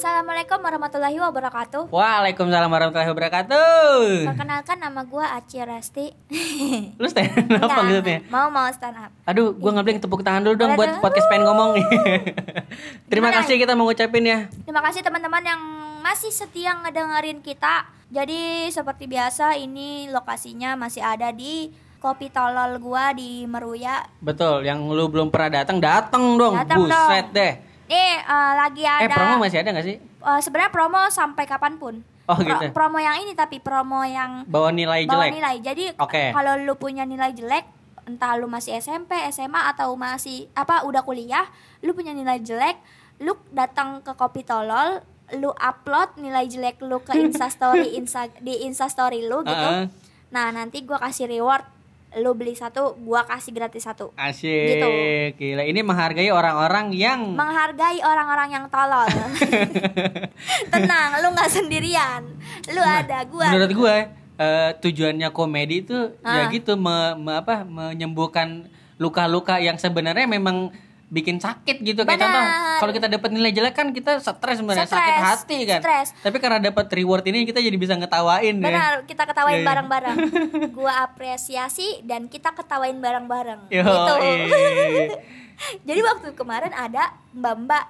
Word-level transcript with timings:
Assalamualaikum 0.00 0.64
warahmatullahi 0.64 1.20
wabarakatuh. 1.20 1.92
Waalaikumsalam 1.92 2.72
warahmatullahi 2.72 3.12
wabarakatuh. 3.12 4.32
Perkenalkan 4.32 4.80
nama 4.80 5.04
gue 5.04 5.20
Aci 5.20 5.60
Resti. 5.60 6.06
Lu 7.04 7.04
stand 7.04 7.28
up 7.28 7.68
Enggak, 7.68 7.76
maksudnya? 7.84 8.18
Mau 8.32 8.48
mau 8.48 8.64
stand 8.72 8.96
up. 8.96 9.12
Aduh, 9.28 9.52
nggak 9.52 9.84
boleh 9.84 10.00
tepuk 10.00 10.24
tangan 10.24 10.40
dulu 10.40 10.56
dong 10.56 10.72
buat 10.72 11.04
podcast 11.04 11.28
pengen 11.28 11.52
ngomong. 11.52 11.76
Terima 13.12 13.28
Gimana? 13.28 13.44
kasih 13.44 13.60
kita 13.60 13.76
mau 13.76 13.84
ngucapin 13.84 14.24
ya. 14.24 14.48
Terima 14.64 14.80
kasih 14.80 15.04
teman-teman 15.04 15.44
yang 15.44 15.60
masih 16.00 16.32
setia 16.32 16.80
ngedengerin 16.80 17.44
kita. 17.44 17.84
Jadi 18.08 18.72
seperti 18.72 19.04
biasa 19.04 19.60
ini 19.60 20.08
lokasinya 20.08 20.80
masih 20.80 21.04
ada 21.04 21.28
di 21.28 21.76
Kopi 22.00 22.32
Tolol 22.32 22.80
gua 22.80 23.12
di 23.12 23.44
Meruya. 23.44 24.08
Betul, 24.24 24.64
yang 24.64 24.80
lu 24.80 25.12
belum 25.12 25.28
pernah 25.28 25.60
datang, 25.60 25.76
datang 25.76 26.40
dong. 26.40 26.56
Datang 26.56 26.88
Buset 26.88 27.28
dong. 27.28 27.36
deh. 27.36 27.52
Nih 27.90 28.12
eh, 28.16 28.52
lagi 28.54 28.84
ada. 28.86 29.04
Eh, 29.04 29.10
promo 29.10 29.34
masih 29.40 29.58
ada 29.58 29.70
gak 29.72 29.84
sih? 29.84 29.96
eh, 29.98 30.40
Sebenarnya 30.40 30.70
promo 30.70 31.02
sampai 31.10 31.44
kapan 31.44 31.74
pun. 31.74 31.94
Oh, 32.24 32.38
Pro- 32.38 32.46
gitu. 32.46 32.70
Promo 32.70 32.96
yang 32.96 33.18
ini 33.18 33.34
tapi 33.34 33.58
promo 33.58 34.00
yang 34.00 34.46
Bawa 34.46 34.70
nilai 34.70 35.02
bawa 35.04 35.26
jelek. 35.26 35.32
nilai. 35.34 35.56
Jadi 35.60 35.84
Oke. 35.98 36.30
kalau 36.30 36.54
lu 36.56 36.74
punya 36.74 37.02
nilai 37.02 37.34
jelek, 37.34 37.66
entah 38.06 38.38
lu 38.38 38.46
masih 38.46 38.78
SMP, 38.78 39.18
SMA 39.28 39.66
atau 39.66 39.98
masih 39.98 40.46
apa 40.54 40.86
udah 40.86 41.02
kuliah, 41.02 41.50
lu 41.80 41.90
punya 41.90 42.10
nilai 42.10 42.38
jelek, 42.38 42.78
lu 43.18 43.34
datang 43.50 43.98
ke 43.98 44.14
Kopi 44.14 44.46
Tolol, 44.46 45.02
lu 45.32 45.50
upload 45.52 46.14
nilai 46.16 46.46
jelek 46.46 46.78
lu 46.80 47.02
ke 47.02 47.18
Instastory 47.26 47.98
Insta 47.98 48.30
di 48.38 48.62
Instastory 48.62 49.26
lu 49.26 49.42
gitu. 49.42 49.50
Heeh. 49.50 49.90
Nah, 50.30 50.46
nanti 50.48 50.86
gua 50.86 51.02
kasih 51.02 51.26
reward 51.26 51.66
lu 52.12 52.34
beli 52.34 52.52
satu, 52.52 52.98
gua 52.98 53.22
kasih 53.22 53.52
gratis 53.52 53.84
satu. 53.84 54.10
Asik. 54.12 54.50
Gitu. 54.50 54.88
Gila, 55.36 55.62
ini 55.62 55.80
menghargai 55.80 56.26
orang-orang 56.28 56.90
yang 56.90 57.22
Menghargai 57.32 58.00
orang-orang 58.00 58.50
yang 58.50 58.64
tolol. 58.66 59.06
Tenang, 60.72 61.10
lu 61.20 61.28
nggak 61.30 61.50
sendirian. 61.50 62.22
Lu 62.68 62.82
ada 62.82 63.22
gua. 63.24 63.46
Nah, 63.46 63.52
menurut 63.54 63.72
gue 63.72 63.96
eh, 64.36 64.70
tujuannya 64.74 65.28
komedi 65.30 65.84
itu 65.84 65.98
ya 66.18 66.46
Ah. 66.46 66.48
gitu 66.48 66.74
me- 66.74 67.14
me- 67.14 67.36
apa 67.36 67.62
menyembuhkan 67.62 68.66
luka-luka 68.96 69.56
yang 69.56 69.76
sebenarnya 69.76 70.24
memang 70.24 70.72
bikin 71.10 71.36
sakit 71.36 71.82
gitu 71.82 72.06
kayak 72.06 72.22
contoh 72.22 72.44
kalau 72.78 72.92
kita 72.92 73.10
dapat 73.10 73.30
nilai 73.30 73.50
jelek 73.50 73.74
kan 73.74 73.90
kita 73.90 74.16
stres 74.16 74.56
sebenarnya 74.56 74.86
sakit 74.86 75.14
hati 75.18 75.58
kan 75.64 75.80
stres. 75.82 76.14
tapi 76.16 76.38
karena 76.38 76.62
dapat 76.62 76.86
reward 76.88 77.26
ini 77.26 77.42
kita 77.42 77.58
jadi 77.58 77.74
bisa 77.74 77.94
ngetawain 77.94 78.54
ya 78.54 78.62
Benar, 78.62 78.92
kita 79.04 79.22
ketawain 79.24 79.50
Iya, 79.52 79.58
iya. 79.58 79.68
bareng-bareng. 79.68 80.16
Gua 80.78 81.02
apresiasi 81.02 81.98
dan 82.00 82.26
kita 82.26 82.50
ketawain 82.52 82.94
bareng-bareng. 82.96 83.66
Gitu. 83.68 84.14
eh. 84.22 85.10
Jadi 85.84 86.00
waktu 86.00 86.30
kemarin 86.32 86.70
ada 86.70 87.10
mbak-mbak 87.32 87.84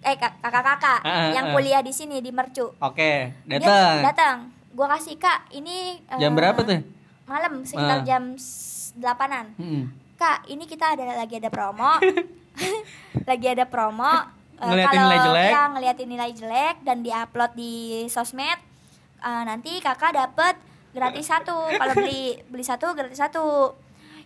eh 0.00 0.14
kak- 0.14 0.38
kakak-kakak 0.40 1.00
Ah, 1.00 1.10
ah, 1.10 1.28
yang 1.30 1.46
ah. 1.46 1.52
kuliah 1.52 1.82
di 1.82 1.90
sini 1.90 2.22
di 2.22 2.30
Mercu. 2.30 2.70
oke 2.72 3.12
Dia 3.44 3.58
datang 3.58 3.98
Datang. 4.00 4.36
Gua 4.70 4.86
kasih 4.88 5.18
Kak, 5.18 5.50
ini 5.50 5.98
eh, 6.00 6.16
jam 6.16 6.32
berapa 6.32 6.56
tuh 6.56 6.80
Malam 7.26 7.66
sekitar 7.66 8.00
Ah. 8.00 8.06
jam 8.06 8.38
delapanan. 8.94 9.52
Hmm. 9.54 9.90
Kak, 10.14 10.46
ini 10.46 10.64
kita 10.64 10.94
ada 10.94 11.18
lagi 11.18 11.34
ada 11.34 11.50
promo. 11.50 11.98
lagi 13.28 13.46
ada 13.46 13.64
promo. 13.64 14.06
Eh, 14.60 14.62
Ngeliatin 14.62 14.92
kalau 14.92 15.02
nilai 15.02 15.18
jelek. 15.22 15.48
ya, 15.48 15.62
ngeliatin 15.66 16.08
nilai 16.08 16.30
jelek 16.30 16.76
dan 16.84 16.96
diupload 17.00 17.52
di 17.54 17.74
sosmed, 18.06 18.58
eh, 19.18 19.42
nanti 19.42 19.80
kakak 19.80 20.12
dapet 20.12 20.54
gratis 20.90 21.26
satu. 21.26 21.56
Kalau 21.70 21.92
beli 21.94 22.36
beli 22.46 22.60
satu 22.60 22.92
gratis 22.92 23.16
satu. 23.16 23.72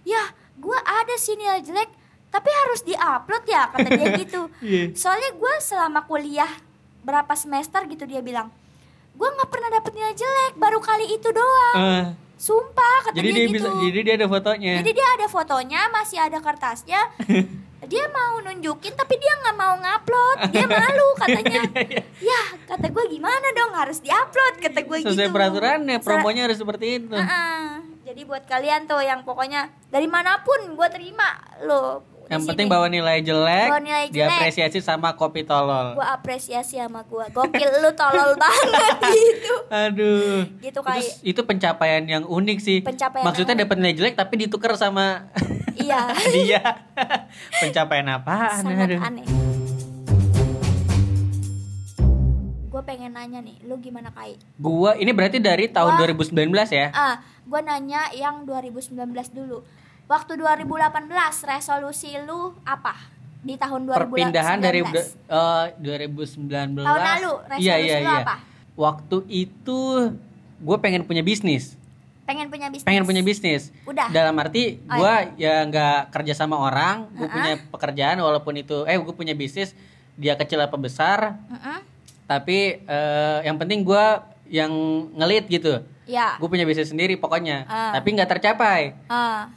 Ya, 0.03 0.21
gua 0.57 0.77
ada 0.77 1.15
sih 1.15 1.35
nilai 1.35 1.61
jelek, 1.61 1.87
tapi 2.29 2.51
harus 2.51 2.83
diupload 2.83 3.45
ya 3.47 3.71
kata 3.71 3.89
dia 3.89 4.09
gitu. 4.23 4.51
Iya. 4.59 4.91
Soalnya 4.93 5.31
gua 5.35 5.55
selama 5.59 6.03
kuliah 6.03 6.51
berapa 7.01 7.31
semester 7.35 7.87
gitu 7.87 8.05
dia 8.05 8.19
bilang, 8.19 8.51
gua 9.15 9.31
nggak 9.31 9.49
pernah 9.49 9.71
dapet 9.71 9.93
nilai 9.93 10.13
jelek, 10.13 10.53
baru 10.57 10.79
kali 10.79 11.15
itu 11.15 11.29
doang. 11.31 11.77
Eh, 11.79 12.05
Sumpah 12.35 13.07
kata 13.07 13.15
jadi 13.15 13.31
dia, 13.31 13.37
dia 13.37 13.47
gitu. 13.47 13.55
bisa 13.55 13.69
jadi 13.79 13.99
dia 14.03 14.15
ada 14.19 14.27
fotonya 14.27 14.73
Jadi 14.83 14.91
dia 14.91 15.09
ada 15.15 15.27
fotonya, 15.31 15.81
masih 15.89 16.19
ada 16.19 16.39
kertasnya. 16.43 17.01
dia 17.85 18.05
mau 18.09 18.41
nunjukin 18.41 18.93
tapi 18.93 19.15
dia 19.17 19.35
nggak 19.41 19.57
mau 19.57 19.75
ngupload. 19.77 20.39
Dia 20.51 20.67
malu 20.67 21.09
katanya. 21.23 21.63
ya 22.19 22.43
kata 22.65 22.87
gue 22.89 23.05
gimana 23.11 23.47
dong 23.53 23.73
harus 23.73 23.99
diupload 24.01 24.55
kata 24.59 24.81
gue 24.83 24.99
gitu. 25.03 25.11
sesuai 25.13 25.31
peraturannya 25.31 25.99
promonya 26.01 26.49
harus 26.49 26.59
seperti 26.59 26.99
itu 26.99 27.15
Heeh. 27.15 27.61
Jadi 28.05 28.21
buat 28.25 28.45
kalian 28.45 28.85
tuh 28.85 29.01
yang 29.01 29.25
pokoknya 29.25 29.73
dari 29.89 30.05
mana 30.05 30.41
pun 30.45 30.77
gue 30.77 30.89
terima 30.89 31.35
lo. 31.63 32.14
Yang 32.27 32.43
penting 32.43 32.67
bawa 32.67 32.87
nilai 32.87 33.21
jelek, 33.21 33.69
Bawa 33.69 33.79
nilai 33.79 34.05
jelek. 34.07 34.17
diapresiasi 34.17 34.79
sama 34.79 35.13
kopi 35.13 35.43
tolol 35.43 35.93
Gue 35.93 36.07
apresiasi 36.07 36.77
sama 36.77 37.03
gue. 37.03 37.25
Gokil 37.31 37.71
lu 37.79 37.91
tolol 37.93 38.33
banget 38.43 38.97
gitu. 39.09 39.55
Aduh. 39.67 40.41
Gitu 40.59 40.71
Itu, 40.71 40.81
kayak 40.81 41.05
itu 41.23 41.41
pencapaian 41.43 42.03
yang 42.03 42.25
unik 42.25 42.59
sih. 42.59 42.79
Pencapaian 42.81 43.25
Maksudnya 43.25 43.55
dapat 43.59 43.77
nilai 43.77 43.95
jelek 43.95 44.15
tapi 44.15 44.35
ditukar 44.41 44.73
sama 44.75 45.29
iya. 45.77 46.09
dia. 46.35 46.63
pencapaian 47.55 48.09
apaan? 48.11 48.63
sangat 48.63 48.89
Aduh. 48.89 49.01
aneh. 49.03 49.27
Gue 52.67 52.83
pengen 52.83 53.15
nanya 53.15 53.39
nih, 53.39 53.63
lu 53.63 53.79
gimana 53.79 54.11
Kai? 54.11 54.35
Gua 54.57 54.99
ini 54.99 55.15
berarti 55.15 55.39
dari 55.39 55.71
tahun 55.71 55.95
Wah. 55.95 56.11
2019 56.11 56.35
ya. 56.71 56.91
Ah, 56.91 57.15
gue 57.23 57.61
nanya 57.63 58.11
yang 58.11 58.43
2019 58.43 58.99
dulu. 59.31 59.63
Waktu 60.05 60.37
2018 60.37 61.09
resolusi 61.49 62.13
lu 62.21 62.53
apa 62.63 62.93
di 63.41 63.57
tahun 63.57 63.89
2019? 63.89 63.97
Perpindahan 64.05 64.59
dari 64.61 64.81
eh, 64.85 65.65
2019. 65.81 66.45
Tahun 66.79 67.01
lalu, 67.01 67.33
resolusi 67.43 67.65
Iya 67.65 67.75
iya 67.81 67.97
lu 67.99 68.13
iya. 68.13 68.21
apa? 68.21 68.37
Waktu 68.75 69.17
itu 69.27 69.81
gue 70.61 70.77
pengen 70.79 71.09
punya 71.09 71.25
bisnis. 71.25 71.81
Pengen 72.25 72.49
punya 72.49 72.69
bisnis. 72.69 72.85
Pengen 72.85 73.05
punya 73.05 73.21
bisnis. 73.21 73.73
Udah. 73.85 74.09
Dalam 74.11 74.37
arti 74.37 74.77
Oh, 74.83 74.97
gue 74.97 75.15
ya 75.39 75.65
nggak 75.65 76.13
kerja 76.13 76.33
sama 76.35 76.57
orang, 76.59 77.09
gue 77.11 77.25
Uh-uh. 77.25 77.33
punya 77.33 77.53
pekerjaan 77.69 78.17
walaupun 78.19 78.55
itu 78.55 78.85
eh 78.85 78.97
gue 78.97 79.15
punya 79.15 79.33
bisnis 79.33 79.73
dia 80.15 80.33
kecil 80.35 80.61
apa 80.61 80.79
besar, 80.79 81.35
Mm-mm. 81.49 81.79
tapi 82.25 82.81
eh, 82.81 83.39
yang 83.43 83.57
penting 83.57 83.83
gue 83.83 84.05
yang 84.47 84.71
ngelit 85.13 85.49
gitu 85.49 85.81
Ya. 86.05 86.37
gue 86.37 86.47
punya 86.47 86.63
bisnis 86.63 86.87
sendiri 86.87 87.17
pokoknya 87.17 87.65
Ah. 87.65 87.97
tapi 87.97 88.13
nggak 88.13 88.29
tercapai 88.31 88.93
Ah. 89.09 89.49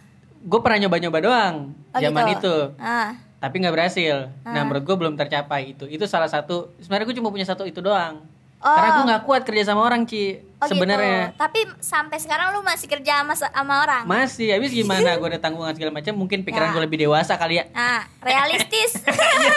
Gue 0.48 0.60
pernah 0.60 0.80
nyoba-nyoba 0.80 1.20
doang 1.20 1.56
Oh, 1.90 2.00
zaman 2.00 2.24
gitu. 2.32 2.72
itu 2.72 2.80
Ah. 2.80 3.20
tapi 3.38 3.60
nggak 3.60 3.74
berhasil 3.74 4.32
nah 4.42 4.54
Ah. 4.54 4.64
menurut 4.64 4.84
gue 4.84 4.96
belum 4.98 5.14
tercapai 5.14 5.74
itu 5.74 5.84
itu 5.86 6.06
salah 6.06 6.28
satu 6.28 6.72
sebenarnya 6.78 7.06
gue 7.06 7.18
cuma 7.18 7.28
punya 7.28 7.44
satu 7.44 7.64
itu 7.64 7.78
doang 7.78 8.24
Oh. 8.58 8.74
karena 8.74 8.90
gue 8.92 9.04
nggak 9.06 9.24
kuat 9.24 9.42
kerja 9.44 9.64
sama 9.68 9.84
orang 9.84 10.02
ci 10.04 10.42
Oh, 10.58 10.66
sebenarnya 10.66 11.30
gitu. 11.30 11.38
Tapi 11.38 11.60
sampai 11.78 12.18
sekarang 12.18 12.50
lu 12.50 12.66
masih 12.66 12.90
kerja 12.90 13.22
sama 13.22 13.38
sama 13.38 13.74
orang. 13.80 14.04
masih 14.04 14.50
habis 14.50 14.74
gimana 14.74 15.14
gue 15.14 15.28
ada 15.28 15.38
tanggungan 15.38 15.70
segala 15.72 15.94
macam 15.94 16.16
mungkin 16.16 16.42
pikiran 16.42 16.72
Ya. 16.72 16.74
gue 16.74 16.82
lebih 16.82 16.98
dewasa 17.00 17.36
kali 17.36 17.60
ya 17.60 17.70
Nah, 17.70 18.10
realistis. 18.20 18.98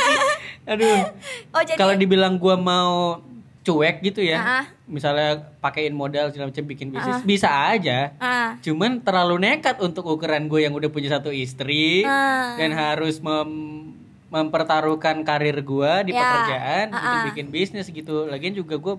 aduh 0.68 1.08
oh, 1.50 1.62
jadi 1.62 1.74
kalau 1.74 1.94
dibilang 1.94 2.36
gue 2.36 2.52
mau 2.54 3.24
cuek 3.60 4.00
gitu 4.00 4.20
ya 4.20 4.38
Ah. 4.40 4.64
misalnya 4.86 5.52
pakein 5.58 5.92
modal 5.92 6.28
segala 6.28 6.48
macam 6.48 6.64
bikin 6.64 6.88
bisnis 6.88 7.20
Ah. 7.20 7.22
bisa 7.22 7.48
aja 7.68 8.16
ah. 8.16 8.56
Cuman 8.58 8.98
terlalu 8.98 9.36
nekat 9.38 9.76
untuk 9.78 10.04
ukuran 10.06 10.46
gue 10.46 10.64
yang 10.64 10.72
udah 10.72 10.88
punya 10.88 11.08
satu 11.10 11.28
istri 11.28 12.00
Ah. 12.02 12.56
dan 12.56 12.72
harus 12.72 13.20
mem- 13.20 13.92
mempertaruhkan 14.30 15.20
karir 15.20 15.60
gue 15.60 15.92
di 16.06 16.12
Ya. 16.12 16.20
pekerjaan 16.22 16.86
Ah, 16.88 16.96
untuk 16.96 17.18
ah. 17.18 17.26
bikin 17.28 17.46
bisnis 17.50 17.86
gitu. 17.86 18.24
Lagian 18.24 18.54
juga 18.54 18.76
gue 18.76 18.94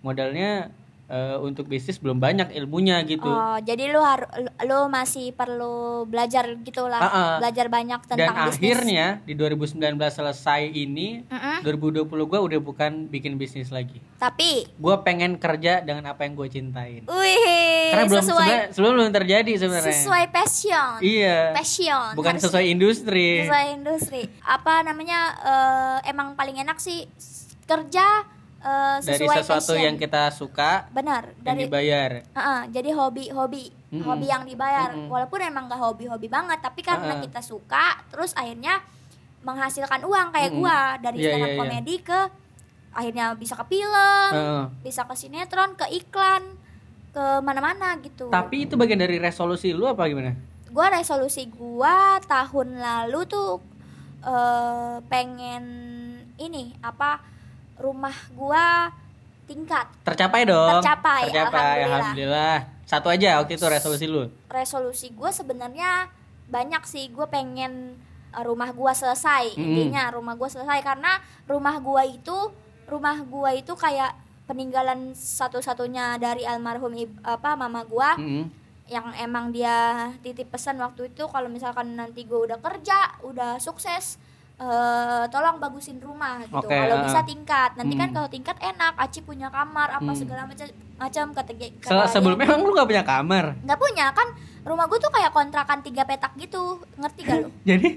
modalnya 0.00 0.72
eh, 1.10 1.36
untuk 1.36 1.66
bisnis 1.66 1.98
belum 1.98 2.16
banyak 2.16 2.54
ilmunya 2.54 3.02
gitu. 3.02 3.26
Oh, 3.26 3.58
jadi 3.58 3.90
lu 3.90 3.98
harus 3.98 4.30
lu 4.62 4.86
masih 4.86 5.34
perlu 5.34 6.06
belajar 6.06 6.46
gitulah. 6.56 6.96
Ah, 6.96 7.10
ah. 7.10 7.32
Belajar 7.36 7.66
banyak 7.66 8.00
dan 8.06 8.14
tentang 8.16 8.36
bisnis. 8.46 8.54
akhirnya 8.56 9.06
di 9.20 9.34
2019 9.34 9.74
selesai 10.06 10.62
ini, 10.64 11.26
Mm-mm. 11.26 11.58
2020 11.60 12.06
gue 12.06 12.38
udah 12.40 12.60
bukan 12.60 12.92
bikin 13.06 13.34
bisnis 13.34 13.68
lagi. 13.68 13.98
Tapi 14.16 14.70
Gue 14.72 14.94
pengen 15.00 15.34
kerja 15.36 15.80
dengan 15.80 16.06
apa 16.06 16.22
yang 16.22 16.32
gue 16.32 16.46
cintain. 16.46 17.02
wih, 17.02 17.90
Karena 17.90 18.06
belum 18.06 18.22
sesuai 18.22 18.46
sebenarnya- 18.46 18.68
sebelum 18.70 18.92
belum 18.94 19.10
terjadi 19.12 19.52
sebenarnya. 19.56 19.96
sesuai 19.96 20.24
passion. 20.30 20.90
Iya. 21.00 21.38
Passion. 21.52 22.08
Bukan 22.14 22.32
Harus 22.32 22.44
sesuai 22.46 22.64
industri. 22.68 23.30
sesuai 23.42 23.66
industri. 23.74 24.22
Apa 24.40 24.80
namanya? 24.82 25.20
eh, 25.40 25.98
emang 26.06 26.32
paling 26.32 26.54
enak 26.56 26.78
sih 26.78 27.08
kerja 27.64 28.24
eh, 28.60 28.96
Dari 29.00 29.24
sesuatu 29.24 29.48
passion. 29.72 29.80
yang 29.80 29.96
kita 29.96 30.28
suka 30.30 30.84
benar 30.90 31.32
dari 31.36 31.64
dibayar. 31.64 32.20
Heeh, 32.22 32.60
jadi 32.70 32.90
hobi 32.92 33.28
hobi 33.28 33.72
Mm-mm. 33.90 34.04
hobi 34.04 34.26
yang 34.26 34.44
dibayar 34.44 34.92
Mm-mm. 34.92 35.08
walaupun 35.08 35.40
emang 35.40 35.66
gak 35.66 35.78
hobi 35.78 36.06
hobi 36.06 36.26
banget 36.26 36.58
tapi 36.58 36.80
karena 36.80 37.16
Heeh. 37.16 37.24
kita 37.24 37.40
suka 37.40 37.98
terus 38.06 38.30
akhirnya 38.32 38.78
menghasilkan 39.40 40.00
uang 40.00 40.30
kayak 40.30 40.50
Mm-mm. 40.50 40.60
gua 40.60 40.78
dari 40.96 41.18
Iya, 41.18 41.26
stand 41.26 41.40
up 41.40 41.46
iya, 41.46 41.50
iya. 41.50 41.60
komedi 41.60 41.94
ke 41.98 42.20
akhirnya 42.90 43.26
bisa 43.34 43.54
ke 43.54 43.64
film 43.66 44.30
Heeh. 44.30 44.64
bisa 44.82 45.02
ke 45.02 45.14
sinetron 45.14 45.74
ke 45.74 45.86
iklan 45.90 46.42
ke 47.10 47.24
mana-mana 47.40 47.98
gitu 47.98 48.28
Tapi 48.28 48.64
itu 48.64 48.74
bagian 48.74 48.98
dari 48.98 49.16
resolusi 49.16 49.70
lu 49.70 49.84
apa 49.84 50.06
gimana? 50.06 50.36
gua 50.68 50.86
resolusi 50.92 51.48
gua 51.48 52.20
tahun 52.20 52.78
lalu 52.78 53.20
tuh 53.26 53.58
eh 54.20 54.96
pengen 55.06 55.64
ini 56.36 56.76
apa 56.78 57.18
rumah 57.80 58.14
gua 58.36 58.92
tingkat 59.48 59.88
Tercapai 60.06 60.46
dong. 60.46 60.78
Tercapai, 60.78 61.26
Tercapai. 61.26 61.82
alhamdulillah. 61.82 61.90
Alhamdulillah. 61.90 62.56
Satu 62.86 63.08
aja 63.10 63.38
waktu 63.42 63.58
itu 63.58 63.66
resolusi 63.66 64.06
lu. 64.06 64.30
resolusi 64.46 65.10
gue 65.10 65.30
sebenarnya 65.30 66.10
banyak 66.46 66.82
sih 66.86 67.06
gue 67.10 67.26
pengen 67.26 67.94
uh, 68.34 68.42
rumah 68.42 68.70
gua 68.74 68.90
selesai 68.90 69.54
Mm-mm. 69.54 69.62
intinya 69.62 70.10
rumah 70.10 70.34
gua 70.34 70.50
selesai 70.50 70.82
karena 70.82 71.18
rumah 71.46 71.78
gua 71.78 72.02
itu 72.02 72.34
rumah 72.86 73.22
gua 73.22 73.54
itu 73.54 73.70
kayak 73.74 74.14
peninggalan 74.46 75.14
satu-satunya 75.14 76.18
dari 76.18 76.42
almarhum 76.42 76.90
apa 77.22 77.54
mama 77.54 77.86
gua 77.86 78.18
Mm-mm. 78.18 78.50
yang 78.90 79.14
emang 79.22 79.54
dia 79.54 80.10
titip 80.18 80.50
pesan 80.50 80.78
waktu 80.82 81.14
itu 81.14 81.22
kalau 81.30 81.46
misalkan 81.46 81.94
nanti 81.94 82.26
gue 82.26 82.34
udah 82.34 82.58
kerja 82.58 83.22
udah 83.22 83.62
sukses 83.62 84.18
eh, 84.60 85.24
tolong 85.26 85.56
bagusin 85.56 85.96
rumah 85.96 86.38
gitu 86.42 86.60
Oke, 86.60 86.68
kalau 86.70 86.94
ah. 86.94 87.02
bisa 87.02 87.20
tingkat 87.22 87.70
nanti 87.74 87.94
kan 87.94 88.08
Hmm. 88.08 88.14
kalau 88.14 88.28
tingkat 88.28 88.56
enak 88.56 88.92
Aci 88.94 89.20
punya 89.20 89.48
kamar 89.48 89.88
apa 89.90 90.04
Hmm. 90.06 90.14
segala 90.14 90.44
macam 90.44 90.66
macam 90.94 91.24
kata 91.32 91.52
Se- 91.56 91.72
kata 91.82 92.04
sebelumnya 92.06 92.44
emang 92.46 92.60
lu 92.60 92.72
gak 92.72 92.84
punya 92.86 93.00
kamar. 93.02 93.44
nggak 93.58 93.78
punya 93.78 94.06
kan 94.10 94.28
rumah 94.60 94.84
gue 94.84 94.98
tuh 94.98 95.08
kayak 95.08 95.30
kontrakan 95.30 95.80
tiga 95.80 96.04
petak 96.04 96.36
gitu 96.36 96.76
ngerti 96.94 97.20
gak 97.22 97.36
lu 97.38 97.48
Jadi 97.66 97.88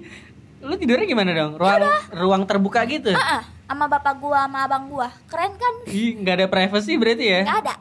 lu 0.63 0.73
tidurnya 0.73 1.03
gimana 1.03 1.31
dong? 1.33 1.59
Ruang 1.59 1.83
ruang 2.15 2.43
terbuka 2.43 2.87
gitu. 2.87 3.11
Ah, 3.11 3.37
ah, 3.37 3.41
sama 3.65 3.85
bapak 3.85 4.15
gua 4.15 4.47
sama 4.47 4.63
abang 4.63 4.87
gua 4.87 5.11
keren 5.27 5.51
kan 5.53 5.75
Ih, 5.85 6.15
nggak 6.15 6.35
ada 6.37 6.47
privacy 6.47 6.95
berarti 6.95 7.25
ya? 7.27 7.41
nggak 7.43 7.59
ada 7.61 7.75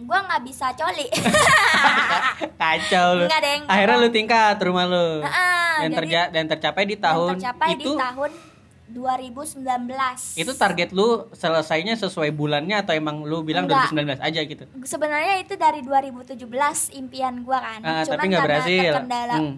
gua 0.00 0.18
nggak 0.24 0.42
bisa 0.42 0.72
coli 0.72 1.06
Kacau 2.56 3.06
lu. 3.14 3.24
Nggak, 3.26 3.40
Deng. 3.42 3.62
Akhirnya 3.66 3.96
lu 3.98 4.08
tingkat 4.08 4.56
rumah 4.58 4.84
lu. 4.86 5.20
Ah, 5.20 5.28
ah, 5.28 5.61
dan 5.78 5.90
terja 5.94 6.20
dan 6.28 6.44
tercapai 6.46 6.84
di 6.84 6.94
Dan 6.94 7.04
tahun 7.06 7.30
tercapai 7.36 7.68
itu 7.72 7.80
di 7.86 7.96
tahun 7.96 8.30
2019 8.92 10.36
itu 10.36 10.52
target 10.52 10.88
lu 10.92 11.08
selesainya 11.32 11.96
sesuai 11.96 12.28
bulannya 12.30 12.76
atau 12.78 12.92
emang 12.92 13.24
lu 13.24 13.40
bilang 13.40 13.64
Enggak. 13.64 13.88
2019 13.88 14.20
aja 14.20 14.40
gitu? 14.42 14.64
sebenarnya 14.84 15.34
itu 15.40 15.54
dari 15.56 15.80
2017 15.80 16.36
impian 16.94 17.40
gua 17.40 17.58
kan 17.58 17.80
Ah, 17.80 18.02
cuman 18.02 18.12
tapi 18.14 18.26
nggak 18.28 18.42
karena 18.42 18.56
berhasil. 18.58 18.92
terkendala 18.92 19.36
Hmm. 19.38 19.56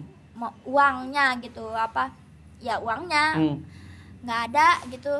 uangnya 0.63 1.25
gitu 1.39 1.65
apa 1.69 2.11
ya 2.59 2.79
uangnya 2.79 3.25
Hmm. 3.35 3.55
nggak 4.23 4.39
ada 4.47 4.67
gitu 4.89 5.15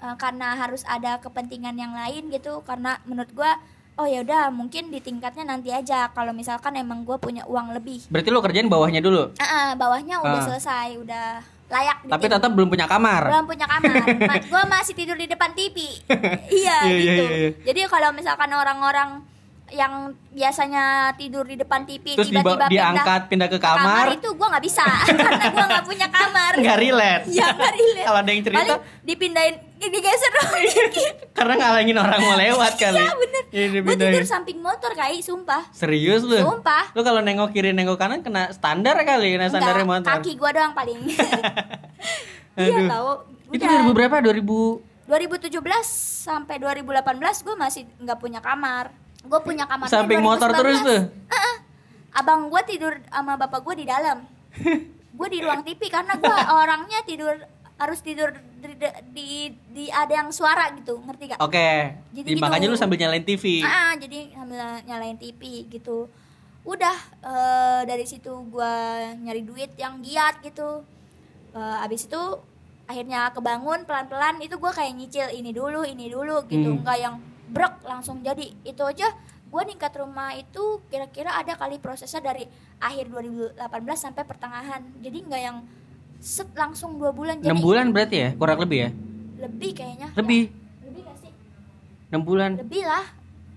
Eh, 0.00 0.16
karena 0.16 0.56
harus 0.56 0.80
ada 0.88 1.20
kepentingan 1.20 1.76
yang 1.76 1.92
lain 1.92 2.32
gitu 2.32 2.64
karena 2.64 2.96
menurut 3.04 3.28
gua 3.36 3.60
oh 4.00 4.06
ya 4.06 4.20
udah 4.20 4.48
mungkin 4.48 4.88
di 4.88 4.98
tingkatnya 4.98 5.44
nanti 5.46 5.68
aja 5.70 6.08
kalau 6.08 6.32
misalkan 6.32 6.72
emang 6.74 7.04
gua 7.04 7.16
punya 7.16 7.44
uang 7.44 7.70
lebih 7.70 8.00
Berarti 8.08 8.28
lu 8.28 8.40
kerjain 8.40 8.66
bawahnya 8.66 8.98
dulu. 8.98 9.36
Ah, 9.36 9.44
ah, 9.44 9.68
bawahnya 9.74 10.18
udah 10.18 10.40
Ah. 10.40 10.46
selesai 10.46 10.96
udah 10.96 11.26
layak 11.68 11.96
Tapi 12.00 12.08
ditinggal. 12.18 12.34
tetap 12.34 12.50
belum 12.50 12.68
punya 12.68 12.86
kamar. 12.86 13.22
belum 13.26 13.44
punya 13.46 13.66
kamar 13.66 13.92
Ma- 14.24 14.42
gua 14.42 14.62
masih 14.66 14.94
tidur 14.94 15.14
di 15.14 15.26
depan 15.26 15.52
TV 15.52 15.76
iya 16.50 16.78
Iya, 16.82 16.96
iya, 16.96 16.96
gitu 16.96 17.22
iya, 17.22 17.36
iya. 17.38 17.50
jadi 17.62 17.80
kalau 17.86 18.10
misalkan 18.10 18.50
orang-orang 18.50 19.20
yang 19.70 19.92
biasanya 20.30 21.14
tidur 21.14 21.46
di 21.46 21.54
depan 21.54 21.86
TV 21.86 22.14
Terus 22.18 22.28
tiba-tiba 22.28 22.66
diangkat 22.66 23.30
pindah 23.30 23.48
ke 23.48 23.56
ke 23.56 23.62
kamar 23.62 24.06
kamar. 24.06 24.16
itu 24.18 24.28
gua 24.34 24.46
nggak 24.54 24.64
bisa 24.66 24.84
karena 25.18 25.46
gua 25.50 25.64
nggak 25.70 25.84
punya 25.86 26.08
kamar 26.10 26.52
Nggak 26.58 26.78
relate. 26.78 27.24
Nggak 27.30 27.72
relate. 27.72 28.06
Kalau 28.06 28.18
ada 28.18 28.30
yang 28.30 28.42
cerita 28.42 28.60
Paling 28.60 28.80
dipindahin 29.00 29.54
digeser 29.80 30.30
dong 30.36 30.50
karena 31.40 31.54
ngalangin 31.56 31.96
orang 31.96 32.20
mau 32.20 32.36
lewat 32.36 32.72
kali. 32.76 33.00
Iya 33.00 33.12
bener 33.16 33.42
Iya, 33.50 33.66
Gue 33.82 33.96
tidur 33.96 34.24
samping 34.28 34.58
motor 34.60 34.92
kai 34.94 35.18
sumpah 35.24 35.66
Serius 35.72 36.22
lu? 36.22 36.36
Sumpah. 36.36 36.92
Lu 36.94 37.00
kalau 37.02 37.18
nengok 37.24 37.50
kiri 37.50 37.72
nengok 37.72 37.96
kanan 37.98 38.20
kena 38.20 38.52
standar 38.52 38.94
kali, 39.02 39.34
kena 39.34 39.48
Enggak, 39.50 39.82
motor. 39.82 40.10
kaki 40.20 40.36
gua 40.36 40.50
doang 40.52 40.72
paling 40.76 41.00
Iya 42.60 42.86
tahu 42.86 43.10
Itu 43.50 43.64
Udah. 43.66 43.82
2000 43.82 43.96
berapa? 43.96 44.16
2000 44.22 44.90
2017 45.10 45.58
sampai 46.22 46.62
2018 46.62 47.42
gue 47.42 47.56
masih 47.58 47.82
nggak 47.98 48.18
punya 48.22 48.38
kamar. 48.38 48.94
Gue 49.20 49.40
punya 49.44 49.68
kamar 49.68 49.86
Samping 49.88 50.22
motor 50.24 50.48
terus 50.52 50.80
tuh. 50.80 51.00
Abang 52.10 52.50
gue 52.50 52.62
tidur 52.66 52.98
sama 53.06 53.38
bapak 53.38 53.60
gue 53.62 53.84
di 53.84 53.86
dalam. 53.86 54.24
gue 55.18 55.28
di 55.28 55.38
ruang 55.44 55.60
TV 55.62 55.80
karena 55.92 56.16
gue 56.16 56.36
orangnya 56.62 57.00
tidur 57.04 57.36
harus 57.80 58.00
tidur 58.04 58.28
di, 58.60 58.76
di, 59.12 59.28
di 59.72 59.84
ada 59.88 60.12
yang 60.12 60.28
suara 60.28 60.68
gitu, 60.76 61.00
ngerti 61.00 61.32
gak? 61.32 61.40
Oke. 61.40 61.96
Jadi 62.12 62.28
Jadi 62.28 62.36
gitu. 62.36 62.44
makanya 62.44 62.66
lu 62.68 62.76
sambil 62.76 63.00
nyalain 63.00 63.24
TV. 63.24 63.64
Ah, 63.64 63.96
jadi 63.96 64.36
sambil 64.36 64.60
nyalain 64.84 65.16
TV 65.16 65.64
gitu. 65.68 66.08
Udah 66.60 66.96
eh, 67.24 67.80
dari 67.88 68.04
situ 68.04 68.28
gue 68.28 68.74
nyari 69.24 69.42
duit 69.44 69.72
yang 69.80 70.04
giat 70.04 70.44
gitu. 70.44 70.84
Eh, 71.56 71.84
abis 71.84 72.04
itu 72.04 72.22
akhirnya 72.84 73.30
kebangun 73.30 73.86
pelan-pelan 73.86 74.42
itu 74.42 74.58
gue 74.58 74.72
kayak 74.74 74.92
nyicil 74.98 75.28
ini 75.30 75.54
dulu 75.54 75.86
ini 75.86 76.10
dulu 76.10 76.42
gitu 76.50 76.74
Hmm. 76.74 76.82
nggak 76.82 76.98
yang 76.98 77.14
brek 77.50 77.82
langsung 77.82 78.20
jadi 78.20 78.46
itu 78.62 78.82
aja 78.82 79.10
gue 79.44 79.62
ningkat 79.64 79.90
rumah 79.94 80.30
itu 80.32 80.62
kira-kira 80.86 81.34
ada 81.34 81.54
kali 81.54 81.76
prosesnya 81.76 82.22
dari 82.22 82.46
akhir 82.78 83.10
2018 83.10 83.58
sampai 83.92 84.22
pertengahan 84.22 84.82
jadi 84.96 85.18
nggak 85.20 85.42
yang 85.42 85.58
set 86.16 86.46
langsung 86.52 86.94
dua 86.94 87.10
bulan 87.10 87.38
jadi 87.38 87.50
6 87.50 87.58
bulan 87.60 87.86
berarti 87.90 88.16
ya? 88.18 88.30
Kurang 88.32 88.58
lebih 88.58 88.78
ya? 88.78 88.90
lebih 89.40 89.70
kayaknya 89.72 90.08
Lebih. 90.12 90.42
Ya, 90.46 90.84
lebih 90.84 91.00
gak 91.02 91.16
sih 91.18 91.32
6 92.10 92.20
bulan. 92.20 92.50
lebih 92.56 92.82
lah 92.84 93.04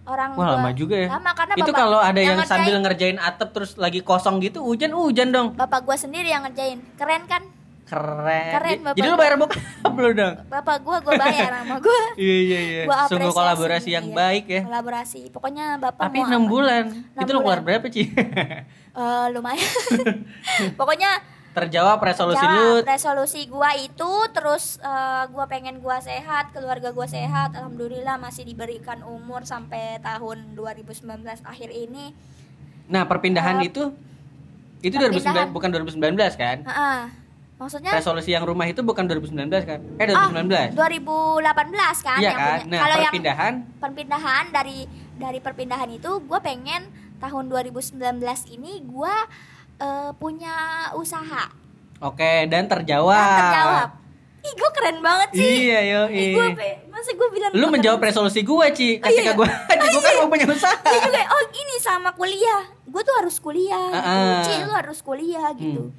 orang 0.04 0.30
Wah, 0.32 0.40
gua- 0.42 0.56
lama 0.58 0.70
juga 0.72 0.96
ya. 0.98 1.08
lama 1.12 1.32
karena 1.32 1.54
Itu 1.54 1.72
kalau 1.72 2.00
ada 2.02 2.18
yang, 2.18 2.36
ngerjain- 2.36 2.50
sambil 2.50 2.76
ngerjain 2.80 3.18
atap 3.18 3.50
terus 3.52 3.72
lagi 3.76 4.00
kosong 4.00 4.40
gitu, 4.40 4.60
hujan-hujan 4.62 5.30
dong. 5.30 5.48
bapak 5.54 5.84
gua 5.84 5.96
sendiri 5.96 6.28
yang 6.28 6.42
ngerjain 6.42 6.80
keren 6.96 7.24
kan 7.24 7.44
Keren. 7.84 8.52
Keren, 8.54 8.78
Bapak. 8.82 8.96
Jadi 8.96 9.06
lu 9.06 9.16
bayar 9.16 9.36
bokap 9.36 9.60
lu 10.00 10.10
dong. 10.12 10.36
bapak 10.48 10.76
gua 10.80 10.98
gua 11.00 11.14
bayar 11.16 11.52
sama 11.54 11.76
gua 11.78 12.02
Iya 12.18 12.38
iya 12.40 12.60
iya. 12.62 12.84
Gua 12.84 12.98
Sungguh 13.06 13.30
kolaborasi 13.30 13.90
yang 13.92 14.08
iya. 14.08 14.16
baik 14.16 14.46
ya. 14.48 14.62
kolaborasi 14.64 15.22
pokoknya 15.30 15.66
bapak 15.78 16.04
Tapi 16.04 16.18
mau 16.18 16.28
6 16.28 16.34
apa- 16.34 16.48
bulan. 16.48 16.84
Enam 16.90 17.20
Itu 17.20 17.30
lu 17.30 17.40
keluar 17.40 17.60
berapa, 17.60 17.86
Ci? 17.88 18.04
Eh, 18.94 19.26
lumayan 19.30 19.66
pokoknya 20.74 21.18
Terjawab 21.52 21.98
resolusi 22.00 22.38
jawab 22.40 22.54
lu. 22.54 22.70
resolusi 22.84 23.42
gua 23.46 23.74
itu 23.74 24.12
terus 24.30 24.78
eh, 24.78 25.24
gua 25.28 25.46
pengen 25.46 25.78
gua 25.80 25.98
sehat 25.98 26.50
keluarga 26.50 26.90
gua 26.90 27.06
sehat 27.06 27.54
alhamdulillah 27.54 28.18
masih 28.18 28.42
diberikan 28.44 29.02
umur 29.02 29.44
sampai 29.44 29.98
tahun 30.00 30.54
2019 30.54 31.10
akhir 31.44 31.70
ini 31.70 32.14
Nah, 32.86 33.04
perpindahan 33.04 33.60
Eh, 33.60 33.70
itu 33.70 33.94
itu 34.80 34.94
perpindahan. 34.94 35.50
2019 35.50 35.56
bukan 35.56 35.70
2019 35.74 36.34
kan? 36.36 36.58
Heeh. 36.62 37.02
Maksudnya 37.56 37.92
Resolusi 37.94 38.30
yang 38.30 38.44
rumah 38.44 38.66
itu 38.66 38.82
bukan 38.82 39.06
2019 39.06 39.50
kan? 39.64 39.80
Eh 39.96 40.06
ah, 40.10 40.28
2019. 40.30 40.74
2018 40.74 40.76
kan 42.02 42.20
Iya 42.20 42.32
kan? 42.32 42.60
punya. 42.60 42.68
Nah, 42.68 42.80
kalau 42.80 42.96
yang 42.96 43.06
perpindahan 43.10 43.54
perpindahan 43.80 44.44
dari 44.50 44.78
dari 45.14 45.40
perpindahan 45.40 45.90
itu 45.90 46.12
gue 46.20 46.40
pengen 46.40 46.82
tahun 47.18 47.46
2019 47.48 47.98
ini 48.52 48.82
gue 48.82 49.16
eh, 49.78 50.12
punya 50.16 50.56
usaha 50.94 51.50
Oke, 52.04 52.52
dan 52.52 52.68
terjawab. 52.68 53.16
Dan 53.16 53.40
terjawab 53.40 53.90
ih 54.44 54.54
gue 54.54 54.70
keren 54.76 54.98
banget 55.00 55.30
sih 55.32 55.52
Iya, 55.64 55.80
yo. 55.88 56.02
Ih, 56.12 56.36
gua 56.36 56.52
pe- 56.52 56.84
masa 56.92 57.16
gue 57.16 57.28
bilang 57.32 57.52
Lu 57.56 57.72
menjawab 57.72 57.96
keren 57.98 58.12
resolusi 58.12 58.44
gue, 58.44 58.66
Ci. 58.76 59.00
Kasih 59.00 59.24
iya. 59.24 59.32
ke 59.32 59.40
gue. 59.40 59.48
Ci, 59.48 59.88
gue 59.88 60.02
kan 60.04 60.14
mau 60.20 60.28
punya 60.28 60.46
usaha. 60.46 60.76
Iya 60.84 61.00
juga 61.00 61.22
oh 61.24 61.42
ini 61.48 61.76
sama 61.80 62.12
kuliah 62.12 62.62
gue 62.84 63.02
tuh 63.02 63.16
harus 63.16 63.40
kuliah 63.40 63.88
gitu. 63.88 64.04
Ah, 64.04 64.12
ah. 64.12 64.44
Ci 64.44 64.54
lu 64.60 64.74
harus 64.74 65.00
kuliah 65.00 65.48
gitu 65.56 65.84
Hmm. 65.88 65.96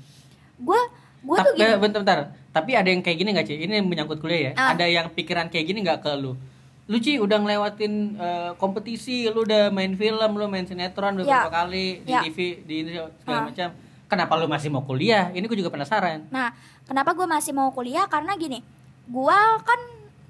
gue 0.60 0.80
gue 1.24 1.34
tuh 1.34 1.50
Tapi 1.50 1.56
gini 1.56 1.74
bentar, 1.74 2.00
bentar. 2.00 2.18
Tapi 2.50 2.70
ada 2.72 2.86
yang 2.86 3.00
kayak 3.00 3.16
gini 3.16 3.30
gak, 3.32 3.46
Ci? 3.46 3.56
Ini 3.58 3.80
menyangkut 3.80 4.20
kuliah 4.20 4.40
ya. 4.46 4.52
Ah. 4.54 4.68
Ada 4.70 4.84
yang 4.86 5.06
pikiran 5.08 5.48
kayak 5.48 5.64
gini 5.64 5.80
gak 5.80 6.00
ke 6.00 6.12
lu? 6.14 6.36
Lu 6.84 6.96
Ci 6.98 7.16
udah 7.16 7.40
ngelewatin 7.40 7.92
eh, 8.14 8.50
kompetisi, 8.54 9.26
lu 9.26 9.42
udah 9.42 9.68
main 9.68 9.90
film, 9.94 10.30
lu 10.30 10.46
main 10.46 10.62
sinetron 10.62 11.16
beberapa 11.16 11.48
Ya. 11.48 11.50
kali 11.50 11.86
di 11.98 12.12
Ya. 12.12 12.20
TV, 12.22 12.38
di 12.60 12.76
segala 12.86 13.10
Ah. 13.24 13.44
macam. 13.48 13.68
Kenapa 14.04 14.32
lu 14.36 14.46
masih 14.46 14.68
mau 14.68 14.82
kuliah? 14.82 15.32
Ini 15.32 15.42
gue 15.42 15.56
juga 15.56 15.72
penasaran. 15.72 16.28
Nah, 16.28 16.52
kenapa 16.84 17.10
gue 17.10 17.24
masih 17.24 17.50
mau 17.50 17.72
kuliah? 17.72 18.04
Karena 18.04 18.36
gini, 18.36 18.60
gue 19.06 19.38
kan 19.64 19.80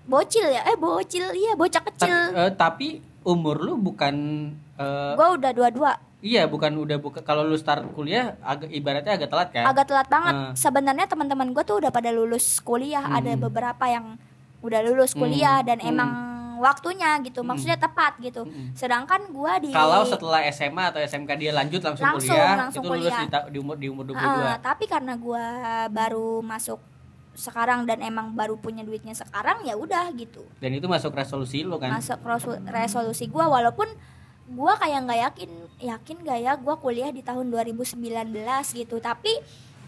bocil 0.04 0.46
ya, 0.46 0.62
eh 0.64 0.78
bocil, 0.78 1.26
iya 1.32 1.52
bocah 1.52 1.82
Tapi, 1.82 1.90
kecil. 1.92 2.14
eh, 2.38 2.52
tapi 2.52 2.88
umur 3.22 3.58
lu 3.58 3.74
bukan 3.74 4.14
eh, 4.74 5.12
Gue 5.12 5.28
udah 5.34 5.50
dua-dua, 5.50 5.90
iya 6.24 6.42
bukan 6.44 6.72
udah 6.74 6.96
buka 6.96 7.20
kalau 7.20 7.44
lu 7.44 7.52
start 7.54 7.84
kuliah 7.92 8.40
agak 8.40 8.72
ibaratnya 8.72 9.12
agak 9.14 9.28
telat 9.28 9.48
kan? 9.50 9.64
agak 9.66 9.84
telat 9.84 10.08
banget. 10.08 10.32
Ah. 10.34 10.52
Sebenarnya 10.56 11.04
teman-teman 11.04 11.52
gue 11.52 11.60
tuh 11.62 11.76
udah 11.78 11.90
pada 11.90 12.08
lulus 12.08 12.58
kuliah, 12.58 13.04
ada 13.04 13.28
Hmm. 13.30 13.42
beberapa 13.42 13.84
yang 13.84 14.16
udah 14.58 14.80
lulus 14.82 15.12
kuliah 15.12 15.60
Hmm. 15.60 15.66
dan 15.66 15.78
Hmm. 15.78 15.90
emang 15.92 16.10
waktunya 16.56 17.20
gitu, 17.20 17.44
maksudnya 17.44 17.76
tepat 17.76 18.16
gitu. 18.18 18.42
Hmm. 18.42 18.72
Sedangkan 18.72 19.28
gue 19.28 19.52
di 19.60 19.70
Kalau 19.70 20.00
setelah 20.02 20.40
SMA 20.48 20.84
atau 20.88 20.98
SMK 20.98 21.36
dia 21.36 21.52
lanjut 21.52 21.82
langsung, 21.82 22.08
Langsung, 22.08 22.32
kuliah, 22.32 22.56
langsung 22.56 22.82
itu 22.82 22.88
lulus 22.90 23.04
kuliah. 23.12 23.20
di, 23.44 23.52
di 23.52 23.58
umur 23.58 23.76
di 23.76 23.86
umur 23.86 24.04
22. 24.08 24.24
Ah, 24.24 24.56
tapi 24.56 24.84
karena 24.86 25.12
gue 25.14 25.44
baru 25.90 26.40
masuk 26.40 26.80
sekarang 27.34 27.82
dan 27.82 27.98
emang 28.00 28.30
baru 28.32 28.54
punya 28.54 28.80
duitnya 28.80 29.12
sekarang 29.12 29.60
ya 29.60 29.74
udah 29.74 30.08
gitu. 30.14 30.46
Dan 30.56 30.72
itu 30.72 30.86
masuk 30.86 31.12
resolusi 31.12 31.66
lu 31.66 31.76
kan? 31.76 31.90
masuk 31.92 32.16
resolusi 32.64 33.26
gue 33.26 33.44
walaupun 33.44 33.90
gue 34.44 34.72
kayak 34.76 34.98
nggak 35.04 35.20
yakin 35.24 35.50
yakin 35.80 36.16
gak 36.20 36.38
ya 36.38 36.52
gue 36.54 36.74
kuliah 36.76 37.08
di 37.08 37.20
tahun 37.20 37.48
2019 37.48 37.96
gitu 38.74 38.96
tapi 38.98 39.32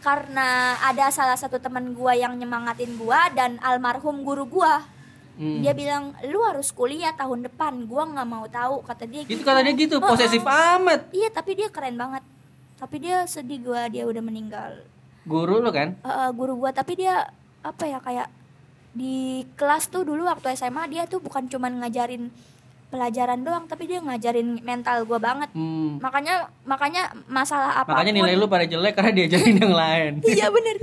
karena 0.01 0.77
ada 0.81 1.09
salah 1.09 1.37
satu 1.37 1.57
teman 1.57 1.93
gue 1.93 2.13
yang 2.15 2.33
nyemangatin 2.33 2.97
gue 2.97 3.21
dan 3.33 3.61
almarhum 3.61 4.23
guru 4.23 4.47
gue 4.47 4.75
Hmm. 5.37 5.61
dia 5.61 5.77
bilang 5.77 6.17
lu 6.25 6.41
harus 6.41 6.73
kuliah 6.73 7.13
tahun 7.13 7.45
depan 7.45 7.85
gua 7.85 8.09
nggak 8.09 8.25
mau 8.25 8.49
tahu 8.49 8.81
kata 8.81 9.05
dia 9.05 9.21
Itu 9.29 9.45
kata 9.45 9.61
dia 9.61 9.77
gitu, 9.77 10.01
Heeh. 10.01 10.09
posesif 10.09 10.41
amat. 10.41 11.13
iya 11.13 11.29
tapi 11.29 11.53
dia 11.53 11.69
keren 11.69 11.93
banget 11.93 12.25
tapi 12.81 13.05
dia 13.05 13.29
sedih 13.29 13.61
gua 13.61 13.85
dia 13.85 14.09
udah 14.09 14.25
meninggal 14.25 14.81
Guru 15.29 15.61
lo 15.61 15.69
kan? 15.69 15.93
Eh, 15.93 16.31
guru 16.33 16.57
gua 16.57 16.73
tapi 16.73 16.97
dia 16.97 17.29
apa 17.61 17.85
ya 17.85 18.01
kayak 18.01 18.33
di 18.97 19.45
kelas 19.61 19.93
tuh 19.93 20.09
dulu 20.09 20.25
waktu 20.25 20.57
SMA 20.57 20.89
dia 20.89 21.05
tuh 21.05 21.21
bukan 21.21 21.53
cuman 21.53 21.85
ngajarin 21.85 22.33
pelajaran 22.87 23.41
doang 23.41 23.65
tapi 23.65 23.85
dia 23.85 23.99
ngajarin 23.99 24.61
mental 24.61 25.03
gua 25.03 25.19
banget 25.19 25.51
Hmm. 25.51 25.99
makanya 25.99 26.35
makanya 26.63 27.03
masalah 27.27 27.77
apa 27.77 27.89
pun 27.89 27.95
Makanya 27.97 28.13
nilai 28.15 28.35
lu 28.35 28.47
pada 28.47 28.65
jelek 28.65 28.93
karena 28.93 29.13
diajarin 29.13 29.57
yang 29.57 29.75
lain. 29.75 30.13
iya 30.29 30.47
bener 30.49 30.77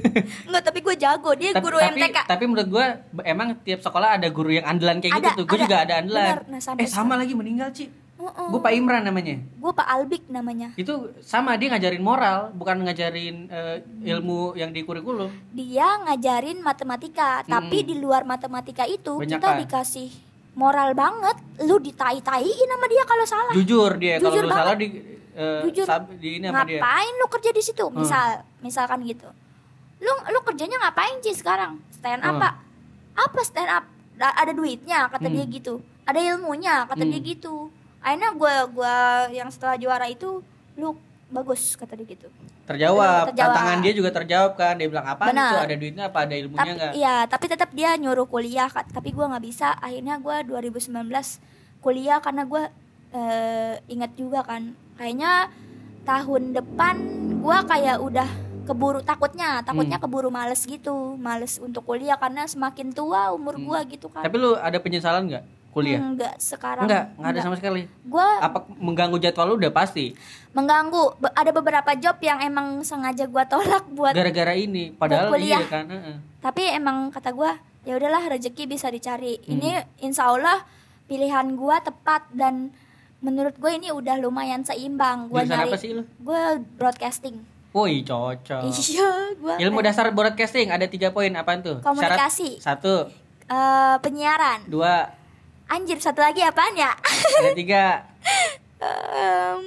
nggak 0.44 0.64
tapi 0.64 0.80
gue 0.80 0.96
jago 0.96 1.32
dia 1.34 1.52
tapi, 1.52 1.64
guru 1.64 1.78
tapi, 1.78 1.96
MTK 1.96 2.18
tapi 2.26 2.44
menurut 2.44 2.68
gua 2.68 2.86
b- 3.06 3.24
emang 3.24 3.56
tiap 3.62 3.80
sekolah 3.80 4.18
ada 4.18 4.28
guru 4.28 4.52
yang 4.52 4.66
andalan 4.66 4.98
kayak 4.98 5.16
Ada, 5.16 5.28
gitu 5.30 5.40
tuh. 5.40 5.46
Gue 5.48 5.60
juga 5.62 5.78
ada 5.80 5.94
andalan. 5.98 6.28
Benar, 6.28 6.42
nah, 6.50 6.60
eh 6.76 6.88
sama 6.88 7.14
lagi 7.16 7.34
meninggal, 7.34 7.70
Ci. 7.70 7.88
Heeh. 8.14 8.48
Gue 8.48 8.62
Pak 8.62 8.72
Imran 8.72 9.04
namanya. 9.04 9.36
gue 9.36 9.72
Pak 9.74 9.84
Albik 9.86 10.24
namanya 10.28 10.72
Itu 10.76 10.94
sama 11.20 11.56
dia 11.56 11.68
ngajarin 11.70 12.00
moral, 12.00 12.52
bukan 12.52 12.80
ngajarin 12.82 13.48
eh, 13.48 13.78
ilmu 14.08 14.56
yang 14.56 14.70
di 14.70 14.82
kurikulum. 14.82 15.28
dia 15.50 15.88
ngajarin 16.04 16.60
matematika 16.60 17.44
tapi 17.44 17.84
di 17.84 17.96
luar 17.96 18.24
matematika 18.24 18.84
itu 18.86 19.18
Banyak 19.18 19.28
kita 19.34 19.48
kan? 19.50 19.60
dikasih 19.60 20.10
moral 20.54 20.94
banget 20.94 21.38
lu 21.60 21.78
ditai-taiin 21.78 22.68
sama 22.68 22.86
dia 22.86 23.04
kalau 23.04 23.26
salah 23.26 23.54
Jujur 23.54 23.92
dia 23.96 24.18
kalau 24.18 24.38
lu 24.38 24.50
salah 24.50 24.76
di 24.76 24.88
eh, 25.34 25.62
Jujur. 25.66 25.84
sab- 25.84 26.14
di 26.14 26.38
ini 26.38 26.46
sama 26.46 26.62
dia. 26.64 26.78
Hmm. 26.78 26.82
ngapain 26.82 27.14
lu 27.16 27.26
kerja 27.28 27.50
di 27.50 27.62
situ 27.62 27.86
misal 27.90 28.28
misalkan 28.60 29.02
gitu 29.04 29.26
lu 29.98 30.14
lu 30.30 30.40
kerjanya 30.44 30.78
ngapain 30.80 31.18
sih 31.20 31.34
sekarang 31.34 31.82
stand 31.90 32.22
up 32.22 32.34
Hmm. 32.34 32.44
Pak? 32.44 32.54
apa 33.16 33.40
stand 33.42 33.72
up 33.72 33.86
Da- 34.14 34.36
ada 34.36 34.52
duitnya 34.52 35.10
kata 35.10 35.26
Hmm. 35.26 35.36
dia 35.36 35.46
gitu 35.48 35.74
ada 36.04 36.20
ilmunya 36.20 36.86
kata 36.86 37.02
dia 37.02 37.18
Hmm. 37.18 37.28
gitu 37.28 37.56
akhirnya 38.00 38.30
gua 38.32 38.54
gua 38.68 38.96
yang 39.30 39.48
setelah 39.48 39.74
juara 39.74 40.06
itu 40.06 40.44
lu 40.76 40.94
bagus 41.34 41.74
kata 41.74 41.94
dia 41.94 42.06
gitu 42.08 42.30
Terjawab. 42.64 43.28
Terjawab. 43.28 43.52
Tantangan 43.52 43.80
dia 43.82 43.92
juga 43.92 44.10
terjawab 44.10 44.52
kan. 44.54 44.74
Dia 44.78 44.88
bilang 44.88 45.04
apa 45.04 45.24
itu 45.28 45.58
ada 45.60 45.76
duitnya 45.76 46.04
apa 46.08 46.20
ada 46.22 46.34
ilmunya 46.34 46.62
tapi 46.62 46.72
enggak? 46.72 46.92
iya 46.94 47.16
tapi 47.26 47.46
tetap 47.48 47.70
dia 47.72 47.92
nyuruh 47.96 48.24
kuliah 48.24 48.70
tapi 48.70 49.10
gua 49.10 49.28
nggak 49.28 49.44
bisa 49.44 49.76
akhirnya 49.76 50.16
gua 50.18 50.40
2019 50.42 50.94
kuliah 51.80 52.18
karena 52.18 52.44
gua 52.44 52.70
eh, 53.12 53.74
ingat 53.88 54.14
juga 54.14 54.42
kan 54.42 54.72
kayaknya 54.96 55.52
tahun 56.04 56.54
depan 56.54 56.96
gua 57.40 57.64
kayak 57.64 58.00
udah 58.00 58.30
keburu 58.64 59.00
takutnya 59.02 59.60
takutnya 59.60 60.00
Hmm. 60.00 60.06
keburu 60.08 60.30
males 60.30 60.64
gitu 60.64 61.20
males 61.20 61.60
untuk 61.60 61.84
kuliah 61.84 62.16
karena 62.16 62.46
semakin 62.46 62.90
tua 62.90 63.32
umur 63.32 63.60
gua 63.60 63.84
gitu 63.84 64.08
kan 64.08 64.22
Hmm. 64.22 64.28
Tapi 64.28 64.36
lu 64.38 64.56
ada 64.56 64.78
penyesalan 64.78 65.28
nggak 65.28 65.44
kuliah? 65.74 65.98
enggak 65.98 66.38
sekarang 66.38 66.86
Enggak, 66.86 67.04
enggak 67.14 67.32
ada 67.32 67.40
sama 67.42 67.56
sekali. 67.56 67.82
gua 68.04 68.28
Apa 68.40 68.64
mengganggu 68.72 69.18
jadwal 69.18 69.46
lu 69.48 69.56
udah 69.58 69.70
pasti 69.70 70.14
mengganggu 70.52 71.18
Be- 71.18 71.34
ada 71.34 71.52
beberapa 71.52 71.92
job 71.94 72.16
yang 72.20 72.40
emang 72.40 72.80
sengaja 72.82 73.26
gua 73.26 73.44
tolak 73.44 73.84
buat 73.90 74.14
gara-gara 74.14 74.54
ini. 74.54 74.94
Padahal 74.94 75.28
kuliah. 75.30 75.58
iya 75.58 75.68
kan. 75.68 75.86
heeh. 75.88 76.16
tapi 76.40 76.64
emang 76.68 77.10
kata 77.10 77.30
gua 77.30 77.58
ya 77.82 77.94
udahlah 77.94 78.24
rezeki 78.30 78.64
bisa 78.68 78.88
dicari 78.88 79.42
Hmm. 79.42 79.52
ini 79.52 79.70
insya 80.00 80.30
Allah 80.30 80.62
pilihan 81.04 81.52
gua 81.54 81.80
tepat 81.80 82.30
dan 82.32 82.72
menurut 83.20 83.56
gue 83.56 83.72
ini 83.72 83.88
udah 83.88 84.16
lumayan 84.18 84.62
seimbang 84.62 85.28
gua 85.28 85.42
Jurusan 85.42 85.56
nyari 85.58 85.70
apa 85.70 85.78
sih 85.78 85.90
lu? 85.92 86.04
gua 86.18 86.42
broadcasting 86.74 87.40
Woi, 87.72 88.04
cocok. 88.04 88.70
iya 88.70 89.10
gua 89.36 89.56
Ilmu 89.58 89.80
dasar 89.80 90.06
broadcasting 90.10 90.70
ada 90.70 90.86
tiga 90.86 91.10
poin 91.10 91.34
apaan 91.34 91.60
tuh? 91.60 91.80
Komunikasi. 91.80 92.60
Syarat, 92.60 92.78
satu, 92.78 92.96
Eh, 93.44 93.96
penyiaran 94.00 94.64
dua, 94.66 95.12
anjir 95.66 95.98
satu 95.98 96.20
lagi 96.20 96.40
apaan 96.40 96.74
ya 96.74 96.92
ada 97.40 97.52
tiga. 97.54 97.86
Em, 98.78 99.64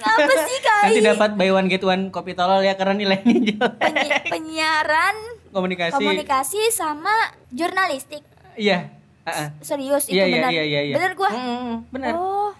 apa 0.00 0.20
sih 0.42 0.58
kali 0.66 0.84
Nanti 0.84 1.00
dapat 1.00 1.30
buy 1.34 1.50
one 1.50 1.66
get 1.66 1.80
one 1.80 2.08
kopi 2.08 2.32
tolol 2.32 2.60
ya 2.60 2.74
karena 2.74 2.94
nilainya 2.94 3.38
jelek. 3.48 3.72
Penyi- 3.76 4.22
penyiaran 4.28 5.16
Komunikasi. 5.50 5.94
komunikasi 5.94 6.60
sama 6.68 7.14
jurnalistik 7.48 8.26
Iya. 8.54 8.90
heeh. 9.24 9.48
serius 9.60 10.04
itu 10.06 10.14
Iya, 10.14 10.24
iya, 10.24 10.34
benar 10.36 10.50
iya, 10.50 10.64
iya, 10.64 10.80
iya. 10.84 10.94
benar 10.94 11.12
gua 11.14 11.30
Mm, 11.30 11.72
benar. 11.88 12.12
oh 12.14 12.50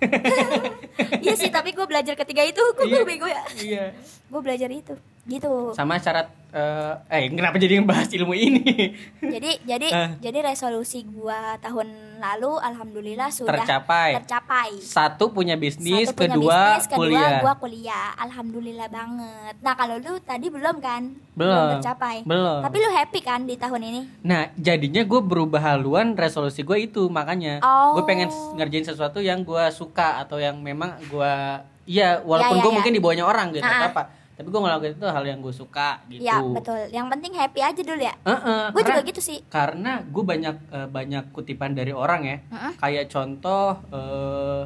iya 1.21 1.35
sih 1.35 1.49
tapi 1.49 1.71
gue 1.71 1.85
belajar 1.85 2.15
ketiga 2.17 2.43
itu 2.43 2.63
gue 2.73 2.87
Iya. 2.89 3.03
bego 3.05 3.27
ya 3.27 3.43
Iya. 3.57 3.85
gue 4.25 4.41
belajar 4.41 4.67
itu 4.69 4.95
gitu 5.27 5.73
Sama 5.73 5.97
syarat 5.97 6.29
eh 6.49 6.95
eh 7.11 7.27
kenapa 7.29 7.57
jadi 7.57 7.83
ngebahas 7.83 8.07
ilmu 8.13 8.31
ini? 8.33 8.95
jadi 9.35 9.59
jadi 9.61 9.87
Eh. 9.91 10.11
jadi 10.23 10.39
resolusi 10.45 11.03
gua 11.03 11.59
tahun 11.59 11.91
lalu 12.17 12.63
alhamdulillah 12.63 13.27
sudah 13.29 13.59
Tercapai. 13.59 14.15
tercapai. 14.17 14.71
Satu 14.79 15.29
punya 15.29 15.57
bisnis, 15.57 16.07
Satu 16.07 16.15
punya 16.17 16.31
kedua 16.31 16.59
bisnis, 16.71 16.87
kedua 16.87 16.99
kuliah. 17.01 17.41
gua 17.41 17.55
kuliah 17.57 18.09
alhamdulillah 18.17 18.87
banget 18.87 19.55
nah 19.59 19.75
kalau 19.75 19.99
lu 19.99 20.15
tadi 20.21 20.47
belum 20.47 20.79
kan 20.79 21.03
Belum. 21.33 21.75
tercapai 21.75 22.23
Belum. 22.23 22.63
tapi 22.63 22.77
lu 22.79 22.91
happy 22.93 23.21
kan 23.21 23.41
di 23.43 23.57
tahun 23.57 23.83
ini 23.83 24.01
Nah, 24.23 24.55
jadinya 24.55 25.03
gue 25.03 25.21
berubah 25.21 25.59
haluan 25.59 26.15
resolusi 26.15 26.63
gue 26.63 26.79
itu 26.81 27.09
makanya 27.09 27.59
Oh. 27.61 27.99
gue 27.99 28.05
pengen 28.05 28.31
ngerjain 28.55 28.87
sesuatu 28.87 29.19
yang 29.19 29.43
gue 29.43 29.65
suka 29.71 30.21
atau 30.21 30.39
yang 30.39 30.55
memang 30.57 31.03
gue 31.05 31.35
iya 31.85 32.21
walaupun 32.21 32.31
Ya, 32.53 32.59
ya, 32.59 32.63
gue 32.63 32.71
ya. 32.71 32.77
mungkin 32.79 32.93
di 32.93 33.01
bawahnya 33.01 33.25
orang 33.25 33.51
gitu 33.51 33.61
Ah. 33.61 33.75
atau 33.75 33.89
apa 33.91 34.03
tapi 34.35 34.47
gue 34.47 34.61
ngelakuin 34.61 34.95
itu 34.95 35.07
hal 35.07 35.25
yang 35.25 35.39
gue 35.39 35.51
suka 35.51 36.03
gitu. 36.07 36.21
ya 36.21 36.43
betul 36.43 36.79
yang 36.91 37.07
penting 37.07 37.33
happy 37.33 37.61
aja 37.61 37.81
dulu 37.81 38.03
ya 38.03 38.15
Heeh, 38.21 38.63
gue 38.69 38.75
karena, 38.77 38.89
juga 38.91 39.01
gitu 39.07 39.21
sih 39.21 39.39
karena 39.47 39.93
gue 40.03 40.25
banyak 40.25 40.57
eh, 40.69 40.89
banyak 40.89 41.25
kutipan 41.31 41.71
dari 41.71 41.91
orang 41.91 42.23
ya 42.23 42.37
Heeh. 42.45 42.73
kayak 42.77 43.05
contoh 43.09 43.79
eh, 43.89 44.63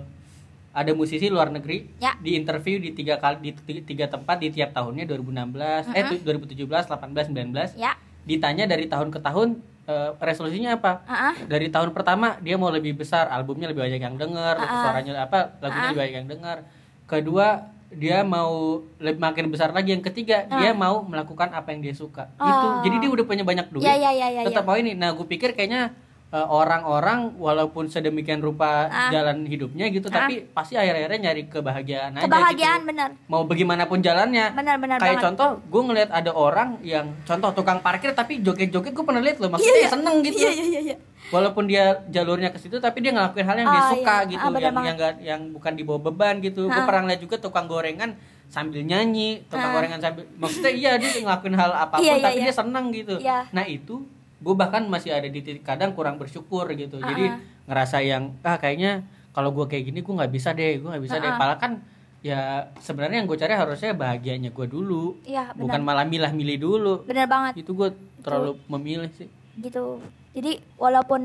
ada 0.71 0.93
musisi 0.93 1.27
luar 1.27 1.49
negeri 1.49 1.85
Ya. 1.99 2.15
di 2.17 2.33
interview 2.35 2.79
di 2.79 2.93
tiga 2.93 3.17
kali 3.17 3.37
di 3.43 3.51
ti- 3.53 3.85
tiga 3.85 4.07
tempat 4.07 4.39
di 4.39 4.49
tiap 4.49 4.73
tahunnya 4.73 5.05
2016 5.05 5.91
eh 5.91 6.03
tu- 6.07 6.23
2017 6.23 6.65
18 6.87 7.29
19 7.29 7.77
ya 7.77 7.93
ditanya 8.25 8.65
dari 8.65 8.85
tahun 8.85 9.09
ke 9.09 9.19
tahun 9.19 9.49
eh, 9.85 10.11
resolusinya 10.17 10.77
apa 10.77 11.03
ah. 11.03 11.35
dari 11.43 11.69
tahun 11.69 11.93
pertama 11.93 12.37
dia 12.39 12.55
mau 12.55 12.69
lebih 12.69 12.95
besar 12.95 13.27
albumnya 13.27 13.67
lebih 13.67 13.85
banyak 13.85 14.01
yang 14.01 14.17
denger 14.17 14.55
ah. 14.55 14.69
suaranya 14.81 15.13
apa 15.19 15.57
lagunya 15.59 15.77
Ah. 15.77 15.87
lebih 15.89 15.99
banyak 15.99 16.15
yang 16.15 16.29
denger 16.31 16.57
kedua 17.05 17.49
dia 17.91 18.21
mau 18.21 18.53
lebih 18.99 19.17
makin 19.17 19.49
besar 19.49 19.71
lagi 19.71 19.91
yang 19.91 20.03
ketiga 20.03 20.45
dia 20.47 20.71
mau 20.73 21.01
melakukan 21.03 21.49
apa 21.51 21.71
yang 21.71 21.81
dia 21.81 21.93
suka. 21.93 22.29
Oh. 22.37 22.81
jadi 22.81 22.97
dia 22.99 23.11
udah 23.11 23.25
punya 23.25 23.43
banyak 23.43 23.67
duit. 23.71 23.83
Ya 23.83 23.95
ya 23.95 24.11
ya 24.11 24.29
ya, 24.31 24.43
tetap 24.45 24.63
ya. 24.63 24.69
mau 24.69 24.77
ini 24.77 24.93
nah 24.93 25.11
gue 25.11 25.25
pikir 25.25 25.53
kayaknya 25.53 25.97
eh, 26.29 26.47
orang-orang 26.47 27.33
walaupun 27.35 27.89
sedemikian 27.89 28.39
rupa 28.39 28.87
Ah. 28.87 29.09
jalan 29.09 29.43
hidupnya 29.43 29.89
gitu 29.89 30.07
tapi 30.07 30.45
pasti 30.47 30.77
akhir-akhirnya 30.77 31.19
nyari 31.23 31.49
kebahagiaan 31.49 32.13
aja 32.15 32.25
kebahagiaan 32.25 32.79
gitu. 32.79 32.89
benar. 32.93 33.09
Mau 33.27 33.43
bagaimanapun 33.43 33.99
jalannya. 33.99 34.53
Benar-benar 34.53 34.97
kayak 34.99 35.09
banget. 35.15 35.25
contoh 35.25 35.49
gue 35.65 35.83
ngeliat 35.83 36.11
ada 36.11 36.31
orang 36.31 36.77
yang 36.83 37.09
contoh 37.25 37.51
tukang 37.53 37.81
parkir 37.81 38.13
tapi 38.13 38.45
joget-joget 38.45 38.93
gue 38.93 39.01
pernah 39.03 39.25
lihat 39.25 39.39
loh. 39.39 39.49
Maksudnya 39.49 39.73
Iya, 39.75 39.83
ya 39.83 39.91
seneng 39.91 40.17
gitu. 40.21 40.37
Iya 40.39 40.51
iya 40.53 40.65
iya 40.67 40.81
iya. 40.85 40.97
Walaupun 41.29 41.65
dia 41.65 41.85
jalurnya 42.07 42.49
ke 42.49 42.59
situ 42.59 42.77
tapi 42.77 43.01
dia 43.01 43.11
ngelakuin 43.11 43.45
hal 43.45 43.57
yang 43.57 43.69
dia 43.69 43.83
Ah, 43.83 43.91
suka 43.91 44.17
iya. 44.19 44.31
gitu 44.31 44.43
Ah, 44.43 44.51
yang 44.51 44.57
banget. 44.71 44.85
yang 44.85 44.97
nggak- 44.97 45.21
yang 45.23 45.41
bukan 45.51 45.73
dibawa 45.75 45.99
beban 46.03 46.35
gitu 46.39 46.67
gue 46.67 46.75
Ah. 46.75 46.85
pernah 46.85 47.05
lihat 47.07 47.21
juga 47.21 47.37
tukang 47.39 47.67
gorengan 47.67 48.17
sambil 48.47 48.81
nyanyi 48.81 49.45
tukang 49.45 49.69
Ah. 49.69 49.75
gorengan 49.75 49.99
sambil 49.99 50.25
maksudnya 50.35 50.73
iya 50.73 50.93
dia 50.95 51.11
ngelakuin 51.15 51.55
hal 51.55 51.71
apa 51.71 51.95
pun 51.95 52.03
Iya, 52.03 52.15
iya, 52.15 52.25
tapi 52.25 52.35
iya. 52.35 52.45
dia 52.45 52.55
seneng 52.55 52.85
gitu 52.91 53.15
Iya. 53.19 53.39
nah 53.51 53.65
itu 53.65 53.95
gue 54.39 54.55
bahkan 54.55 54.83
masih 54.85 55.11
ada 55.11 55.27
di 55.27 55.39
titik 55.39 55.61
kadang 55.63 55.93
kurang 55.93 56.17
bersyukur 56.17 56.65
gitu 56.71 56.97
jadi 56.99 57.25
Ah. 57.29 57.37
ngerasa 57.67 58.01
yang 58.01 58.33
ah 58.41 58.57
kayaknya 58.57 59.05
kalau 59.31 59.51
gue 59.51 59.67
kayak 59.67 59.85
gini 59.85 60.01
gue 60.01 60.15
nggak 60.15 60.31
bisa 60.31 60.51
deh 60.51 60.77
gue 60.77 60.89
nggak 60.89 61.05
bisa 61.05 61.17
deh 61.17 61.29
Ah. 61.29 61.37
padahal 61.37 61.59
kan 61.59 61.73
ya 62.19 62.41
sebenarnya 62.77 63.21
yang 63.21 63.27
gue 63.27 63.37
cari 63.37 63.53
harusnya 63.53 63.93
bahagianya 63.93 64.51
gue 64.51 64.67
dulu 64.67 65.21
iya 65.23 65.53
bukan 65.53 65.79
malah 65.79 66.03
milah-milih 66.03 66.59
dulu 66.59 66.95
benar 67.05 67.27
banget 67.27 67.61
itu 67.61 67.71
gue 67.71 67.93
terlalu 68.21 68.59
memilih 68.67 69.07
sih 69.13 69.29
gitu. 69.59 69.99
Jadi 70.33 70.63
walaupun 70.79 71.23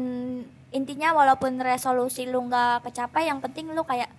intinya 0.73 1.13
walaupun 1.13 1.61
resolusi 1.61 2.25
lu 2.25 2.49
nggak 2.49 2.89
kecapai 2.89 3.29
yang 3.29 3.37
penting 3.39 3.69
lu 3.69 3.85
kayak 3.85 4.09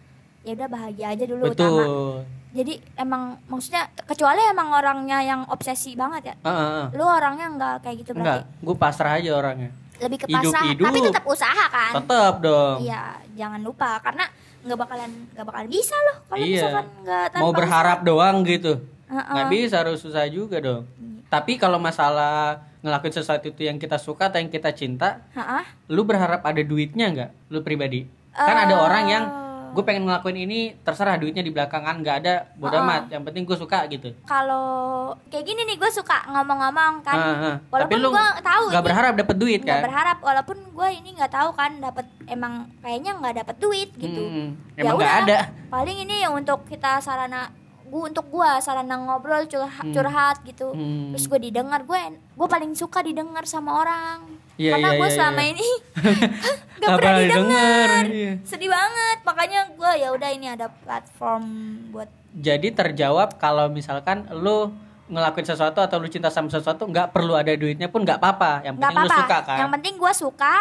ya 0.47 0.55
udah 0.55 0.69
bahagia 0.71 1.07
aja 1.13 1.25
dulu 1.27 1.51
utama. 1.51 1.83
Betul 1.83 2.15
jadi 2.55 2.79
emang 2.95 3.35
maksudnya 3.51 3.91
kecuali 4.07 4.39
emang 4.47 4.71
orangnya 4.71 5.19
yang 5.27 5.43
obsesi 5.51 5.99
banget 5.99 6.31
ya. 6.31 6.35
Ah, 6.47 6.49
ah, 6.49 6.63
ah. 6.63 6.87
lu 6.95 7.03
orangnya 7.03 7.51
nggak 7.51 7.75
kayak 7.83 7.97
gitu 8.07 8.11
enggak 8.15 8.47
berarti 8.47 8.63
gue 8.63 8.77
pasrah 8.79 9.13
aja 9.19 9.31
orangnya. 9.35 9.71
Lebih 9.99 10.19
ke 10.23 10.27
pasrah 10.31 10.63
hidup. 10.71 10.87
tapi 10.87 10.99
tetap 11.03 11.25
usaha 11.27 11.65
kan. 11.67 11.93
Tetap 11.99 12.35
dong. 12.39 12.77
Iya 12.87 13.19
jangan 13.35 13.59
lupa 13.59 13.99
karena 13.99 14.25
nggak 14.65 14.79
bakalan 14.79 15.11
nggak 15.35 15.47
bakalan 15.51 15.69
bisa 15.69 15.97
loh 15.99 16.17
kalau 16.31 16.45
Iya. 16.47 16.55
misalkan 16.55 16.87
nggak 17.03 17.25
tanpa 17.35 17.43
mau 17.43 17.53
berharap 17.53 17.99
doang 18.07 18.37
gitu. 18.47 18.73
Usaha. 18.79 18.93
Heeh. 19.19 19.33
nggak 19.35 19.47
bisa 19.51 19.75
harus 19.83 19.99
susah 19.99 20.25
juga 20.31 20.57
dong. 20.63 20.87
Tapi 21.27 21.59
kalau 21.59 21.83
masalah 21.83 22.63
ngelakuin 22.85 23.15
sesuatu 23.15 23.49
itu 23.49 23.65
yang 23.65 23.77
kita 23.77 23.97
suka 23.97 24.29
atau 24.29 24.37
yang 24.37 24.49
kita 24.49 24.71
cinta 24.71 25.25
Heeh. 25.33 25.65
lu 25.89 26.05
berharap 26.05 26.41
ada 26.41 26.61
duitnya 26.61 27.09
nggak 27.09 27.31
lu 27.49 27.59
pribadi 27.59 28.05
kan 28.31 28.57
ada 28.61 28.73
Eh. 28.73 28.79
orang 28.79 29.05
yang 29.07 29.25
gue 29.73 29.83
pengen 29.83 30.07
ngelakuin 30.07 30.39
ini 30.39 30.61
terserah 30.81 31.17
duitnya 31.17 31.41
di 31.41 31.51
belakangan 31.51 31.99
nggak 31.99 32.17
ada 32.21 32.35
bodo 32.55 32.77
Oh. 32.77 32.85
amat 32.85 33.11
yang 33.11 33.23
penting 33.23 33.43
gue 33.43 33.57
suka 33.57 33.89
gitu 33.89 34.15
kalau 34.23 35.11
kayak 35.27 35.43
gini 35.45 35.65
nih 35.65 35.75
gue 35.75 35.91
suka 35.91 36.23
ngomong-ngomong 36.29 37.03
kan 37.03 37.17
ah. 37.17 37.57
walaupun 37.67 37.91
tapi 37.91 37.95
lu 37.99 38.13
gue 38.13 38.29
tahu 38.39 38.65
nggak 38.71 38.85
berharap 38.85 39.13
dapet 39.17 39.37
duit 39.37 39.61
kan 39.61 39.83
berharap 39.83 40.19
walaupun 40.21 40.63
gue 40.71 40.89
ini 40.93 41.11
nggak 41.15 41.33
tahu 41.33 41.51
kan 41.53 41.75
dapat 41.81 42.07
emang 42.25 42.53
kayaknya 42.79 43.17
nggak 43.17 43.35
dapat 43.41 43.57
duit 43.59 43.91
gitu 43.97 44.23
Hmm, 44.23 44.49
Ya 44.75 44.87
emang 44.87 44.95
nggak 44.95 45.11
udah. 45.11 45.27
ada 45.27 45.39
paling 45.69 45.97
ini 45.99 46.23
yang 46.23 46.33
untuk 46.33 46.63
kita 46.65 47.01
sarana 47.01 47.51
gua 47.95 48.11
untuk 48.11 48.27
gua 48.27 48.59
sarana 48.59 48.99
ngobrol 48.99 49.47
curhat, 49.47 49.87
Hmm. 49.87 49.95
curhat 49.95 50.43
gitu. 50.43 50.75
Hmm. 50.75 51.15
terus 51.15 51.31
gue 51.31 51.39
didengar 51.41 51.87
gue 51.87 52.01
gue 52.11 52.49
paling 52.51 52.75
suka 52.75 53.07
didengar 53.07 53.47
sama 53.47 53.79
orang. 53.79 54.27
Iya, 54.55 54.75
karena 54.75 54.91
iya, 54.91 54.99
gue 54.99 55.09
iya, 55.09 55.15
selama 55.15 55.41
iya. 55.41 55.51
ini 55.51 55.69
gak 56.83 56.91
pernah 56.99 57.15
didengar? 57.21 58.03
iya. 58.11 58.33
sedih 58.43 58.67
banget. 58.67 59.19
Makanya 59.23 59.61
gue 59.71 59.93
ya 59.95 60.09
udah 60.11 60.31
ini 60.31 60.47
ada 60.51 60.67
platform 60.83 61.43
buat 61.91 62.11
jadi 62.35 62.69
terjawab 62.71 63.39
kalau 63.39 63.71
misalkan 63.71 64.27
lu 64.35 64.75
ngelakuin 65.07 65.47
sesuatu 65.47 65.79
atau 65.79 66.03
lu 66.03 66.11
cinta 66.11 66.27
sama 66.29 66.51
sesuatu 66.51 66.83
nggak 66.83 67.15
perlu 67.15 67.39
ada 67.39 67.55
duitnya 67.55 67.87
pun 67.87 68.03
nggak 68.03 68.19
apa-apa. 68.19 68.67
Yang 68.67 68.75
penting 68.81 68.91
lu 68.91 69.07
apa-apa. 69.07 69.19
suka 69.23 69.39
kan? 69.45 69.59
Yang 69.63 69.71
penting 69.79 69.95
gue 69.95 70.13
suka 70.13 70.57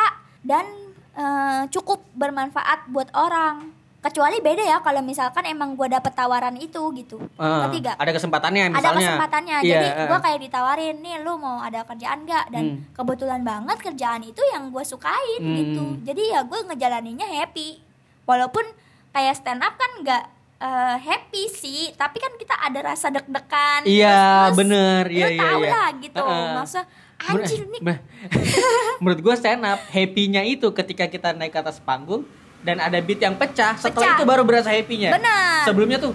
dan 0.45 0.65
eh, 1.13 1.61
cukup 1.69 1.99
bermanfaat 2.13 2.89
buat 2.89 3.09
orang 3.13 3.73
kecuali 4.03 4.37
beda 4.37 4.59
ya 4.61 4.77
kalau 4.79 4.99
misalkan 4.99 5.41
emang 5.45 5.73
gue 5.73 5.87
dapet 5.87 6.11
tawaran 6.11 6.53
itu 6.55 6.91
gitu 6.93 7.23
Eh, 7.33 7.39
ngerti 7.39 7.77
gak? 7.81 7.95
ada 7.95 8.11
kesempatannya 8.11 8.63
ada 8.65 8.75
misalnya 8.75 8.99
kesempatannya 9.07 9.57
Iya, 9.57 9.71
jadi 9.71 9.87
gue 10.05 10.19
kayak 10.19 10.39
ditawarin 10.41 10.95
nih 10.99 11.15
lu 11.19 11.33
mau 11.35 11.57
ada 11.57 11.81
kerjaan 11.81 12.19
gak 12.23 12.45
dan 12.49 12.63
Hmm. 12.65 12.77
kebetulan 12.91 13.41
banget 13.41 13.77
kerjaan 13.81 14.21
itu 14.21 14.43
yang 14.45 14.67
gue 14.67 14.83
sukain 14.83 15.39
Hmm. 15.39 15.55
gitu 15.55 15.83
jadi 16.03 16.21
ya 16.29 16.39
gue 16.43 16.59
ngejalaninnya 16.65 17.27
happy 17.33 17.79
walaupun 18.23 18.67
kayak 19.09 19.33
stand 19.33 19.59
up 19.59 19.73
kan 19.73 19.91
nggak 19.97 20.23
eh, 20.59 20.95
happy 20.97 21.43
sih 21.49 21.91
tapi 21.93 22.17
kan 22.17 22.31
kita 22.33 22.55
ada 22.57 22.79
rasa 22.85 23.07
deg-degan 23.09 23.83
Iya, 23.83 24.19
terus- 24.45 24.57
bener. 24.57 25.03
lu 25.05 25.11
Iya, 25.13 25.27
iya, 25.29 25.41
tahu 25.41 25.61
iya. 25.61 25.71
lah 25.71 25.87
gitu 25.97 26.19
Heeh. 26.19 26.47
masa 26.53 26.79
Menur- 27.21 27.39
anjir 27.39 27.61
nih 27.65 27.81
men- 27.81 28.03
menurut 28.99 29.19
gue 29.21 29.33
stand 29.33 29.63
up 29.63 29.79
happy-nya 29.87 30.43
itu 30.43 30.67
ketika 30.71 31.07
kita 31.07 31.31
naik 31.31 31.51
ke 31.51 31.59
atas 31.59 31.79
panggung 31.79 32.27
dan 32.63 32.79
ada 32.79 32.97
beat 33.03 33.19
yang 33.19 33.35
pecah 33.35 33.75
setelah 33.75 34.15
Pecah. 34.15 34.17
itu 34.17 34.23
baru 34.23 34.43
berasa 34.47 34.71
happy-nya 34.71 35.11
Benar. 35.13 35.67
sebelumnya 35.67 35.97
tuh 35.99 36.13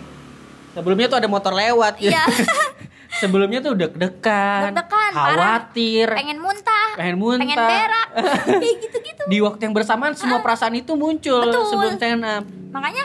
sebelumnya 0.72 1.06
tuh 1.08 1.18
ada 1.20 1.28
motor 1.28 1.52
lewat 1.52 2.00
gitu. 2.00 2.12
Iya. 2.12 2.24
sebelumnya 3.20 3.60
tuh 3.64 3.72
deg-degan 3.76 4.72
parah. 4.76 5.12
khawatir 5.12 6.08
pengen 6.12 6.38
muntah 6.40 6.88
pengen 6.96 7.16
muntah 7.16 7.40
pengen 7.40 7.58
berak 7.58 8.08
kayak 8.62 8.76
gitu-gitu 8.84 9.22
di 9.28 9.38
waktu 9.40 9.60
yang 9.68 9.74
bersamaan 9.74 10.12
semua 10.12 10.44
perasaan 10.44 10.76
itu 10.76 10.92
muncul 10.94 11.44
Betul. 11.48 11.64
sebelum 11.72 11.92
stand 11.96 12.22
up 12.24 12.44
makanya 12.72 13.04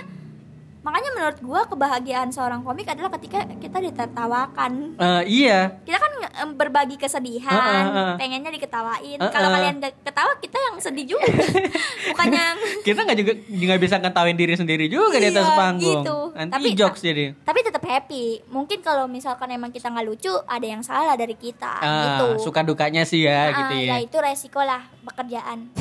makanya 0.83 1.09
menurut 1.13 1.37
gua 1.39 1.61
kebahagiaan 1.63 2.29
seorang 2.29 2.59
komik 2.59 2.83
adalah 2.85 3.07
ketika 3.13 3.41
kita 3.55 3.79
ditertawakan. 3.81 4.93
Eh, 4.93 5.23
iya. 5.25 5.79
Kita 5.81 5.95
kan 5.95 6.11
berbagi 6.53 6.95
kesedihan 6.95 7.49
Heeh, 7.49 7.83
heeh. 7.85 8.13
pengennya 8.17 8.51
diketawain. 8.51 9.17
Heeh. 9.17 9.31
kalau 9.31 9.47
kalian 9.49 9.79
gak 9.79 9.95
ketawa 10.03 10.35
kita 10.37 10.57
yang 10.59 10.75
sedih 10.77 11.05
juga. 11.09 11.27
Bukannya 12.09 12.35
yang 12.37 12.57
kita 12.83 12.99
nggak 13.01 13.17
juga 13.17 13.31
nggak 13.47 13.79
bisa 13.79 13.95
ngetawain 13.97 14.35
diri 14.35 14.53
sendiri 14.53 14.85
juga 14.85 15.17
di 15.17 15.27
atas 15.29 15.45
Iya, 15.45 15.55
panggung. 15.55 16.03
gitu. 16.03 16.17
nanti 16.33 16.51
Tapi- 16.51 16.75
jokes 16.75 17.01
jadi. 17.01 17.25
tapi 17.39 17.59
tetap 17.61 17.83
happy. 17.83 18.25
Mungkin 18.47 18.79
kalau 18.81 19.05
misalkan 19.07 19.47
emang 19.49 19.71
kita 19.71 19.87
nggak 19.87 20.03
lucu 20.03 20.33
ada 20.43 20.65
yang 20.65 20.81
salah 20.81 21.15
dari 21.15 21.33
kita 21.33 21.79
Ah, 21.79 21.95
gitu. 22.03 22.43
suka 22.43 22.59
dukanya 22.61 23.01
sih 23.03 23.23
ya 23.23 23.47
Ah, 23.47 23.57
gitu 23.63 23.73
ya. 23.81 23.97
itu 23.99 24.17
resiko 24.17 24.59
lah 24.59 24.83
pekerjaan 25.01 25.71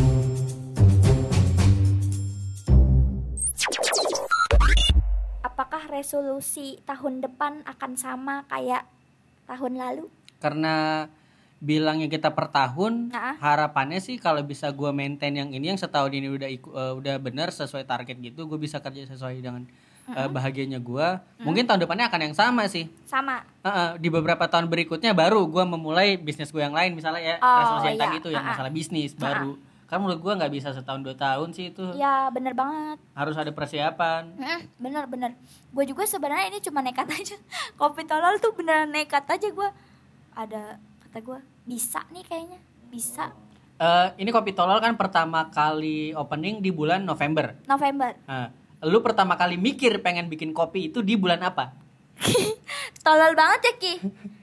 apakah 5.62 5.87
resolusi 5.87 6.83
tahun 6.83 7.23
depan 7.23 7.62
akan 7.62 7.95
sama 7.95 8.42
kayak 8.50 8.83
tahun 9.47 9.78
lalu? 9.78 10.11
Karena 10.42 11.07
bilangnya 11.62 12.11
kita 12.11 12.35
per 12.35 12.51
tahun 12.51 13.14
Nah. 13.14 13.38
harapannya 13.38 14.03
sih 14.03 14.18
kalau 14.18 14.42
bisa 14.42 14.66
gua 14.75 14.90
maintain 14.90 15.31
yang 15.31 15.55
ini 15.55 15.70
yang 15.70 15.79
setahun 15.79 16.11
ini 16.11 16.27
udah 16.27 16.51
iku- 16.51 16.75
eh, 16.75 16.92
udah 16.98 17.14
bener 17.16 17.55
sesuai 17.55 17.87
target 17.87 18.18
gitu 18.18 18.51
gue 18.51 18.59
bisa 18.59 18.83
kerja 18.83 19.07
sesuai 19.07 19.38
dengan 19.38 19.62
eh, 20.03 20.27
bahagianya 20.27 20.83
gua. 20.83 21.22
Mungkin 21.38 21.62
tahun 21.62 21.87
depannya 21.87 22.11
akan 22.11 22.20
yang 22.27 22.35
sama 22.35 22.66
sih. 22.66 22.90
Sama. 23.07 23.46
Heeh, 23.62 24.03
di 24.03 24.11
beberapa 24.11 24.51
tahun 24.51 24.66
berikutnya 24.66 25.14
baru 25.14 25.46
gua 25.46 25.62
memulai 25.62 26.18
bisnis 26.18 26.51
gue 26.51 26.59
yang 26.59 26.75
lain 26.75 26.98
misalnya 26.98 27.22
ya 27.22 27.37
Oh, 27.38 27.59
resolusi 27.62 27.87
yang 27.87 27.96
iya. 27.96 28.03
tadi 28.03 28.16
itu 28.18 28.29
yang 28.35 28.42
ah. 28.42 28.51
masalah 28.51 28.72
bisnis 28.75 29.14
baru 29.14 29.55
kan 29.92 30.00
menurut 30.00 30.24
gua 30.24 30.40
nggak 30.40 30.57
bisa 30.57 30.72
setahun 30.72 31.05
dua 31.05 31.12
tahun 31.12 31.52
sih 31.52 31.68
itu. 31.68 31.85
Ya 32.00 32.33
bener 32.33 32.57
banget. 32.57 32.96
Harus 33.12 33.37
ada 33.37 33.52
persiapan. 33.52 34.33
Mm, 34.40 34.61
bener 34.81 35.05
bener. 35.05 35.31
Gue 35.68 35.85
juga 35.85 36.09
sebenarnya 36.09 36.48
ini 36.48 36.64
cuma 36.64 36.81
nekat 36.81 37.12
aja. 37.12 37.37
Kopi 37.81 38.09
tolol 38.09 38.40
tuh 38.40 38.57
beneran 38.57 38.88
nekat 38.88 39.28
aja 39.28 39.52
gue 39.52 39.68
ada 40.33 40.81
kata 41.05 41.20
gue 41.20 41.38
bisa 41.68 42.00
nih 42.09 42.24
kayaknya. 42.24 42.57
Bisa. 42.88 43.37
Eh, 43.76 44.09
ini 44.24 44.33
kopi 44.33 44.57
tolol 44.57 44.81
kan 44.81 44.96
pertama 44.96 45.52
kali 45.52 46.16
opening 46.16 46.64
di 46.64 46.72
bulan 46.72 47.05
November. 47.05 47.52
November. 47.68 48.16
Nah, 48.24 48.48
lu 48.88 49.05
pertama 49.05 49.37
kali 49.37 49.61
mikir 49.61 50.00
pengen 50.00 50.33
bikin 50.33 50.57
kopi 50.57 50.88
itu 50.88 51.05
di 51.05 51.20
bulan 51.20 51.44
apa? 51.44 51.76
tolol 53.05 53.35
banget 53.35 53.61
ya 53.61 53.72
ki 53.76 53.94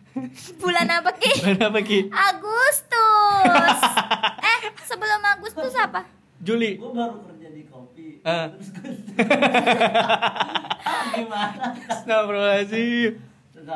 bulan 0.56 0.88
apa 0.92 1.12
ki 1.14 1.32
Bulan 1.40 1.62
apa 1.64 1.80
Ki? 1.80 2.00
Agustus 2.08 3.80
eh 4.50 4.60
sebelum 4.82 5.22
Agustus 5.24 5.74
apa 5.74 6.04
Juli. 6.38 6.76
gue 6.76 6.88
baru 6.90 7.20
kerja 7.26 7.48
di 7.50 7.64
kopi 7.66 8.08
Eh. 8.20 8.46
terus 8.50 8.70
gue 8.70 8.92
gimana 11.16 11.66
Astagfirullahaladzim. 11.86 13.12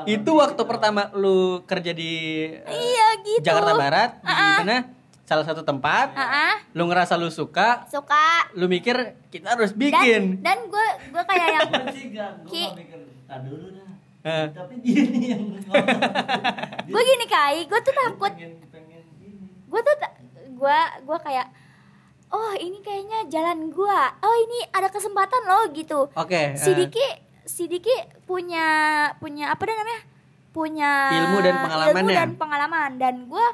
Itu 0.05 0.31
waktu 0.33 0.61
pertama 0.63 1.11
lu 1.13 1.37
kerja 1.61 1.91
di 1.91 2.11
eh, 2.49 2.71
iya 2.71 3.07
gitu 3.21 3.43
Jakarta 3.43 3.73
Barat 3.73 4.11
di 4.15 4.25
Ah-ah. 4.25 4.57
mana? 4.59 4.77
Salah 5.23 5.43
satu 5.43 5.61
tempat. 5.61 6.11
Ah, 6.11 6.23
ah, 6.23 6.55
Lu 6.71 6.83
ngerasa 6.83 7.15
lu 7.15 7.29
suka, 7.29 7.87
suka 7.87 8.51
lu 8.53 8.67
mikir 8.67 8.95
kita 9.29 9.53
harus 9.53 9.71
dan 9.71 9.79
bikin. 9.79 10.23
dan 10.39 10.57
gue 10.65 10.87
gue 11.09 11.23
kayak 11.23 11.47
yang 11.49 11.69
gue 11.69 11.85
sih 11.91 12.05
gak 12.11 12.29
gue 12.41 12.49
Ki. 12.49 12.65
dulu. 13.41 13.82
Tapi 14.23 14.79
dia 14.79 15.03
nih 15.03 15.23
yang 15.31 15.43
gue 16.83 17.01
gini 17.03 17.25
kai. 17.25 17.63
Gue 17.63 17.79
tuh 17.79 17.93
takut. 17.93 18.31
gue 19.63 19.81
tuh 19.81 19.95
gue 20.53 20.77
gue 21.01 21.17
kayak 21.19 21.47
oh 22.29 22.53
ini 22.55 22.79
kayaknya 22.79 23.25
jalan 23.27 23.67
gue 23.67 23.99
oh 24.17 24.35
ini 24.39 24.59
ada 24.69 24.87
kesempatan 24.87 25.43
loh 25.43 25.63
gitu. 25.71 26.07
Oke. 26.09 26.55
si 26.55 26.69
eh, 26.69 26.75
Diki 26.77 27.07
si 27.43 27.67
Diki 27.67 27.91
punya 28.23 28.65
punya 29.17 29.49
apa 29.49 29.61
dah 29.61 29.75
namanya? 29.75 30.01
Punya 30.49 30.91
Ilmu 31.11 31.37
dan 31.39 31.55
pengalaman 31.59 31.93
ilmu 31.97 32.07
ya? 32.07 32.15
dan 32.15 32.29
pengalaman. 32.33 32.89
Dan 32.95 33.15
gue 33.25 33.45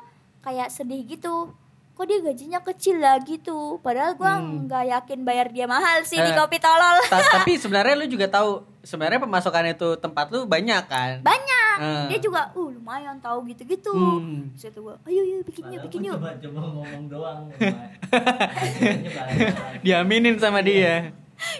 kayak 0.41 0.69
sedih 0.69 1.01
gitu. 1.03 1.55
Kok 1.93 2.05
dia 2.05 2.19
gajinya 2.21 2.59
kecil 2.61 2.95
lah 2.97 3.19
gitu. 3.19 3.79
Padahal 3.79 4.13
gue 4.13 4.27
Hmm. 4.29 4.67
nggak 4.67 4.85
yakin 4.89 5.19
bayar 5.21 5.47
dia 5.47 5.65
mahal 5.65 6.03
sih 6.03 6.15
di 6.15 6.29
Eh. 6.29 6.35
kopi 6.37 6.55
tolol. 6.57 6.99
ta- 7.05 7.23
tapi 7.33 7.55
sebenarnya 7.55 7.95
lu 7.95 8.07
juga 8.07 8.27
tahu 8.29 8.63
sebenarnya 8.89 9.21
pemasukan 9.21 9.63
itu 9.69 9.89
tempat 9.95 10.25
lu 10.27 10.43
banyak 10.45 10.83
kan? 10.83 11.21
banyak 11.21 11.57
Eh. 11.79 12.05
dia 12.09 12.19
juga 12.19 12.49
uh 12.51 12.67
lumayan 12.67 13.15
tahu 13.19 13.45
gitu 13.47 13.63
gitu 13.63 13.93
Hmm. 13.93 14.49
Kata 14.51 14.75
gue 14.75 14.93
ayo 15.05 15.21
ayo 15.23 15.37
bikin 15.43 15.63
yuk 15.69 15.81
bikin 15.85 15.99
yuk 16.03 16.17
coba 16.17 16.33
coba 16.35 16.59
ngomong 16.59 17.05
doang. 17.07 17.39
Diaminin 19.79 20.35
sama 20.35 20.59
dia. 20.59 21.13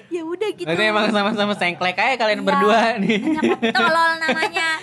ya 0.10 0.22
udah 0.22 0.50
gitu 0.52 0.68
Berarti 0.68 0.84
emang 0.86 1.08
sama-sama 1.08 1.54
sengklek 1.56 1.96
aja 1.96 2.16
kalian 2.18 2.42
Iya, 2.42 2.48
berdua 2.52 2.80
nih. 3.00 3.20
tolol 3.72 4.12
namanya 4.20 4.76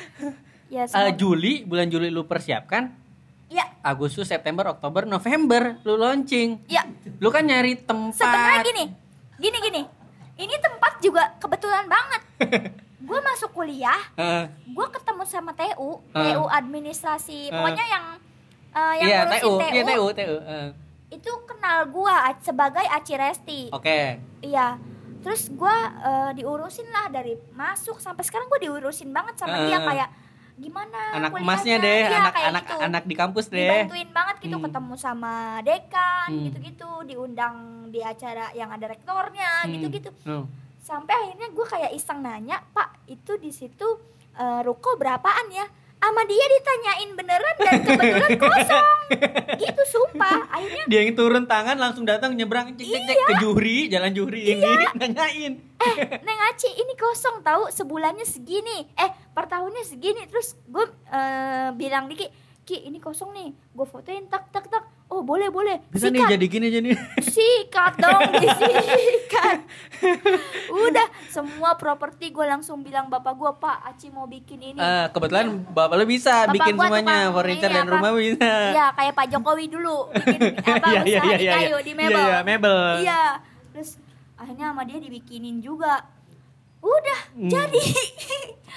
ya 0.67 0.83
semoga- 0.83 1.13
Juli, 1.13 1.63
bulan 1.63 1.87
Juli 1.87 2.09
lu 2.09 2.25
persiapkan. 2.25 2.97
ya 3.47 3.63
Agustus, 3.81 4.27
September, 4.27 4.67
Oktober, 4.69 5.05
November 5.05 5.77
lu 5.83 5.95
launching. 5.95 6.65
ya 6.67 6.83
Lu 7.19 7.29
kan 7.29 7.45
nyari 7.45 7.77
tempat. 7.79 8.17
sebenarnya 8.17 8.65
gini 8.65 8.85
gini 9.37 9.59
gini 9.61 9.81
ini 10.37 10.55
tempat 10.57 10.93
juga 10.99 11.23
kebetulan 11.37 11.85
banget 11.87 12.23
gue 13.03 13.19
masuk 13.23 13.51
kuliah 13.53 14.01
Eh, 14.15 14.45
gue 14.67 14.87
ketemu 14.91 15.23
sama 15.25 15.53
TU 15.53 16.01
Ah. 16.11 16.23
TU 16.23 16.45
administrasi 16.45 17.49
Ah. 17.49 17.53
pokoknya 17.57 17.87
yang 17.87 18.05
eh, 18.73 18.95
yang 18.97 19.07
iya, 19.07 19.19
ngurusin 19.23 19.41
TU, 19.41 19.53
TU, 19.55 19.69
iya 19.71 19.83
TU, 19.87 20.07
TU. 20.13 20.37
eh. 20.43 20.69
itu 21.09 21.31
kenal 21.45 21.79
gue 21.87 22.15
sebagai 22.41 22.85
Aci 22.85 23.15
Resti 23.15 23.61
Oke. 23.71 24.19
iya 24.41 24.77
terus 25.19 25.49
gue 25.49 25.77
eh, 26.03 26.31
diurusin 26.35 26.87
lah 26.89 27.09
dari 27.09 27.35
masuk 27.53 27.97
sampai 27.97 28.23
sekarang 28.23 28.47
gue 28.49 28.61
diurusin 28.63 29.11
banget 29.11 29.35
sama 29.37 29.65
dia 29.65 29.77
Ah. 29.77 29.85
kayak 29.85 30.09
gimana 30.57 31.01
Anak 31.13 31.31
kuliahnya? 31.31 31.47
emasnya 31.47 31.77
deh, 31.79 32.01
Iya, 32.03 32.17
anak 32.19 32.35
anak 32.43 32.65
gitu. 32.65 32.81
anak 32.83 33.03
di 33.05 33.15
kampus 33.15 33.47
deh. 33.47 33.61
dibantuin 33.85 34.11
banget 34.11 34.37
gitu 34.41 34.57
Hmm. 34.57 34.65
ketemu 34.65 34.95
sama 34.97 35.35
dekan 35.61 36.29
Hmm. 36.29 36.45
gitu-gitu 36.47 36.91
diundang 37.05 37.57
di 37.87 38.01
acara 38.03 38.49
yang 38.53 38.69
ada 38.69 38.87
rektornya 38.87 39.51
Hmm. 39.63 39.71
gitu-gitu 39.71 40.11
Hmm. 40.23 40.49
sampai 40.79 41.13
akhirnya 41.15 41.49
gue 41.51 41.67
kayak 41.67 41.93
iseng 41.93 42.21
nanya 42.21 42.65
pak 42.71 42.89
itu 43.07 43.37
di 43.37 43.51
situ 43.51 43.87
eh, 44.35 44.61
ruko 44.63 44.97
berapaan 44.97 45.49
ya 45.51 45.65
sama 45.97 46.23
dia 46.23 46.45
ditanyain 46.47 47.11
beneran 47.13 47.57
dan 47.59 47.75
kebetulan 47.83 48.31
kosong. 48.47 48.99
Gitu 49.59 49.83
sumpah. 49.91 50.39
Akhirnya 50.49 50.85
Dia 50.87 51.01
yang 51.03 51.19
turun 51.19 51.45
tangan 51.45 51.77
langsung 51.77 52.07
datang 52.07 52.33
nyebrang 52.33 52.79
cek 52.79 52.87
cek 52.87 53.03
cek 53.05 53.19
ke 53.27 53.35
juri, 53.43 53.91
jalan 53.91 54.15
juri 54.15 54.55
ini 54.55 54.71
nanyain. 55.03 55.53
eh 55.77 55.95
Neng 56.23 56.41
Aci 56.49 56.71
ini 56.73 56.95
kosong 56.95 57.43
tahu 57.43 57.69
sebulannya 57.69 58.23
segini. 58.23 58.87
Eh 58.95 59.11
per 59.35 59.51
tahunnya 59.51 59.83
segini. 59.83 60.25
Terus 60.25 60.55
gue 60.65 60.87
eh, 61.11 61.69
bilang 61.75 62.07
Diki 62.07 62.31
Ki 62.63 62.87
ini 62.87 62.97
kosong 62.97 63.35
nih. 63.35 63.51
Gue 63.75 63.87
fotoin 63.87 64.27
tak 64.27 64.49
tak 64.51 64.67
tak 64.67 64.87
oh 65.09 65.23
boleh 65.23 65.49
boleh 65.49 65.77
Bisa 65.87 66.09
nih 66.09 66.19
Sikat. 66.19 66.31
jadi 66.33 66.47
gini 66.47 66.67
jadi. 66.69 66.89
sikat 67.23 67.93
dong 67.97 68.23
disikat 68.37 69.59
udah 70.69 71.07
semua 71.27 71.75
properti 71.75 72.29
gue 72.29 72.43
langsung 72.43 72.81
bilang 72.81 73.07
bapak 73.07 73.33
gue 73.33 73.51
pak 73.57 73.77
Aci 73.87 74.09
mau 74.09 74.25
bikin 74.25 74.59
ini 74.65 74.79
Eh, 74.79 75.07
kebetulan 75.09 75.63
bapak 75.65 75.95
lu 75.95 76.05
bisa 76.05 76.45
Bapak 76.45 76.55
bikin 76.55 76.75
semuanya, 76.75 77.31
furniture 77.31 77.65
ini 77.65 77.77
dan 77.77 77.85
apa? 77.85 77.93
rumah 77.93 78.11
bisa. 78.13 78.51
Iya 78.69 78.87
kayak 78.93 79.15
Pak 79.15 79.27
Jokowi 79.29 79.65
dulu 79.69 79.97
bikin 80.11 80.41
apa 80.75 80.87
Iya, 80.87 81.01
iya, 81.01 81.01
usaha 81.15 81.25
iya, 81.25 81.37
di 81.37 81.45
iya, 81.45 81.53
kayu 81.55 81.67
iya. 81.69 81.79
di 81.79 81.93
Iya, 81.93 81.97
mebel. 81.97 82.25
iya, 82.25 82.39
mebel. 82.43 82.79
Iya. 83.01 83.23
Terus 83.73 83.91
akhirnya 84.35 84.67
sama 84.69 84.83
dia 84.83 84.99
dibikinin 84.99 85.57
juga. 85.59 85.95
Udah 86.79 87.21
Hmm. 87.33 87.49
jadi. 87.49 87.83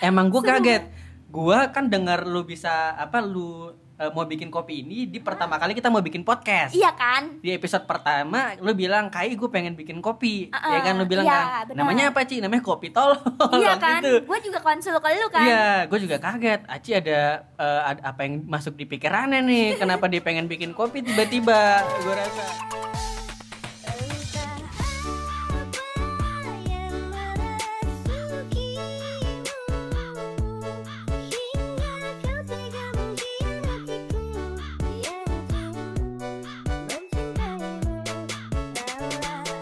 Emang 0.01 0.27
gue 0.27 0.41
kaget. 0.41 0.83
Gua 1.27 1.69
kan 1.69 1.85
dengar 1.85 2.23
lu 2.23 2.41
bisa 2.41 2.69
apa 2.91 3.19
lu 3.19 3.69
eh, 3.99 4.09
mau 4.15 4.23
bikin 4.23 4.47
kopi 4.47 4.81
ini 4.81 5.05
di 5.11 5.19
pertama 5.19 5.59
kali 5.59 5.75
kita 5.75 5.91
mau 5.91 5.99
bikin 5.99 6.23
podcast. 6.23 6.71
iya 6.71 6.95
kan? 6.95 7.37
Di 7.43 7.51
episode 7.53 7.83
pertama 7.83 8.55
lu 8.63 8.71
bilang 8.71 9.11
kai 9.11 9.35
gue 9.35 9.49
pengen 9.51 9.75
bikin 9.75 9.99
kopi. 9.99 10.47
Uh-uh, 10.49 10.71
ya 10.71 10.79
kan 10.81 10.93
lu 10.95 11.05
bilang 11.05 11.27
iya, 11.27 11.35
kan. 11.35 11.63
benar. 11.69 11.79
Namanya 11.83 12.03
apa 12.15 12.23
Ci? 12.23 12.39
Namanya 12.39 12.63
kopi 12.63 12.87
tolol. 12.95 13.19
iya 13.59 13.75
kan? 13.83 13.99
itu. 13.99 14.23
Gue 14.23 14.39
juga 14.39 14.59
konsul 14.63 14.95
ke 14.97 15.09
lu 15.19 15.27
kan. 15.27 15.43
Iya, 15.43 15.67
gue 15.91 15.99
juga 15.99 16.17
kaget. 16.17 16.61
Aci 16.71 16.91
ada, 16.95 17.19
eh, 17.59 17.81
ada 17.95 18.01
apa 18.07 18.21
yang 18.23 18.47
masuk 18.47 18.79
di 18.79 18.87
pikirannya 18.87 19.43
nih? 19.43 19.67
Kenapa 19.75 20.07
dia 20.07 20.23
pengen 20.23 20.47
bikin 20.47 20.71
kopi 20.71 21.03
tiba-tiba? 21.03 21.83
Gue 21.99 22.15
rasa. 22.15 22.98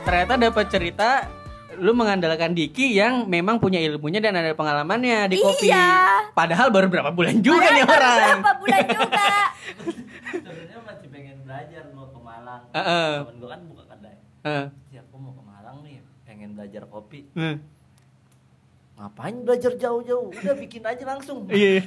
Ternyata 0.08 0.39
dapat 0.39 0.65
cerita 0.67 1.28
lu 1.78 1.91
mengandalkan 1.91 2.56
Diki 2.56 2.89
yang 2.89 3.28
memang 3.28 3.60
punya 3.60 3.78
ilmunya 3.78 4.17
dan 4.17 4.34
ada 4.34 4.56
pengalamannya 4.56 5.28
di 5.28 5.38
kopi. 5.38 5.67
Iya. 5.67 6.32
Padahal 6.32 6.72
baru 6.72 6.88
berapa 6.88 7.12
bulan 7.12 7.38
juga 7.39 7.60
Padahal 7.62 7.76
nih 7.76 7.84
baru 7.86 8.00
orang. 8.00 8.17
Berapa 8.39 8.54
bulan 8.58 8.82
juga. 8.96 9.28
sebenarnya 10.28 10.80
masih 10.82 11.08
pengen 11.10 11.38
belajar 11.43 11.84
gua 11.91 12.08
ke 12.08 12.20
Malang 12.20 12.62
Heeh. 12.72 13.10
temen 13.20 13.36
gua 13.38 13.50
kan 13.50 13.62
buka 13.63 13.84
kedai 13.86 14.15
Heeh. 14.41 14.65
sih 14.86 14.98
aku 14.98 15.15
mau 15.17 15.32
ke 15.32 15.43
Malang 15.43 15.78
nih 15.82 15.96
pengen 16.24 16.50
belajar 16.54 16.84
kopi 16.88 17.20
Hmm. 17.32 17.56
ngapain 18.98 19.36
belajar 19.39 19.72
jauh-jauh 19.78 20.34
udah 20.34 20.56
bikin 20.58 20.82
aja 20.82 21.04
langsung 21.06 21.46
Iya. 21.54 21.84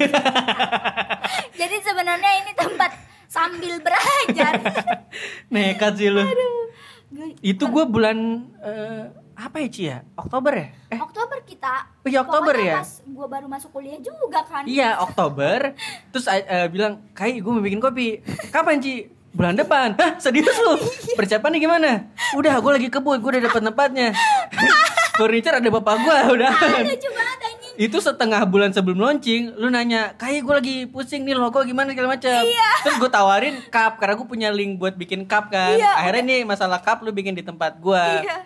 Jadi 1.53 1.77
sebenarnya 1.81 2.31
ini 2.39 2.53
tempat 2.55 2.93
sambil 3.27 3.75
belajar. 3.79 4.53
Nekat 5.53 5.93
sih 5.97 6.09
lu. 6.09 6.23
Itu 7.43 7.67
gue 7.67 7.85
bulan 7.85 8.17
eh, 8.63 9.05
apa 9.35 9.57
ya 9.59 9.69
Ci 9.69 9.83
ya? 9.89 9.99
Oktober 10.15 10.53
ya? 10.53 10.69
Eh, 10.89 11.01
Oktober 11.01 11.39
kita. 11.43 11.89
Oh 12.05 12.09
iya, 12.09 12.21
Oktober 12.23 12.55
Pokoknya 12.55 12.71
ya? 12.71 12.81
Pas 12.85 12.93
gue 13.03 13.27
baru 13.27 13.47
masuk 13.49 13.71
kuliah 13.73 13.99
juga 13.99 14.41
kan. 14.45 14.63
iya 14.65 15.01
Oktober. 15.01 15.75
Terus 16.13 16.27
eh, 16.29 16.69
bilang, 16.69 17.03
Kai 17.11 17.41
gue 17.41 17.51
mau 17.51 17.65
bikin 17.65 17.81
kopi. 17.81 18.21
Kapan 18.53 18.79
Ci? 18.79 19.09
Bulan 19.31 19.55
depan. 19.55 19.95
Hah 19.95 20.19
serius 20.19 20.59
lu? 20.59 20.75
Persiapannya 21.15 21.59
gimana? 21.59 21.91
Udah 22.35 22.59
gue 22.59 22.73
lagi 22.75 22.89
kebun, 22.91 23.23
gue 23.23 23.31
udah 23.39 23.43
dapet 23.47 23.63
tempatnya. 23.63 24.09
Furniture 25.19 25.55
ada 25.55 25.69
bapak 25.69 25.97
gue 26.01 26.19
udah. 26.35 26.51
Banget 26.51 26.97
anjing. 26.97 27.15
Itu 27.81 27.97
setengah 27.97 28.45
bulan 28.45 28.71
sebelum 28.71 29.01
launching 29.01 29.57
lu 29.57 29.67
nanya 29.67 30.13
kayak 30.15 30.45
gue 30.45 30.55
lagi 30.55 30.77
pusing 30.85 31.25
nih 31.25 31.33
logo 31.33 31.65
gimana 31.65 31.89
segala 31.89 32.13
macam 32.13 32.45
terus 32.79 32.97
gue 32.99 33.09
tawarin 33.11 33.57
cup 33.67 33.97
karena 33.97 34.15
gue 34.15 34.27
punya 34.27 34.49
link 34.51 34.77
buat 34.77 34.93
bikin 34.95 35.25
cup 35.25 35.49
kan. 35.49 35.73
Iya, 35.73 35.97
akhirnya 35.97 36.23
nih 36.23 36.41
masalah 36.45 36.77
cup 36.79 37.01
lu 37.01 37.11
bikin 37.11 37.33
di 37.33 37.41
tempat 37.41 37.81
gue 37.81 38.05
Iya. 38.21 38.45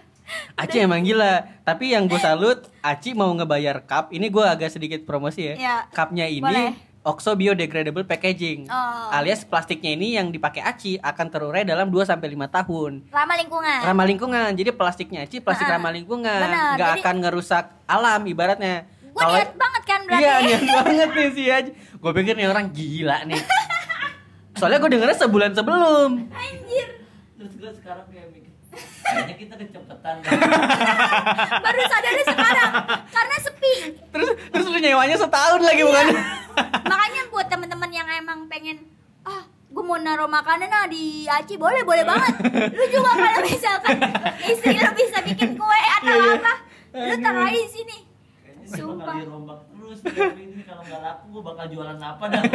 Aci 0.57 0.81
emang 0.81 1.03
gila. 1.03 1.45
Tapi 1.63 1.93
yang 1.93 2.07
gue 2.07 2.17
salut 2.17 2.65
Aci 2.81 3.13
mau 3.13 3.29
ngebayar 3.29 3.83
cup. 3.83 4.09
Ini 4.09 4.25
gue 4.27 4.41
agak 4.41 4.71
sedikit 4.71 5.03
promosi 5.03 5.51
ya. 5.51 5.55
Iya. 5.55 5.77
cupnya 5.91 6.25
ini 6.25 6.41
Boleh. 6.41 6.73
Oxo 7.05 7.37
biodegradable 7.37 8.01
packaging 8.03 8.65
Oh. 8.65 9.13
alias 9.13 9.45
plastiknya 9.45 9.93
ini 9.93 10.17
yang 10.17 10.31
dipakai 10.31 10.65
Aci 10.65 10.97
akan 10.97 11.27
terurai 11.29 11.61
dalam 11.61 11.93
2 11.93 12.01
sampai 12.03 12.31
5 12.31 12.49
tahun. 12.49 12.93
Ramah 13.11 13.37
lingkungan. 13.37 13.79
ramah 13.85 14.07
lingkungan. 14.07 14.51
Jadi 14.55 14.71
plastiknya 14.73 15.21
Aci 15.21 15.37
plastik 15.39 15.67
Ah, 15.67 15.77
ramah 15.77 15.93
lingkungan. 15.93 16.49
Nggak 16.73 16.79
jadi- 16.79 17.03
akan 17.03 17.15
ngerusak 17.21 17.65
alam 17.85 18.25
ibaratnya 18.25 18.89
Gue 19.15 19.23
Kalau- 19.23 19.37
niat 19.37 19.53
banget 19.55 19.83
kan 19.85 20.01
berarti. 20.03 20.21
Iya 20.21 20.35
niat 20.41 20.63
banget 20.67 21.11
nih 21.11 21.29
sih 21.31 21.47
aja. 21.49 21.71
Gue 21.95 22.11
pikir 22.13 22.35
nih 22.35 22.47
orang 22.47 22.67
gila 22.69 23.19
nih. 23.25 23.39
Soalnya 24.59 24.79
gue 24.79 24.91
dengernya 24.91 25.17
sebulan 25.17 25.51
sebelum. 25.53 26.11
Anjir. 26.29 26.89
terus 27.35 27.53
gua 27.57 27.71
sekarang 27.71 28.07
kayak 28.09 28.31
mikir 28.31 28.51
kayaknya 29.05 29.35
kita 29.37 29.55
kecepatan 29.59 30.15
Baru 31.65 31.81
sadarnya 31.85 32.25
sekarang 32.25 32.71
karena 33.07 33.37
sepi. 33.39 33.75
Terus 34.09 34.29
terus 34.49 34.67
lu 34.67 34.79
nyewanya 34.79 35.15
setahun 35.15 35.61
lagi 35.61 35.83
bukan? 35.83 36.07
Makanya 36.85 37.23
buat 37.29 37.47
temen-temen 37.47 37.91
yang 37.91 38.09
emang 38.09 38.47
pengen 38.47 38.81
ah 39.23 39.43
gue 39.45 39.83
mau 39.83 39.97
naruh 39.97 40.27
makanan 40.27 40.71
ah 40.71 40.87
di 40.87 41.27
Aci 41.27 41.55
boleh 41.55 41.83
boleh 41.83 42.03
banget 42.03 42.33
lu 42.71 42.85
juga 42.89 43.11
kalau 43.11 43.41
misalkan 43.43 43.97
istri 44.41 44.73
lu 44.73 44.93
bisa 44.93 45.19
bikin 45.21 45.51
kue 45.55 45.81
atau 45.93 46.15
Iya, 46.15 46.25
iya. 46.25 46.37
apa 46.37 46.53
lu 46.95 47.15
taruh 47.19 47.49
di 47.49 47.67
sini 47.67 47.97
Sumpah. 48.67 49.05
bakal 49.05 49.15
dirombak 49.21 49.59
terus 49.69 49.99
tapi 50.01 50.21
ini 50.47 50.63
kalau 50.63 50.83
nggak 50.83 51.01
laku 51.01 51.25
gua 51.31 51.43
bakal 51.45 51.65
jualan 51.69 51.99
apa 51.99 52.25
dah 52.27 52.43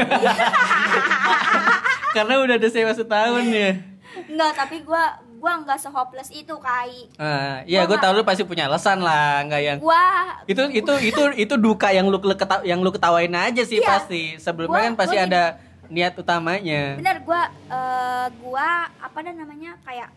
Karena 2.10 2.34
udah 2.40 2.56
ada 2.56 2.66
sewa 2.68 2.90
setahun 2.92 3.46
ya. 3.46 3.78
Enggak, 4.26 4.52
tapi 4.58 4.82
gua 4.82 5.04
gua 5.38 5.62
nggak 5.62 5.78
sehopeless 5.78 6.30
itu 6.32 6.52
kai 6.58 7.06
Ah, 7.16 7.62
ya 7.64 7.86
Gua 7.86 7.90
gue 7.92 7.98
tau 8.02 8.12
lu 8.12 8.24
pasti 8.24 8.44
punya 8.44 8.66
alasan 8.66 9.00
lah, 9.00 9.46
nggak 9.46 9.62
yang 9.62 9.78
gua 9.78 10.36
itu 10.44 10.60
itu 10.74 10.94
itu 11.06 11.22
itu 11.38 11.54
duka 11.56 11.88
yang 11.90 12.10
lu 12.10 12.18
yang 12.64 12.82
lu 12.82 12.90
ketawain 12.90 13.30
aja 13.32 13.62
sih 13.62 13.78
Iya. 13.78 13.88
pasti. 13.88 14.24
Sebelumnya 14.36 14.74
Gua- 14.76 14.88
kan 14.88 14.96
pasti 14.98 15.16
gua 15.16 15.26
ada 15.26 15.44
niat 15.88 16.14
utamanya. 16.16 16.98
bener 16.98 17.18
gua 17.22 17.42
eh, 17.48 18.28
gua 18.40 18.68
apa 18.92 19.20
dan 19.22 19.38
namanya 19.38 19.78
kayak 19.80 20.10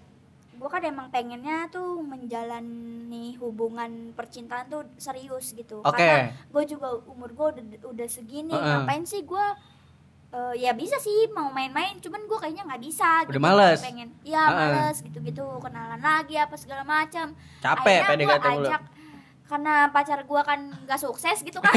gua 0.62 0.70
kan 0.70 0.82
emang 0.82 1.10
pengennya 1.10 1.66
tuh 1.68 1.98
menjalani 2.00 3.34
hubungan 3.36 3.90
percintaan 4.12 4.66
tuh 4.66 4.86
serius 4.94 5.50
gitu 5.50 5.80
Oke. 5.80 5.98
karena 5.98 6.30
gue 6.30 6.62
juga 6.64 6.88
umur 7.04 7.30
gue 7.30 7.46
udah 7.52 7.64
udah 7.84 8.06
segini 8.06 8.50
Heeh. 8.50 8.62
ngapain 8.78 9.02
sih 9.02 9.22
gua 9.22 9.58
eh, 10.30 10.54
ya 10.56 10.70
bisa 10.72 10.96
sih 10.96 11.26
mau 11.28 11.50
main-main 11.50 11.98
cuman 11.98 12.22
gue 12.22 12.38
kayaknya 12.38 12.62
nggak 12.64 12.80
bisa 12.80 13.26
Udah 13.26 13.42
males. 13.42 13.82
pengen 13.82 14.14
ya 14.22 14.38
Heeh. 14.40 14.70
males 14.72 14.98
gitu-gitu 15.00 15.42
kenalan 15.58 15.98
lagi 15.98 16.38
apa 16.38 16.54
segala 16.54 16.82
macam 16.82 17.34
Capek 17.58 17.98
Akhirnya 18.00 18.38
PDKT 18.38 18.46
mulu. 18.48 18.64
ajak 18.64 18.82
karena 19.42 19.74
pacar 19.86 20.24
gua 20.24 20.40
kan 20.40 20.64
gak 20.88 20.96
sukses 20.96 21.44
gitu 21.44 21.60
kan 21.60 21.76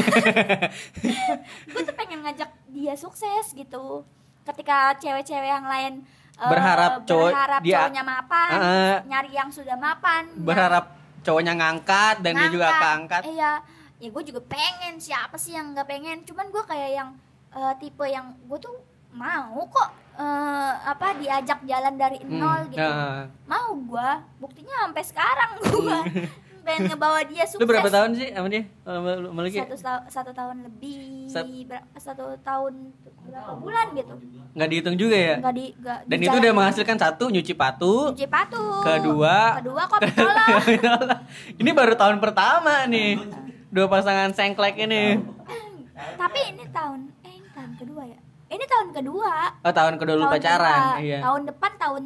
gue 1.68 1.82
tuh 1.82 1.94
pengen 1.94 2.24
ngajak 2.24 2.48
dia 2.68 2.94
sukses 2.94 3.52
gitu 3.52 4.00
ketika 4.42 4.94
cewek-cewek 4.96 5.50
yang 5.50 5.66
lain 5.66 6.06
eh, 6.36 6.46
Berharap 6.46 6.92
cowok- 7.02 7.32
berharap 7.32 7.60
dia- 7.60 7.76
cowoknya 7.78 8.02
mapan 8.02 8.48
Heeh. 8.52 8.94
nyari 9.06 9.30
yang 9.32 9.48
sudah 9.48 9.76
mapan 9.76 10.22
Berharap 10.36 10.84
cowoknya 11.20 11.52
ngangkat 11.54 12.14
dan 12.20 12.32
dia 12.34 12.48
juga 12.48 12.66
ngangkat. 12.66 12.82
keangkat. 12.82 13.22
iya 13.28 13.52
ya 13.96 14.08
gue 14.08 14.22
juga 14.24 14.40
pengen 14.46 14.94
siapa 14.96 15.34
sih 15.34 15.52
yang 15.52 15.72
nggak 15.72 15.86
pengen 15.86 16.20
cuman 16.22 16.46
gue 16.46 16.62
kayak 16.62 16.90
yang 16.94 17.10
eh, 17.50 17.74
tipe 17.76 18.04
yang 18.04 18.36
gue 18.38 18.58
tuh 18.58 18.76
mau 19.10 19.56
kok 19.66 19.88
eh, 20.14 20.72
apa 20.84 21.16
diajak 21.16 21.60
jalan 21.62 21.94
dari 21.94 22.20
nol 22.22 22.60
Hmm, 22.60 22.70
gitu 22.70 22.84
nah. 22.84 23.24
mau 23.46 23.72
gue 23.72 24.08
buktinya 24.36 24.84
sampai 24.84 25.02
sekarang 25.02 25.50
gue 25.58 25.98
pengen 26.62 26.92
ngebawa 26.92 27.22
dia 27.22 27.42
sukses 27.42 27.56
Lu 27.56 27.64
berapa 27.64 27.86
tahun 27.86 28.10
sih 28.12 28.28
sama 28.28 28.48
dia? 28.48 28.66
Sama 28.82 29.10
satu, 29.48 29.76
satu 30.10 30.30
tahun 30.32 30.56
lebih 30.62 31.26
Sat- 31.26 31.46
berapa 31.46 31.86
satu 31.96 32.36
tahun 32.38 32.90
berapa 33.26 33.52
bulan 33.54 33.86
gitu 33.92 34.14
Nggak 34.52 34.68
dihitung 34.68 34.96
juga 34.96 35.16
ya? 35.16 35.34
nggak 35.36 35.52
di 35.52 35.64
nggak 35.74 35.98
Dan 36.04 36.18
itu 36.18 36.32
udah 36.34 36.52
menghasilkan 36.54 36.96
satu 36.96 37.24
nyuci 37.28 37.52
patu, 37.52 37.94
Cuci 38.10 38.24
patu 38.26 38.62
kedua 38.80 39.60
kedua 39.60 39.82
kopi 39.84 40.08
tolong 40.16 41.20
ini 41.54 41.70
baru 41.70 41.92
tahun 41.94 42.16
pertama 42.18 42.86
nih. 42.86 43.20
Dua 43.68 43.86
pasangan 43.86 44.32
sengklek 44.32 44.80
ini. 44.80 45.20
tapi 46.20 46.38
ini 46.50 46.64
tahun 46.70 47.12
eh 47.20 47.34
ini 47.34 47.48
tahun 47.50 47.72
kedua 47.74 48.02
ya 48.06 48.18
ini 48.48 48.64
tahun 48.64 48.88
kedua 48.92 49.32
Oh, 49.60 49.72
tahun 49.72 49.94
kedua 49.96 50.14
lu 50.14 50.24
Tahun 50.24 50.34
pacaran. 50.34 50.80
kedua. 50.94 51.02
Iya. 51.02 51.18
tahun 51.20 51.42
depan 51.44 51.72
tahun 51.76 52.04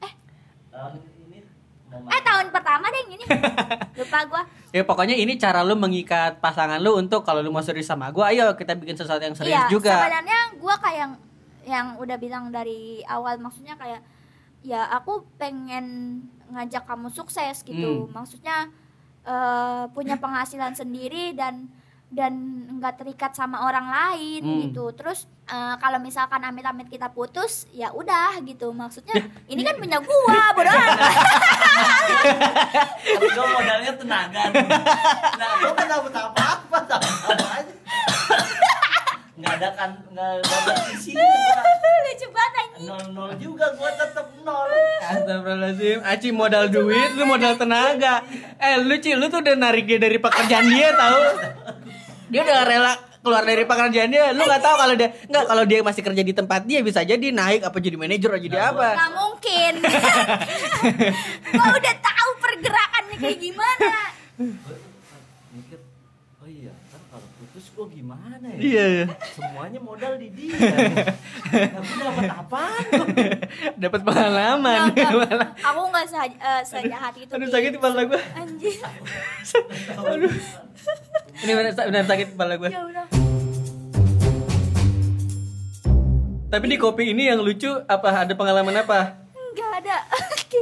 eh 0.00 0.12
tahun 0.68 0.92
eh 2.06 2.20
tahun 2.20 2.46
pertama 2.48 2.86
deh 2.86 3.04
ini 3.08 3.24
lupa 3.98 4.20
gua 4.26 4.42
Ya 4.70 4.82
pokoknya 4.82 5.14
ini 5.14 5.34
cara 5.34 5.60
lu 5.60 5.72
mengikat 5.72 6.36
pasangan 6.36 6.76
lu 6.76 6.94
untuk 6.94 7.22
kalau 7.22 7.40
lu 7.40 7.48
mau 7.48 7.60
serius 7.60 7.86
sama 7.86 8.10
gua, 8.10 8.28
ayo 8.28 8.52
kita 8.52 8.74
bikin 8.74 8.92
sesuatu 8.92 9.20
yang 9.20 9.32
serius 9.32 9.56
iya 9.56 9.64
juga. 9.66 9.88
sebenarnya 9.96 10.38
gua 10.56 10.74
kayak 10.76 10.98
yang 10.98 11.12
yang 11.64 11.86
udah 11.96 12.16
bilang 12.16 12.44
dari 12.48 13.00
awal 13.04 13.36
maksudnya 13.36 13.74
kayak 13.74 14.04
ya 14.60 14.84
aku 14.90 15.24
pengen 15.36 16.20
ngajak 16.48 16.84
kamu 16.84 17.08
sukses 17.08 17.62
gitu 17.62 18.04
Hmm. 18.04 18.12
maksudnya 18.12 18.68
eh, 19.22 19.84
punya 19.90 20.14
penghasilan 20.16 20.70
sendiri 20.72 21.32
dan 21.32 21.66
dan 22.06 22.32
nggak 22.78 23.02
terikat 23.02 23.34
sama 23.34 23.66
orang 23.66 23.90
lain 23.90 24.40
Hmm. 24.40 24.58
gitu 24.70 24.94
terus 24.94 25.26
eh, 25.46 25.74
kalau 25.82 25.98
misalkan 25.98 26.38
amit-amit 26.38 26.86
kita 26.86 27.10
putus 27.10 27.66
ya 27.74 27.90
udah 27.90 28.38
gitu 28.46 28.70
maksudnya 28.70 29.18
ini 29.50 29.66
kan 29.66 29.74
punya 29.74 29.98
gua 29.98 30.54
bodoh. 30.54 30.70
Tapi 33.06 33.26
gue 33.26 33.46
modalnya 33.46 33.92
tenaga. 33.94 34.42
Nah, 35.36 35.50
gue 35.60 35.72
kan 35.72 35.86
dapat 35.86 36.12
apa-apa, 36.14 36.78
sama 36.88 37.46
aja. 37.54 37.74
Nggak 39.36 39.52
ada 39.60 39.68
kan, 39.76 39.90
nggak 40.10 40.28
ada 40.32 40.42
gua. 40.42 40.74
lucu 42.06 42.28
banget 42.30 42.66
Nol 42.86 43.04
nol 43.12 43.30
juga, 43.36 43.66
gue 43.74 43.90
tetap 43.98 44.26
nol. 44.40 44.70
Astagfirullahaladzim, 45.02 45.98
Aci 46.06 46.28
modal 46.30 46.70
duit, 46.70 47.10
lu 47.18 47.24
modal 47.26 47.56
tenaga. 47.56 48.22
Eh 48.56 48.80
lu 48.80 48.96
Ci, 48.96 49.12
lu 49.12 49.26
tuh 49.26 49.42
udah 49.42 49.56
narik 49.56 49.84
dia 49.84 49.98
dari 49.98 50.16
pekerjaan 50.16 50.66
dia 50.70 50.94
tahu. 50.94 51.20
Dia 52.26 52.40
udah 52.42 52.58
rela 52.66 52.92
keluar 53.26 53.42
dari 53.42 53.66
pekerjaan 53.66 54.10
dia. 54.10 54.30
Lu 54.30 54.42
nggak 54.46 54.62
tahu 54.62 54.76
kalau 54.78 54.94
dia 54.94 55.08
nggak 55.26 55.44
kalau 55.50 55.64
dia 55.66 55.78
masih 55.82 56.02
kerja 56.06 56.22
di 56.22 56.34
tempat 56.34 56.60
dia 56.62 56.78
bisa 56.82 57.02
jadi 57.02 57.26
naik 57.34 57.66
apa 57.66 57.78
jadi 57.82 57.98
manajer 57.98 58.30
atau 58.30 58.42
jadi 58.42 58.58
apa. 58.70 58.88
nggak 58.94 59.12
mungkin 59.18 59.72
gua 61.58 61.66
udah 61.74 61.94
tahu 61.98 62.30
pergerakannya 62.38 63.16
kayak 63.18 63.38
gimana 63.42 63.94
Gua 64.36 64.76
mikir, 65.56 65.80
oh 66.44 66.48
iya, 66.48 66.76
kan 66.92 67.00
gue 67.76 67.86
gimana 67.92 68.46
ya? 68.48 68.58
Iya, 68.58 68.84
iya. 68.88 69.04
Semuanya 69.30 69.76
modal 69.78 70.16
di 70.16 70.32
dia. 70.32 70.56
Nah, 70.56 71.76
gue 71.78 72.02
dapat 72.02 72.24
gua? 72.24 72.64
Dapat 73.76 74.00
pengalaman. 74.02 74.78
Nggak. 74.90 75.12
aku 75.60 75.80
nggak 75.86 76.06
se- 76.06 76.40
eh, 76.40 76.62
sejahat 76.64 77.12
itu 77.14 77.28
Aduh 77.28 77.44
Ki. 77.44 77.52
sakit 77.52 77.70
kepala 77.76 78.00
gua. 78.02 78.20
anjir 78.34 78.74
Aduh. 79.94 80.32
Ini 81.36 81.52
benar, 81.52 81.72
benar 81.76 82.04
sakit 82.06 82.28
kepala 82.32 82.54
gua. 82.56 82.70
ya 82.70 82.80
udah 82.82 83.06
Tapi 86.46 86.64
di 86.66 86.76
kopi 86.76 87.10
ini 87.10 87.26
yang 87.26 87.42
lucu 87.42 87.68
apa 87.84 88.24
ada 88.24 88.32
pengalaman 88.32 88.72
apa? 88.78 89.20
nggak 89.52 89.70
ada 89.78 89.96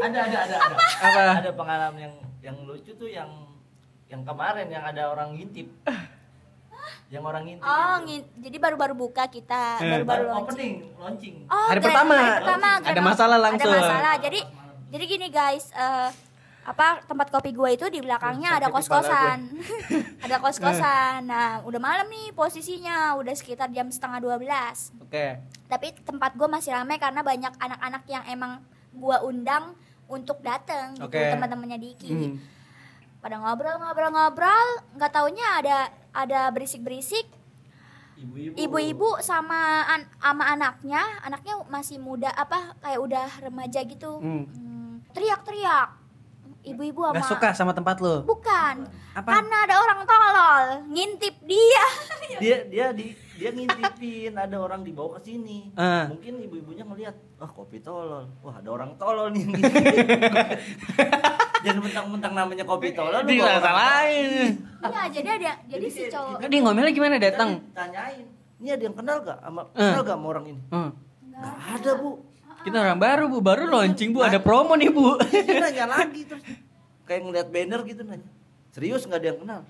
ada 0.00 0.18
ada 0.18 0.38
ada 0.40 0.56
ada. 0.56 0.56
Apa? 0.98 1.24
Ada 1.38 1.50
pengalaman 1.52 1.98
yang 2.00 2.14
yang 2.42 2.56
lucu 2.62 2.90
tuh 2.92 3.06
yang 3.06 3.30
yang 4.06 4.22
kemarin 4.22 4.66
yang 4.66 4.82
ada 4.82 5.08
orang 5.08 5.34
ngintip. 5.34 5.70
Yang 7.14 7.24
orang 7.24 7.42
ngintip. 7.44 7.62
oh 7.64 7.78
itu. 7.94 8.04
ngin- 8.04 8.28
jadi 8.40 8.56
baru-baru 8.58 8.94
buka 8.96 9.24
kita 9.28 9.62
Eh. 9.78 9.90
baru-baru 9.92 10.22
Baru 10.24 10.34
launching 10.34 10.50
opening, 10.50 10.74
launching. 10.98 11.34
oh 11.46 11.54
Hari 11.64 11.78
grand- 11.78 11.86
pertama. 11.86 12.16
hari 12.16 12.34
pertama 12.40 12.68
Ada 12.74 12.82
grand- 12.90 13.06
masalah 13.06 13.38
langsung. 13.40 13.70
ada 13.70 13.80
masalah 13.80 14.14
jadi 14.18 14.40
jadi 14.88 15.04
gini 15.06 15.26
guys 15.28 15.70
eh, 15.72 16.10
apa 16.64 16.86
tempat 17.02 17.28
kopi 17.28 17.52
gue 17.52 17.70
itu 17.72 17.86
di 17.88 18.00
belakangnya 18.00 18.56
ada 18.56 18.66
kos 18.68 18.88
kosan 18.88 19.52
ada 20.24 20.40
kos 20.40 20.56
kosan 20.56 21.22
nah 21.22 21.60
udah 21.60 21.76
malam 21.78 22.08
nih 22.08 22.32
posisinya 22.32 23.12
udah 23.14 23.30
sekitar 23.32 23.68
jam 23.68 23.84
setengah 23.86 24.16
12 24.18 24.96
Oke. 24.98 25.44
tapi 25.66 25.92
tempat 26.00 26.32
gue 26.32 26.48
masih 26.48 26.72
ramai 26.72 26.96
karena 26.96 27.20
banyak 27.20 27.52
anak-anak 27.54 28.02
yang 28.06 28.24
emang 28.26 28.64
gue 28.90 29.16
undang 29.22 29.76
untuk 30.06 30.40
datang 30.40 30.96
gitu 30.96 31.04
Oke. 31.04 31.20
teman-temannya 31.30 31.76
Diki 31.78 32.08
Hmm. 32.08 32.34
Pada 33.24 33.40
ngobrol-ngobrol-ngobrol 33.40 34.68
nggak 34.94 35.10
taunya 35.10 35.46
ada 35.56 35.76
ada 36.12 36.40
berisik-berisik 36.52 37.24
Ibu-ibu. 38.14 38.54
ibu-ibu 38.54 39.08
sama 39.18 39.82
an 39.82 40.06
sama 40.14 40.46
anaknya 40.46 41.02
anaknya 41.20 41.58
masih 41.66 41.96
muda 41.96 42.30
apa 42.30 42.76
kayak 42.78 43.00
udah 43.00 43.26
remaja 43.40 43.80
gitu 43.82 44.20
Hmm. 44.20 44.44
Hmm, 44.46 44.92
teriak-teriak 45.10 45.88
ibu-ibu 46.62 47.00
sama 47.02 47.16
Gak 47.16 47.26
suka 47.26 47.48
sama 47.50 47.72
tempat 47.72 47.98
lu. 47.98 48.22
bukan 48.22 48.86
Apa? 49.14 49.30
karena 49.30 49.56
ada 49.64 49.74
orang 49.78 50.00
tolol 50.04 50.64
ngintip 50.86 51.34
dia 51.42 51.86
Dia 52.34 52.56
dia 52.64 52.86
di 52.90 53.12
dia 53.34 53.50
ngintipin 53.50 54.32
ada 54.32 54.56
orang 54.56 54.80
dibawa 54.80 55.18
ke 55.18 55.26
sini. 55.26 55.70
Ah. 55.74 56.06
Mungkin 56.06 56.38
ibu-ibunya 56.40 56.82
ngelihat, 56.82 57.14
"Wah, 57.36 57.48
kopi 57.48 57.78
tolol. 57.78 58.24
Wah, 58.40 58.56
ada 58.56 58.68
orang 58.70 58.94
tolol 58.94 59.28
nih." 59.28 59.42
Jangan 61.64 61.80
mentang-mentang 61.80 62.32
namanya 62.36 62.64
kopi 62.68 62.92
tolol 62.92 63.24
lu 63.24 63.32
salahin. 63.40 64.52
iya 64.84 65.02
jadi 65.08 65.28
ada 65.40 65.52
jadi 65.64 65.86
si 65.88 66.02
cowok. 66.12 66.44
Dia 66.44 66.60
ngomelnya 66.60 66.92
gimana 66.92 67.16
datang? 67.16 67.64
tanyain. 67.72 68.28
Ini 68.60 68.68
ada 68.76 68.82
yang 68.84 68.96
kenal 68.96 69.16
gak 69.24 69.38
sama 69.40 69.62
Eh. 69.72 69.80
kenal 69.80 70.02
gak 70.04 70.16
sama 70.20 70.26
orang 70.28 70.44
ini? 70.52 70.60
Hmm. 70.68 70.90
Gak 71.32 71.56
ada 71.80 71.90
bu. 71.96 72.10
Kita 72.64 72.76
orang 72.80 72.96
baru 73.00 73.24
bu, 73.28 73.38
baru 73.44 73.64
launching 73.68 74.12
bu, 74.12 74.24
ada 74.24 74.40
promo 74.40 74.72
nih 74.76 74.88
bu. 74.88 75.16
dia 75.20 75.60
nanya 75.60 75.84
lagi 75.84 76.24
terus 76.24 76.44
kayak 77.04 77.20
ngeliat 77.24 77.48
banner 77.48 77.80
gitu 77.84 78.02
nanya. 78.04 78.28
Serius 78.72 79.04
nggak 79.04 79.20
ada 79.20 79.28
yang 79.32 79.40
kenal? 79.40 79.60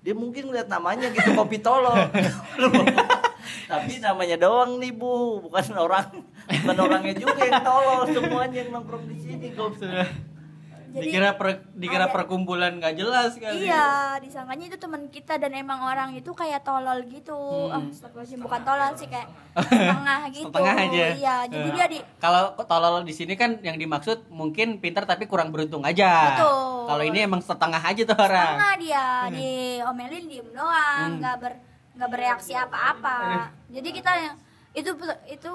Dia 0.00 0.14
mungkin 0.14 0.42
ngeliat 0.48 0.68
namanya 0.68 1.08
gitu 1.10 1.32
kopi 1.34 1.58
tolol 1.58 1.92
tapi 3.70 4.00
namanya 4.00 4.36
doang 4.36 4.76
nih 4.80 4.92
bu. 4.92 5.44
Bukan 5.44 5.64
orang 5.74 6.08
bukan 6.48 6.76
orangnya 6.80 7.14
juga 7.16 7.40
yang 7.44 7.60
tolol 7.60 8.00
semuanya 8.08 8.56
yang 8.60 8.70
nongkrong 8.72 9.04
di 9.04 9.16
sini 9.16 9.46
kok 9.52 9.76
Jadi 10.88 11.04
dikira 11.06 11.36
per, 11.36 11.48
dikira 11.72 12.04
ada- 12.04 12.14
perkumpulan 12.14 12.72
gak 12.76 12.94
jelas 12.94 13.34
kali. 13.34 13.64
Iya, 13.64 13.88
disangkanya 14.18 14.64
itu 14.66 14.76
teman 14.76 15.04
kita 15.06 15.36
dan 15.36 15.52
emang 15.52 15.80
orang 15.80 16.10
itu 16.12 16.32
kayak 16.32 16.60
tolol 16.60 17.04
gitu. 17.04 17.36
Hmm. 17.68 17.88
Astagfirullahaladzim, 17.88 18.40
bukan 18.40 18.60
tolol 18.62 18.92
sih 18.94 19.04
kayak 19.06 19.28
setengah 19.54 20.20
gitu. 20.34 20.46
Setengah 20.48 20.74
aja. 20.80 21.04
Iya, 21.12 21.36
jadi 21.46 21.60
Eh. 21.62 21.74
dia 21.74 21.86
di 21.88 21.98
Kalau 22.16 22.42
tolol 22.58 23.02
di 23.02 23.12
sini 23.12 23.34
kan 23.34 23.60
yang 23.60 23.76
dimaksud 23.76 24.28
mungkin 24.28 24.78
pintar 24.78 25.04
tapi 25.04 25.24
kurang 25.24 25.48
beruntung 25.48 25.82
aja. 25.82 26.34
Betul. 26.34 26.88
Kalau 26.88 27.04
ini 27.04 27.18
emang 27.20 27.40
setengah 27.40 27.80
aja 27.80 28.02
tuh 28.02 28.16
orang. 28.16 28.56
setengah 28.56 28.74
dia 28.78 29.04
diomelin 29.30 30.24
diem 30.26 30.48
doang, 30.50 31.06
Hmm. 31.06 31.20
nggak 31.20 31.36
ber 31.38 31.52
nggak 31.94 32.08
bereaksi 32.08 32.52
apa-apa. 32.54 33.50
Jadi 33.68 33.88
kita 33.90 34.10
yang 34.14 34.34
itu 34.76 34.90
itu 35.26 35.52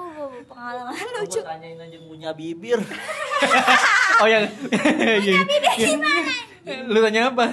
pengalaman 0.50 0.94
lucu. 1.20 1.40
gue 1.40 1.46
tanyain 1.46 1.78
aja 1.80 1.98
punya 2.02 2.30
bibir 2.34 2.82
Oh 4.22 4.28
yang 4.30 4.46
Beda 4.70 5.70
gimana? 5.78 6.34
Lu 6.86 6.98
tanya 7.02 7.34
apa? 7.34 7.46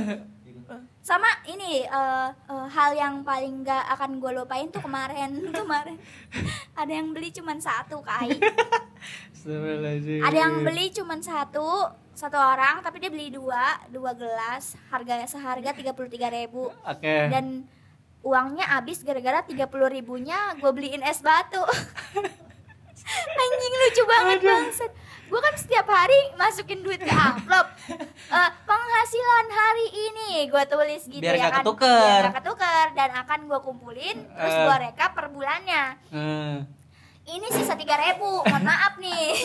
Sama 1.02 1.26
ini 1.50 1.82
eh, 1.82 2.30
eh, 2.30 2.67
hal 2.69 2.93
yang 2.93 3.26
paling 3.26 3.65
nggak 3.65 3.84
akan 3.97 4.21
gue 4.21 4.32
lupain 4.38 4.69
tuh 4.69 4.86
kemarin 4.86 5.41
kemarin 5.58 5.97
ada 6.78 6.91
yang 6.91 7.10
beli 7.10 7.34
cuman 7.34 7.58
satu 7.58 8.06
kai. 8.06 8.30
Ada 10.21 10.38
yang 10.38 10.62
beli 10.62 10.93
cuman 10.93 11.17
satu 11.17 11.89
satu 12.13 12.38
orang 12.38 12.86
tapi 12.86 13.02
dia 13.02 13.10
beli 13.10 13.34
dua 13.34 13.82
dua 13.89 14.13
gelas 14.13 14.78
harganya 14.93 15.26
seharga 15.26 15.74
tiga 15.74 15.97
puluh 15.97 16.12
ribu 16.13 16.69
Oke. 16.86 17.34
dan 17.34 17.65
uangnya 18.22 18.66
habis 18.70 19.02
gara-gara 19.02 19.42
tiga 19.42 19.66
puluh 19.66 19.88
ribunya 19.88 20.38
gue 20.56 20.70
beliin 20.70 21.02
es 21.02 21.20
batu. 21.20 21.62
Anjing 23.34 23.74
lucu 23.76 24.04
banget 24.06 24.40
bangsat. 24.42 24.92
Gue 25.28 25.40
kan 25.40 25.56
setiap 25.56 25.84
hari 25.86 26.16
masukin 26.36 26.80
duit 26.80 27.00
ke 27.00 27.10
amplop. 27.10 27.68
Eh, 28.32 28.52
penghasilan 28.64 29.48
hari 29.52 29.88
ini 29.92 30.32
gue 30.48 30.64
tulis 30.66 31.04
gitu 31.04 31.20
Biar 31.20 31.36
ya 31.36 31.42
nggak 31.42 31.52
kan. 31.52 31.64
ketuker. 31.68 31.92
biar 31.92 32.24
nggak 32.24 32.38
ketuker 32.40 32.88
dan 32.96 33.10
akan 33.18 33.40
gue 33.44 33.60
kumpulin 33.60 34.18
terus 34.24 34.54
Eh. 34.54 34.64
gue 34.64 34.78
rekap 34.82 35.12
per 35.12 35.28
bulannya. 35.28 35.84
Hmm. 36.08 36.56
ini 37.24 37.44
sisa 37.50 37.76
tiga 37.76 37.96
ribu 37.98 38.40
mohon 38.42 38.64
maaf 38.64 38.96
nih. 38.98 39.36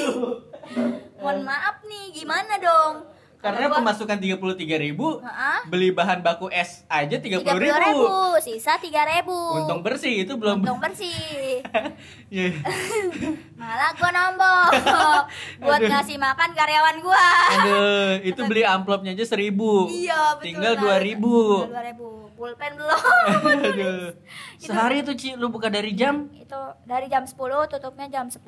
Mohon 1.19 1.39
maaf 1.45 1.83
nih 1.83 2.15
gimana 2.15 2.55
dong 2.57 2.95
Karena 3.37 3.67
gua, 3.67 3.77
pemasukan 3.79 4.17
tiga 4.17 4.37
puluh 4.37 4.53
tiga 4.53 4.77
ribu, 4.77 5.19
"Heeh, 5.19 5.59
beli 5.67 5.89
bahan 5.91 6.21
baku 6.21 6.49
es 6.49 6.83
aja 6.87 7.17
tiga 7.17 7.39
puluh 7.39 7.59
ribu. 7.59 7.77
ribu 7.77 8.05
sisa 8.39 8.77
tiga 8.77 9.03
ribu 9.03 9.33
Untung 9.57 9.81
bersih 9.81 10.23
itu 10.23 10.35
belum. 10.35 10.61
untung 10.61 10.79
bersih 10.79 11.63
Iya. 12.29 12.53
malah 13.61 13.91
gue 13.93 14.11
nambah 14.11 14.63
buat 15.63 15.79
Aduh. 15.79 15.89
ngasih 15.89 16.17
makan 16.17 16.51
karyawan 16.53 16.97
gue 16.99 17.27
Aduh, 17.55 18.11
itu 18.23 18.41
beli 18.43 18.63
amplopnya 18.63 19.13
aja 19.13 19.25
seribu. 19.25 19.89
iya 19.89 20.35
betul 20.35 20.45
Tinggal 20.47 20.75
dua 20.77 20.97
ribu. 20.99 21.65
Dua 21.65 21.83
ribu 21.83 22.07
pulpen 22.35 22.73
belum 22.75 23.01
Aduh. 23.65 24.13
Sehari 24.57 25.01
tuh 25.01 25.15
Ci, 25.15 25.33
lu 25.35 25.49
buka 25.49 25.69
dari 25.69 25.93
jam 25.93 26.29
itu 26.33 26.61
dari 26.85 27.07
jam 27.07 27.23
10 27.23 27.33
tutupnya 27.67 28.07
jam 28.11 28.27
10 28.27 28.43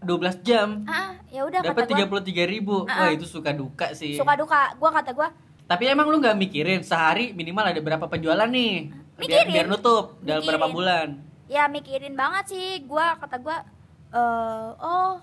12 0.00 0.40
jam. 0.40 0.68
ah 0.84 1.12
ya 1.28 1.44
udah 1.44 1.60
Dapat 1.60 1.84
kata 1.84 1.90
tiga 1.90 2.02
gue 2.02 2.10
puluh 2.10 2.22
tiga 2.22 2.44
ribu. 2.44 2.84
Ah, 2.84 2.96
Wah 2.98 3.06
ah. 3.06 3.10
itu 3.12 3.24
suka 3.24 3.52
duka 3.52 3.92
sih. 3.92 4.14
suka 4.14 4.34
duka 4.34 4.72
gue 4.72 4.90
kata 4.90 5.10
gue 5.12 5.28
Tapi 5.64 5.84
emang 5.86 6.08
lu 6.08 6.18
nggak 6.18 6.34
mikirin 6.34 6.80
sehari 6.80 7.30
minimal 7.30 7.62
ada 7.64 7.78
berapa 7.78 8.02
penjualan 8.04 8.44
nih? 8.44 8.90
Biar, 9.14 9.20
Mikirin. 9.20 9.52
biar 9.52 9.66
nutup 9.68 10.18
dalam 10.18 10.40
Mikirin. 10.40 10.48
berapa 10.50 10.68
bulan? 10.68 11.08
ya 11.46 11.66
mikirin 11.66 12.14
banget 12.14 12.44
sih 12.48 12.66
gue 12.80 13.06
kata 13.16 13.36
gue 13.36 13.56
eh 14.10 14.68
oh 14.76 15.18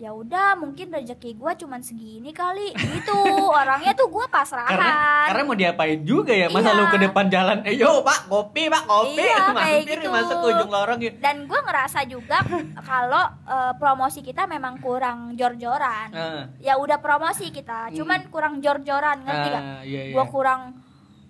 ya 0.00 0.10
udah 0.10 0.56
mungkin 0.56 0.88
rezeki 0.88 1.36
gua 1.36 1.52
cuman 1.52 1.78
segini 1.78 2.32
kali 2.32 2.72
gitu 2.72 3.20
orangnya 3.46 3.92
tuh 3.92 4.08
gua 4.08 4.24
pasrahan 4.26 4.64
karena 4.66 4.92
karena 5.28 5.42
mau 5.44 5.52
diapain 5.54 6.00
juga 6.00 6.32
ya 6.32 6.48
masa 6.48 6.72
Iya. 6.72 6.78
lu 6.80 6.84
ke 6.86 6.98
depan 6.98 7.28
jalan 7.28 7.58
eh 7.62 7.76
yo 7.76 8.00
pak 8.00 8.24
kopi 8.26 8.66
pak 8.66 8.82
kopi 8.82 9.20
Iya, 9.20 9.52
mampir 9.52 9.98
gitu. 9.98 10.08
masuk 10.08 10.36
ke 10.38 10.46
ujung 10.48 10.70
lorong 10.70 10.98
gitu 10.98 11.16
dan 11.18 11.44
gue 11.44 11.60
ngerasa 11.60 12.00
juga 12.04 12.40
kalau 12.80 13.20
eh, 13.44 13.72
promosi 13.76 14.20
kita 14.20 14.46
memang 14.46 14.80
kurang 14.80 15.36
jor-joran 15.36 16.08
Ah. 16.10 16.48
ya 16.58 16.74
udah 16.74 16.96
promosi 16.98 17.52
kita 17.52 17.92
cuman 17.92 18.24
kurang 18.26 18.58
jor-joran 18.58 19.20
ngerti 19.20 19.48
gak 19.50 19.60
Ah, 19.60 19.82
iya, 19.82 20.00
iya. 20.06 20.12
gue 20.12 20.24
kurang 20.26 20.80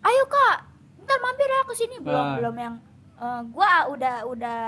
ayo 0.01 0.25
kak 0.27 0.57
ntar 1.01 1.19
mampir 1.19 1.45
ya 1.45 1.63
ke 1.65 1.75
sini 1.75 1.97
belum 1.99 2.23
Ah. 2.25 2.35
belum 2.39 2.55
yang 2.55 2.75
eh, 3.21 3.43
gua 3.47 3.71
udah 3.87 4.17
udah 4.25 4.61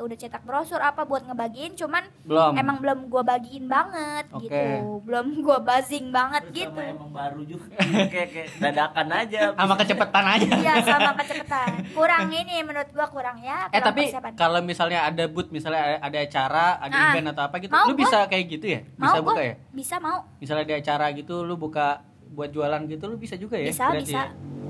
udah 0.00 0.16
cetak 0.16 0.42
brosur 0.42 0.78
apa 0.78 1.02
buat 1.02 1.22
ngebagiin 1.22 1.72
cuman 1.74 2.02
Belum. 2.22 2.52
emang 2.52 2.76
belum 2.78 3.06
gua 3.06 3.22
bagiin 3.24 3.64
banget 3.64 4.26
Oke. 4.30 4.44
gitu 4.44 4.60
belum 5.00 5.26
gua 5.40 5.58
buzzing 5.60 6.10
banget 6.10 6.42
Terus 6.44 6.56
gitu 6.60 6.74
sama 6.74 6.90
emang 6.90 7.10
baru 7.10 7.40
juga 7.42 7.70
kayak 8.12 8.28
kayak 8.28 8.48
dadakan 8.58 9.08
aja 9.12 9.40
sama 9.52 9.74
kecepatan 9.76 10.24
aja 10.28 10.48
iya 10.56 10.74
sama 10.80 11.10
kecepatan 11.14 11.68
kurang 11.90 12.26
ini 12.28 12.56
menurut 12.60 12.90
gua 12.90 13.06
kurang 13.06 13.38
ya 13.38 13.64
eh 13.64 13.72
kurang 13.72 13.86
tapi 13.86 14.02
persiapan. 14.04 14.32
kalau 14.34 14.60
misalnya 14.60 15.00
ada 15.04 15.24
booth 15.24 15.50
misalnya 15.50 15.80
ada, 15.80 15.96
ada 16.02 16.18
acara 16.20 16.66
ada 16.78 16.90
Ah. 16.92 17.06
event 17.10 17.30
atau 17.30 17.42
apa 17.44 17.56
gitu 17.58 17.70
Mau 17.70 17.86
lu 17.86 17.92
gua. 17.92 18.00
bisa 18.00 18.18
kayak 18.26 18.44
gitu 18.50 18.66
ya 18.68 18.80
mau 18.94 19.06
bisa 19.06 19.18
gua 19.18 19.28
buka 19.30 19.42
ya 19.42 19.54
bisa 19.70 19.96
mau 19.96 20.18
misalnya 20.36 20.64
ada 20.64 20.76
acara 20.76 21.06
gitu 21.12 21.34
lu 21.40 21.54
buka 21.54 22.02
buat 22.28 22.50
jualan 22.50 22.82
gitu 22.86 23.06
lu 23.06 23.16
bisa 23.16 23.34
juga 23.34 23.54
ya 23.54 23.68
bisa 23.68 23.86
berarti 23.86 24.02
bisa 24.04 24.20
ya? 24.20 24.26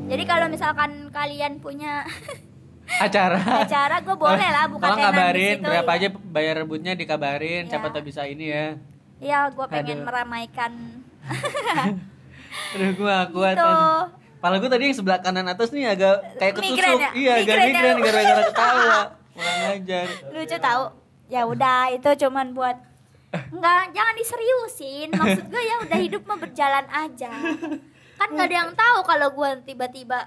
jadi 0.06 0.22
kalau 0.24 0.46
misalkan 0.46 0.90
kalian 1.08 1.52
punya 1.58 2.04
acara 2.98 3.38
acara 3.60 3.96
gue 3.98 4.16
boleh 4.16 4.48
lah 4.48 4.66
buka 4.66 4.86
Tolong 4.88 5.02
kabarin 5.04 5.56
situ, 5.56 5.64
berapa 5.64 5.92
iya. 5.92 5.98
aja 6.00 6.08
bayar 6.26 6.54
rebutnya 6.58 6.92
dikabarin 6.92 7.62
Iya. 7.62 7.70
siapa 7.70 7.86
tahu 7.88 8.02
bisa 8.04 8.24
ini 8.24 8.46
ya 8.48 8.66
Iya, 9.20 9.52
gue 9.52 9.66
pengen 9.68 10.00
Aduh. 10.00 10.06
meramaikan 10.08 10.72
aduh 12.74 12.90
gua 12.94 13.12
gak 13.16 13.28
kuat 13.30 13.54
Gitu. 13.54 13.72
Pala 14.40 14.56
gue 14.56 14.66
tadi 14.66 14.88
yang 14.88 14.96
sebelah 14.96 15.20
kanan 15.20 15.44
atas 15.44 15.68
nih 15.68 15.84
agak 15.86 16.16
kayak 16.34 16.56
ketusuk. 16.56 16.72
Migren 16.72 16.96
ya? 16.96 17.10
Iya, 17.12 17.32
agak 17.44 17.56
Migren 17.60 17.76
ya? 17.92 18.02
gara-gara 18.02 18.42
ketawa. 18.48 18.98
Kurang 19.30 19.60
ajar. 19.70 20.06
lucu 20.32 20.56
tahu. 20.58 20.82
Ya 21.28 21.42
udah, 21.44 21.80
itu 21.92 22.10
cuman 22.18 22.46
buat 22.50 22.76
Enggak, 23.30 23.92
jangan 23.92 24.14
diseriusin. 24.16 25.08
Maksud 25.12 25.44
gue 25.46 25.60
ya 25.60 25.76
udah 25.78 25.98
hidup 26.00 26.22
mah 26.24 26.34
berjalan 26.34 26.82
aja. 26.88 27.30
Kan 28.16 28.28
nggak 28.32 28.48
ada 28.48 28.56
yang 28.56 28.72
tahu 28.80 28.98
kalau 29.04 29.28
gue 29.30 29.48
tiba-tiba 29.62 30.24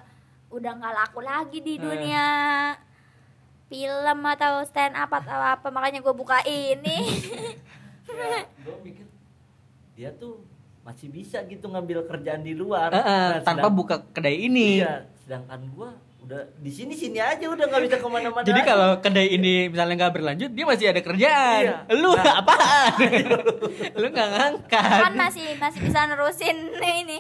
udah 0.54 0.72
nggak 0.72 0.94
laku 0.96 1.20
lagi 1.20 1.60
di 1.60 1.74
Eh. 1.74 1.80
dunia 1.80 2.26
film 3.66 4.20
atau 4.24 4.62
stand 4.64 4.94
up 4.94 5.10
atau 5.12 5.34
apa 5.34 5.68
makanya 5.68 6.00
gue 6.00 6.14
buka 6.14 6.40
ini 6.44 6.98
gue 8.64 8.76
mikir 8.80 9.06
dia 9.94 10.10
tuh 10.12 10.46
masih 10.82 11.08
bisa 11.08 11.42
gitu 11.44 11.66
ngambil 11.66 12.06
kerjaan 12.06 12.42
di 12.42 12.54
luar 12.54 12.92
Eh, 12.92 12.98
eh, 12.98 13.06
Nah, 13.32 13.42
tanpa 13.42 13.66
sedang- 13.66 13.76
buka 13.76 13.96
kedai 14.10 14.38
ini. 14.42 14.78
iya 14.78 15.08
sedangkan 15.18 15.64
gua 15.72 15.90
udah 16.20 16.40
di 16.58 16.68
sini 16.68 16.92
sini 16.94 17.18
aja 17.18 17.46
udah 17.46 17.64
nggak 17.64 17.82
bisa 17.82 17.96
ke 17.98 18.08
mana-mana 18.08 18.44
Jadi 18.44 18.62
kalau 18.62 19.00
kedai 19.00 19.28
ini 19.30 19.68
misalnya 19.68 19.96
nggak 19.98 20.14
berlanjut, 20.14 20.52
dia 20.52 20.66
masih 20.66 20.88
ada 20.88 21.02
kerjaan. 21.02 21.62
Iya. 21.62 21.76
Lu 21.94 22.12
Nah. 22.12 22.36
apaan? 22.38 22.92
Lu 24.00 24.08
nggak 24.08 24.30
ngangkat. 24.30 25.00
kan 25.02 25.14
masih 25.18 25.56
masih 25.58 25.80
bisa 25.82 26.00
nerusin 26.06 26.58
ini 26.78 27.20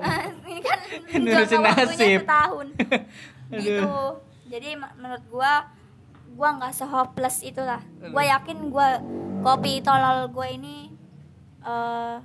Ah, 0.00 0.28
ini 0.44 0.60
kan 0.60 0.78
waktunya 1.38 1.58
nasib. 1.60 2.20
setahun. 2.24 2.66
Aduh. 3.52 3.60
gitu. 3.60 3.96
Jadi 4.48 4.68
menurut 4.76 5.24
gua 5.28 5.52
gua 6.34 6.48
nggak 6.58 6.74
sehopeless 6.74 7.42
itulah. 7.42 7.80
Gua 8.00 8.22
yakin 8.22 8.68
gua 8.68 8.98
kopi 9.40 9.80
tolol 9.80 10.28
gua 10.30 10.46
ini 10.48 10.90
eh 11.62 12.16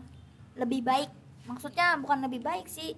lebih 0.55 0.81
baik. 0.81 1.09
Maksudnya 1.45 1.97
bukan 1.97 2.21
lebih 2.21 2.41
baik 2.41 2.67
sih. 2.67 2.93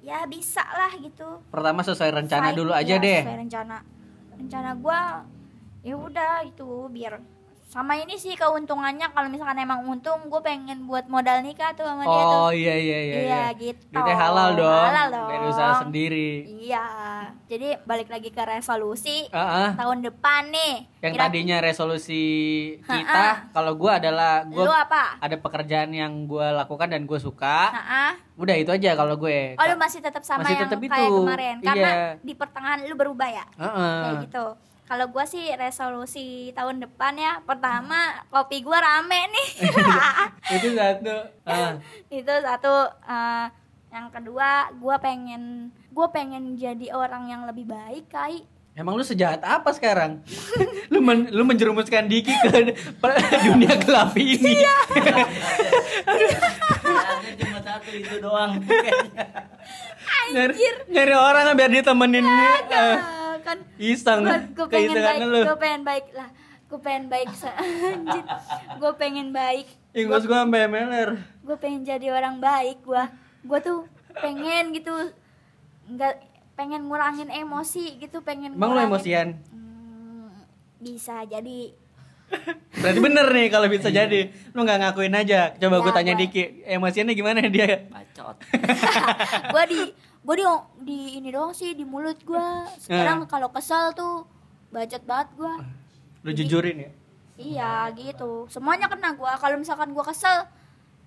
Ya 0.00 0.24
bisa 0.24 0.64
lah 0.64 0.96
gitu. 0.96 1.44
Pertama 1.52 1.84
sesuai 1.84 2.24
rencana 2.24 2.50
Fight, 2.50 2.56
dulu 2.56 2.72
aja 2.72 2.96
ya, 2.96 3.02
deh. 3.02 3.20
sesuai 3.20 3.40
rencana. 3.44 3.76
Rencana 4.32 4.70
gua 4.76 5.00
ya 5.80 5.96
udah 5.96 6.44
itu 6.44 6.88
biar 6.88 7.20
sama 7.70 7.94
ini 7.94 8.18
sih 8.18 8.34
keuntungannya 8.34 9.14
kalau 9.14 9.30
misalkan 9.30 9.54
emang 9.56 9.86
untung 9.86 10.26
gue 10.26 10.42
pengen 10.42 10.84
buat 10.84 11.06
modal 11.06 11.38
nikah 11.38 11.70
tuh 11.70 11.86
sama 11.86 12.02
dia 12.02 12.10
tuh 12.26 12.38
Oh 12.40 12.50
iya 12.50 12.74
iya 12.74 12.98
iya. 13.00 13.16
Iya, 13.20 13.42
gitu. 13.54 13.82
Duitnya 13.88 14.16
halal 14.18 14.48
dong. 14.54 14.84
Halal 14.84 15.06
dong. 15.08 15.28
Dari 15.30 15.44
usaha 15.46 15.72
sendiri. 15.78 16.30
Iya, 16.66 16.86
jadi 17.46 17.78
balik 17.80 18.10
lagi 18.10 18.28
ke 18.28 18.42
resolusi 18.42 19.30
Ah, 19.30 19.38
ah. 19.38 19.70
tahun 19.76 20.02
depan 20.02 20.50
nih. 20.50 20.74
Yang 20.98 21.12
Kira- 21.14 21.22
tadinya 21.24 21.56
resolusi 21.60 22.24
kita, 22.82 23.54
kalau 23.54 23.72
gua 23.72 23.96
adalah 23.96 24.42
Lu 24.42 24.66
gua 24.66 24.82
apa? 24.82 25.16
ada 25.16 25.36
pekerjaan 25.38 25.90
yang 25.90 26.26
gua 26.26 26.50
lakukan 26.52 26.90
dan 26.90 27.06
gue 27.06 27.16
suka. 27.16 27.70
Nah, 27.70 28.18
Udah 28.34 28.56
itu 28.56 28.68
aja 28.68 28.92
kalau 28.94 29.14
gue. 29.14 29.54
oh 29.54 29.64
lu 29.64 29.76
masih 29.76 30.00
tetap 30.00 30.20
sama 30.20 30.42
Masih 30.42 30.56
yang 30.56 30.66
tetap 30.66 30.80
kayak 30.82 31.06
itu. 31.06 31.16
kemarin 31.22 31.56
karena 31.62 31.86
Iya. 31.86 32.06
di 32.18 32.32
pertengahan 32.34 32.78
lu 32.82 32.94
berubah 32.94 33.28
ya. 33.28 33.44
Heeh. 33.54 33.94
Kayak 34.02 34.16
gitu. 34.26 34.46
Kalau 34.90 35.06
gua 35.06 35.22
sih 35.22 35.54
resolusi 35.54 36.50
tahun 36.50 36.82
depan 36.82 37.14
ya, 37.14 37.38
pertama 37.46 38.26
kopi 38.26 38.58
gua 38.58 38.82
rame 38.82 39.30
nih. 39.30 39.48
itu 40.58 40.68
satu. 40.74 41.14
Ah. 41.46 41.78
itu 42.18 42.34
satu 42.42 42.74
eh, 43.06 43.46
yang 43.94 44.10
kedua 44.10 44.74
gua 44.82 44.98
pengen 44.98 45.70
gua 45.94 46.10
pengen 46.10 46.58
jadi 46.58 46.90
orang 46.90 47.30
yang 47.30 47.46
lebih 47.46 47.70
baik 47.70 48.10
kai 48.10 48.42
Emang 48.70 48.94
lu 48.94 49.02
sejahat 49.02 49.42
apa 49.46 49.70
sekarang? 49.70 50.22
lu 50.94 50.98
men- 50.98 51.28
lu 51.30 51.42
menjerumuskan 51.42 52.06
Diki 52.06 52.32
ke 52.32 52.72
dunia 53.44 53.74
gelap 53.78 54.14
ini. 54.14 54.62
Iya. 54.62 54.76
Cuma 57.34 57.58
satu 57.60 57.90
itu 57.92 58.14
doang 58.22 58.56
kayaknya. 58.62 59.26
nyari, 60.32 60.54
nyari 60.86 61.14
orang 61.14 61.54
biar 61.58 61.70
ditemenin 61.70 62.24
Ah, 62.24 63.19
kan 63.50 63.58
iseng 63.76 64.20
gue 64.54 64.66
pengen 64.66 64.94
baik 64.94 65.20
gue 65.42 65.58
pengen 65.58 65.82
baik 65.82 66.06
lah 66.14 66.28
gue 66.70 66.78
pengen 66.78 67.04
baik 67.06 67.28
anjir 67.90 68.24
gue 68.78 68.92
pengen 68.94 69.28
baik 69.30 69.66
Inggris 69.90 70.22
gua 70.22 70.46
sampai 70.46 70.70
MLR. 70.70 71.10
gue 71.42 71.56
pengen 71.58 71.82
jadi 71.82 72.14
orang 72.14 72.38
baik 72.38 72.78
gue 72.80 73.02
gue 73.42 73.58
tuh 73.58 73.78
pengen 74.14 74.70
gitu 74.70 74.94
nggak 75.90 76.14
pengen 76.54 76.86
ngurangin 76.86 77.26
emosi 77.26 77.98
gitu 77.98 78.22
pengen 78.22 78.54
lu 78.54 78.60
ngurangin- 78.60 78.86
emosian? 78.86 79.28
Hmm, 79.50 80.30
bisa 80.78 81.26
jadi 81.26 81.74
Berarti 82.78 83.00
bener 83.02 83.26
nih 83.26 83.46
kalau 83.50 83.66
bisa 83.66 83.90
jadi. 83.90 84.30
Lu 84.54 84.62
nggak 84.62 84.78
ngakuin 84.78 85.10
aja. 85.10 85.50
Coba 85.52 85.76
Ya, 85.76 85.82
gue 85.82 85.92
tanya 85.92 86.14
gua- 86.14 86.20
Diki, 86.22 86.42
emosiannya 86.62 87.14
gimana 87.18 87.42
dia? 87.50 87.90
Bacot. 87.90 88.38
gue 89.54 89.64
di 89.66 89.80
gue 90.20 90.34
di 90.36 90.44
di 90.84 90.98
ini 91.16 91.28
doang 91.32 91.56
sih 91.56 91.72
di 91.72 91.82
mulut 91.82 92.20
gue 92.20 92.48
sekarang 92.76 93.24
kalau 93.24 93.48
kesel 93.48 93.96
tuh 93.96 94.28
bacot 94.68 95.02
banget 95.08 95.28
gue 95.34 95.54
Lu 96.20 96.30
jujurin 96.36 96.76
ya? 96.84 96.90
Iya 97.40 97.72
gitu. 97.96 98.44
Semuanya 98.52 98.86
kena 98.92 99.16
gua. 99.16 99.40
Kalau 99.40 99.56
misalkan 99.56 99.96
gua 99.96 100.04
kesel, 100.04 100.44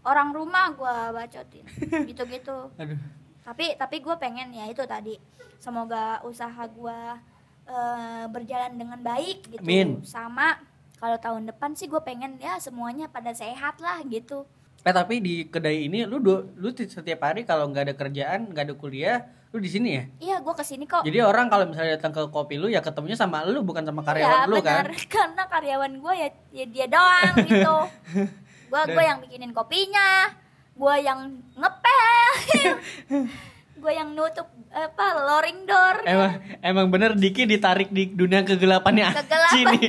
orang 0.02 0.34
rumah 0.34 0.74
gua 0.74 1.14
bacotin. 1.14 1.66
Gitu-gitu. 2.10 2.74
Aduh. 2.74 2.98
Tapi 3.46 3.78
tapi 3.78 4.02
gua 4.02 4.18
pengen 4.18 4.50
ya 4.50 4.66
itu 4.66 4.82
tadi. 4.90 5.22
Semoga 5.62 6.20
usaha 6.26 6.66
gua 6.74 7.22
eh, 7.70 8.26
berjalan 8.34 8.74
dengan 8.74 9.00
baik 9.00 9.54
gitu. 9.54 9.62
Amin. 9.62 10.02
Sama 10.02 10.58
kalau 10.98 11.20
tahun 11.20 11.52
depan 11.52 11.76
sih 11.76 11.92
gue 11.92 12.00
pengen 12.00 12.40
ya 12.40 12.56
semuanya 12.64 13.12
pada 13.12 13.36
sehat 13.36 13.76
lah 13.84 14.00
gitu. 14.08 14.48
Eh 14.84 14.92
tapi 14.92 15.18
di 15.18 15.36
kedai 15.46 15.88
ini 15.88 16.04
lu 16.04 16.20
du- 16.20 16.52
lu 16.54 16.70
ti- 16.70 16.86
setiap 16.86 17.24
hari 17.24 17.42
kalau 17.42 17.68
nggak 17.68 17.84
ada 17.84 17.96
kerjaan, 17.96 18.48
nggak 18.48 18.64
ada 18.64 18.76
kuliah, 18.76 19.18
lu 19.50 19.58
di 19.58 19.68
sini 19.68 19.90
ya? 19.92 20.04
Iya 20.20 20.36
gue 20.40 20.52
ke 20.52 20.62
sini 20.62 20.84
kok. 20.84 21.02
Jadi 21.02 21.20
orang 21.20 21.48
kalau 21.48 21.64
misalnya 21.66 21.96
datang 21.96 22.12
ke 22.12 22.28
kopi 22.28 22.56
lu 22.58 22.68
ya 22.68 22.80
ketemunya 22.80 23.16
sama 23.16 23.44
lu 23.44 23.62
bukan 23.62 23.82
sama 23.82 24.02
Iya, 24.02 24.08
karyawan 24.10 24.40
lu 24.46 24.56
benar. 24.58 24.84
kan? 24.84 24.84
Karena 25.16 25.44
karyawan 25.46 25.94
gue 25.96 26.14
ya, 26.14 26.30
ya 26.52 26.66
dia 26.68 26.86
doang 26.88 27.34
gitu. 27.42 27.76
Gue 28.74 28.82
gue 28.90 29.04
yang 29.04 29.22
bikinin 29.22 29.54
kopinya, 29.54 30.34
gue 30.74 30.96
yang 31.00 31.30
ngepel, 31.54 32.26
gue 33.78 33.92
yang 33.92 34.10
nutup 34.12 34.50
apa 34.68 35.06
loring 35.22 35.62
door. 35.64 36.02
Emang 36.04 36.32
emang 36.58 36.88
bener 36.90 37.14
Diki 37.14 37.46
ditarik 37.46 37.88
di 37.88 38.08
dunia 38.08 38.42
kegelapannya 38.42 39.14
Kegelapan. 39.14 39.54
sini. 39.54 39.82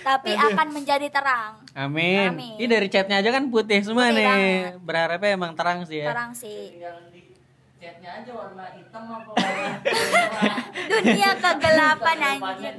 Tapi 0.00 0.30
akan 0.32 0.66
menjadi 0.70 1.06
terang. 1.08 1.60
Amin. 1.72 2.28
Amin. 2.30 2.54
Ini 2.54 2.66
dari 2.66 2.86
chatnya 2.86 3.18
aja 3.18 3.30
kan 3.30 3.46
putih 3.46 3.80
semua 3.80 4.06
Putih 4.06 4.16
nih. 4.16 4.26
banget. 4.26 4.72
Berharapnya 4.80 5.30
emang 5.30 5.52
terang 5.52 5.82
sih 5.82 5.98
ya. 5.98 6.08
Terang 6.08 6.30
sih. 6.32 6.72
Tinggal 6.72 6.96
di 7.08 7.20
chatnya 7.76 8.10
aja 8.16 8.30
warna 8.32 8.64
hitam 8.70 9.02
apa 9.06 9.30
warna 9.30 9.70
Dunia 10.90 11.30
kegelapan 11.34 12.16
anjir. 12.20 12.74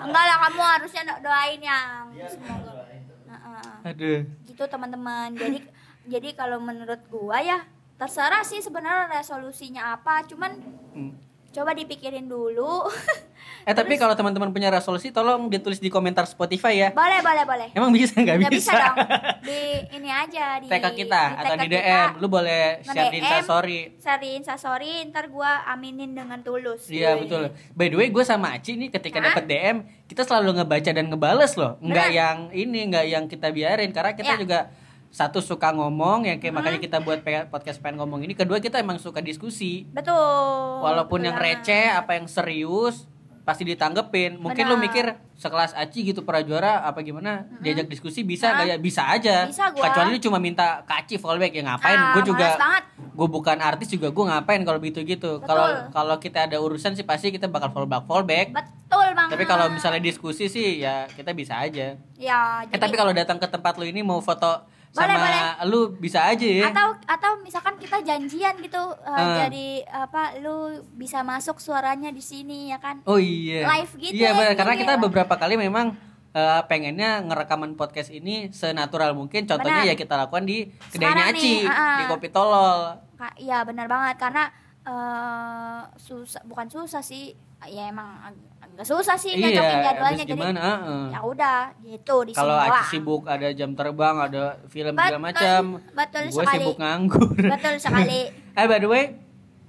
Enggak 0.00 0.24
lah 0.24 0.36
kamu 0.40 0.62
harusnya 0.62 1.02
do- 1.04 1.20
doain 1.22 1.60
yang 1.60 2.08
Iya, 2.10 2.26
semoga. 2.26 2.72
doain. 2.72 3.02
Aduh. 3.82 4.20
gitu 4.44 4.62
teman-teman 4.64 5.30
jadi 5.32 5.58
jadi 6.06 6.28
kalau 6.32 6.58
menurut 6.58 6.98
gua 7.06 7.38
ya 7.38 7.62
terserah 7.94 8.42
sih 8.42 8.58
sebenarnya 8.58 9.06
resolusinya 9.12 9.94
apa 9.94 10.24
cuman 10.24 10.58
Hmm. 10.90 11.12
Coba 11.56 11.72
dipikirin 11.72 12.28
dulu 12.28 12.84
Eh 13.66 13.74
tapi 13.74 13.98
kalau 13.98 14.14
teman-teman 14.14 14.54
punya 14.54 14.70
resolusi 14.70 15.10
tolong 15.10 15.50
ditulis 15.50 15.82
di 15.82 15.90
komentar 15.90 16.22
Spotify 16.22 16.86
ya. 16.86 16.88
Boleh, 16.94 17.18
boleh, 17.18 17.42
boleh. 17.42 17.68
Emang 17.74 17.90
bisa 17.90 18.14
nggak 18.14 18.38
bisa? 18.46 18.50
bisa 18.50 18.72
dong. 18.78 18.96
Di 19.46 19.58
ini 19.90 20.06
aja 20.06 20.58
di 20.58 20.66
ke 20.66 20.90
kita 21.02 21.22
atau 21.34 21.54
tag 21.54 21.66
di 21.66 21.68
DM. 21.70 21.82
kita. 21.82 21.98
Lu 22.22 22.26
boleh 22.26 22.82
share 22.82 23.10
di 23.10 23.18
Instastory. 23.18 23.80
Share 23.98 24.20
di 24.22 24.28
Instastory, 24.38 24.92
ntar 25.10 25.26
gua 25.26 25.66
aminin 25.66 26.14
dengan 26.14 26.38
tulus. 26.42 26.86
Iya 26.86 27.18
betul. 27.18 27.54
By 27.74 27.90
the 27.90 27.98
way, 27.98 28.08
gue 28.10 28.22
sama 28.22 28.54
Aci 28.54 28.78
nih 28.78 28.90
ketika 28.90 29.18
dapat 29.18 29.46
DM, 29.46 29.76
kita 30.06 30.22
selalu 30.22 30.62
ngebaca 30.62 30.90
dan 30.90 31.06
ngebales 31.06 31.52
loh. 31.54 31.74
Nggak 31.78 32.08
yang 32.12 32.38
ini, 32.54 32.80
nggak 32.86 33.06
yang 33.06 33.24
kita 33.26 33.50
biarin. 33.50 33.90
Karena 33.90 34.14
kita 34.14 34.34
Ya. 34.34 34.38
juga 34.38 34.58
satu 35.16 35.40
suka 35.40 35.72
ngomong, 35.72 36.28
yang 36.28 36.36
kayak 36.36 36.52
Hmm. 36.52 36.60
makanya 36.60 36.76
kita 36.78 36.98
buat 37.00 37.24
podcast 37.48 37.80
pengen 37.80 37.96
ngomong 37.98 38.20
ini. 38.20 38.36
Kedua 38.36 38.60
kita 38.60 38.76
emang 38.76 39.00
suka 39.00 39.20
diskusi. 39.20 39.88
Betul. 39.88 40.84
Walaupun 40.84 41.18
betul 41.18 41.26
yang 41.26 41.36
banget. 41.36 41.64
receh, 41.64 41.84
apa 41.88 42.10
yang 42.12 42.28
serius, 42.28 43.08
pasti 43.42 43.64
ditanggepin. 43.64 44.36
Mungkin 44.36 44.66
lu 44.66 44.76
Benar. 44.76 44.84
mikir 44.84 45.04
sekelas 45.32 45.72
Aci 45.72 46.04
gitu 46.04 46.20
pra 46.20 46.42
juara 46.42 46.82
apa 46.82 47.00
gimana 47.00 47.46
diajak 47.60 47.86
diskusi 47.86 48.24
bisa 48.24 48.50
nggak 48.50 48.66
ya? 48.66 48.76
Bisa 48.76 49.02
aja. 49.06 49.46
Bisa 49.46 49.70
gua. 49.70 49.88
Kecuali 49.88 50.08
lu 50.10 50.20
cuma 50.20 50.36
minta 50.36 50.82
kaci 50.82 51.16
fallback 51.16 51.54
ya 51.54 51.62
ngapain? 51.64 51.94
Ah, 51.94 52.12
gue 52.12 52.22
juga 52.26 52.58
gue 52.92 53.28
bukan 53.30 53.56
artis 53.56 53.88
juga 53.88 54.10
gue 54.10 54.24
ngapain 54.26 54.60
kalau 54.60 54.76
begitu 54.76 55.00
gitu. 55.00 55.38
Betul. 55.38 55.46
Kalau 55.46 55.66
kalau 55.90 56.16
kita 56.18 56.44
ada 56.44 56.58
urusan 56.58 56.92
sih 56.92 57.06
pasti 57.06 57.30
kita 57.30 57.46
bakal 57.46 57.70
fallback 57.70 58.04
fallback. 58.04 58.46
Betul 58.50 59.08
banget. 59.14 59.32
Tapi 59.32 59.44
kalau 59.46 59.70
misalnya 59.70 60.02
diskusi 60.02 60.44
sih 60.46 60.76
ya 60.76 61.08
kita 61.08 61.32
bisa 61.32 61.56
aja. 61.56 61.96
ya, 62.12 62.40
Eh 62.60 62.68
jadi- 62.68 62.82
tapi 62.82 62.94
kalau 62.94 63.12
datang 63.12 63.38
ke 63.38 63.46
tempat 63.46 63.76
lu 63.76 63.84
ini 63.84 64.02
mau 64.02 64.18
foto 64.18 64.66
Boleh, 64.98 65.12
sama 65.12 65.22
boleh. 65.22 65.42
lu 65.66 65.80
bisa 65.94 66.20
aja 66.24 66.42
ya. 66.42 66.64
atau 66.68 66.88
atau 67.04 67.30
misalkan 67.40 67.76
kita 67.76 68.00
janjian 68.00 68.56
gitu 68.58 68.80
uh, 68.80 68.96
Ah. 69.06 69.44
jadi 69.44 69.66
apa 69.86 70.40
lu 70.40 70.56
bisa 70.92 71.20
masuk 71.20 71.56
suaranya 71.56 72.08
di 72.08 72.20
sini 72.20 72.68
ya 72.68 72.78
kan 72.78 73.04
Oh 73.04 73.16
iya. 73.16 73.68
Live 73.68 73.92
gitu 73.94 74.12
Iya 74.12 74.26
ya, 74.26 74.32
benar 74.32 74.50
ini 74.50 74.58
karena 74.58 74.74
kita 74.74 74.92
ya. 74.92 75.00
beberapa 75.00 75.34
kali 75.34 75.54
memang 75.54 75.92
eh, 76.32 76.62
pengennya 76.64 77.20
ngerekaman 77.22 77.74
podcast 77.74 78.08
ini 78.10 78.48
senatural 78.50 79.12
mungkin. 79.12 79.44
Contohnya 79.44 79.80
Benar. 79.82 79.90
ya 79.90 79.94
kita 79.94 80.14
lakukan 80.16 80.44
di 80.44 80.68
kedainya 80.88 81.24
Sekarang 81.24 81.32
Aci 81.32 81.52
nih, 81.54 81.60
ah-ah. 81.64 81.96
di 81.96 82.04
Kopi 82.06 82.28
Tolol. 82.28 82.80
Iya 83.36 83.58
benar 83.64 83.86
banget 83.86 84.16
karena 84.16 84.44
eh 84.84 85.80
susah 85.96 86.44
bukan 86.44 86.68
susah 86.68 87.00
sih 87.00 87.32
ya 87.64 87.88
emang 87.88 88.20
agak 88.76 88.86
susah 88.86 89.16
sih 89.16 89.32
nyocokin 89.34 89.56
Iya, 89.72 89.84
jadwalnya 89.86 90.04
habis 90.12 90.20
jadi 90.22 90.32
gimana? 90.36 90.64
Ya 91.08 91.20
udah 91.22 91.58
gitu 91.80 92.16
di 92.22 92.32
Kalau 92.32 92.54
doang. 92.54 92.84
sibuk 92.84 93.22
ada 93.24 93.48
jam 93.50 93.72
terbang, 93.72 94.16
ada 94.20 94.42
film 94.66 94.92
segala 94.92 95.16
macam. 95.18 95.62
betul 95.90 96.22
Gue 96.26 96.32
sekali. 96.38 96.56
sibuk 96.60 96.76
nganggur. 96.76 97.32
betul 97.32 97.74
sekali 97.76 98.20
eh 98.58 98.66
by 98.66 98.76
the 98.76 98.86
way, 98.86 99.04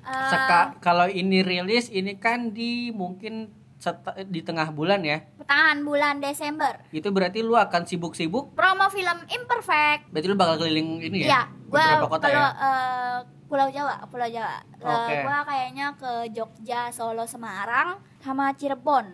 seka- 0.04 0.76
kalau 0.80 1.08
ini 1.08 1.40
rilis 1.40 1.88
ini 1.90 2.16
kan 2.16 2.52
di 2.52 2.92
mungkin 2.92 3.48
set- 3.88 4.04
di 4.28 4.42
tengah 4.42 4.68
bulan 4.70 5.00
ya. 5.00 5.24
pertengahan 5.38 5.80
bulan 5.82 6.16
Desember 6.18 6.76
Itu 6.90 7.10
berarti 7.10 7.40
lu 7.40 7.56
akan 7.56 7.84
sibuk-sibuk. 7.84 8.52
promo 8.52 8.88
film 8.88 9.16
Imperfect 9.30 10.12
Berarti 10.12 10.28
lu 10.28 10.36
bakal 10.36 10.60
keliling 10.60 11.00
ini 11.02 11.24
ya? 11.24 11.28
Iya, 11.28 11.42
gua 11.66 11.80
Beberapa 11.96 12.08
kota 12.10 12.26
kalau 12.26 12.36
ya. 12.36 12.50
eh, 12.52 13.18
Pulau 13.48 13.70
Jawa, 13.70 13.96
Pulau 14.06 14.28
Jawa. 14.28 14.60
Eh, 14.76 14.84
Oke. 14.84 15.14
gua 15.24 15.40
kayaknya 15.42 15.96
ke 15.96 16.12
Jogja, 16.30 16.92
Solo, 16.92 17.24
Semarang, 17.24 17.96
sama 18.20 18.52
Cirebon, 18.52 19.08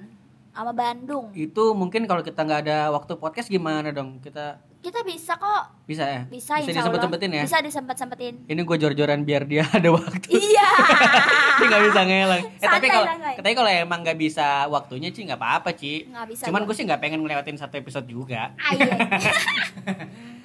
sama 0.50 0.74
Bandung. 0.74 1.30
Itu 1.32 1.72
mungkin 1.72 2.04
kalau 2.04 2.20
kita 2.20 2.42
nggak 2.42 2.62
ada 2.64 2.90
waktu 2.90 3.14
podcast 3.16 3.46
gimana 3.48 3.90
dong? 3.90 4.18
Kita 4.18 4.58
Kita 4.84 5.00
bisa 5.02 5.40
kok, 5.40 5.64
bisa 5.88 6.04
ya? 6.04 6.22
bisa, 6.28 6.60
insya 6.60 6.84
Allah. 6.84 6.92
disempet-sempetin 6.92 7.30
ya? 7.32 7.44
Bisa 7.48 7.58
disempet-sempetin. 7.64 8.34
Ini 8.52 8.62
gue 8.62 8.78
jor-joran 8.78 9.24
biar 9.24 9.48
dia 9.48 9.64
ada 9.80 9.90
waktu. 9.90 10.28
iya. 10.28 10.68
Dia 11.54 11.70
nggak 11.70 11.84
bisa 11.86 12.02
ngelang. 12.04 12.42
Eh, 12.58 12.66
tapi 12.66 12.88
kalau 12.90 13.06
tapi 13.38 13.50
kalau 13.54 13.70
emang 13.70 14.02
nggak 14.02 14.18
bisa 14.18 14.66
waktunya 14.68 15.14
sih 15.14 15.24
nggak 15.24 15.38
apa-apa 15.38 15.72
Ci. 15.72 16.10
Nggak 16.10 16.26
bisa 16.28 16.44
Cuman 16.50 16.66
gue 16.66 16.76
sih 16.76 16.84
nggak 16.84 17.00
pengen 17.00 17.22
ngelewatin 17.22 17.56
satu 17.56 17.78
episode 17.78 18.04
juga. 18.04 18.52
Ah, 18.60 18.72
iya. 18.76 18.94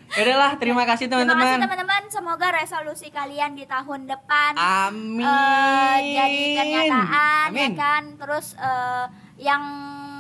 Ya 0.09 0.25
udahlah, 0.25 0.57
terima 0.57 0.89
kasih 0.89 1.05
Terima 1.05 1.21
kasih 1.21 1.37
teman-teman. 1.37 1.59
teman-teman. 1.69 2.03
Semoga 2.09 2.49
resolusi 2.51 3.13
kalian 3.13 3.53
di 3.53 3.69
tahun 3.69 4.09
depan 4.09 4.57
Amin. 4.57 5.21
eh, 5.21 5.97
jadi 6.17 6.43
kenyataan 6.57 7.49
Amin. 7.53 7.61
ya 7.61 7.69
kan. 7.77 8.03
Terus 8.17 8.57
eh, 8.57 9.05
yang 9.37 9.63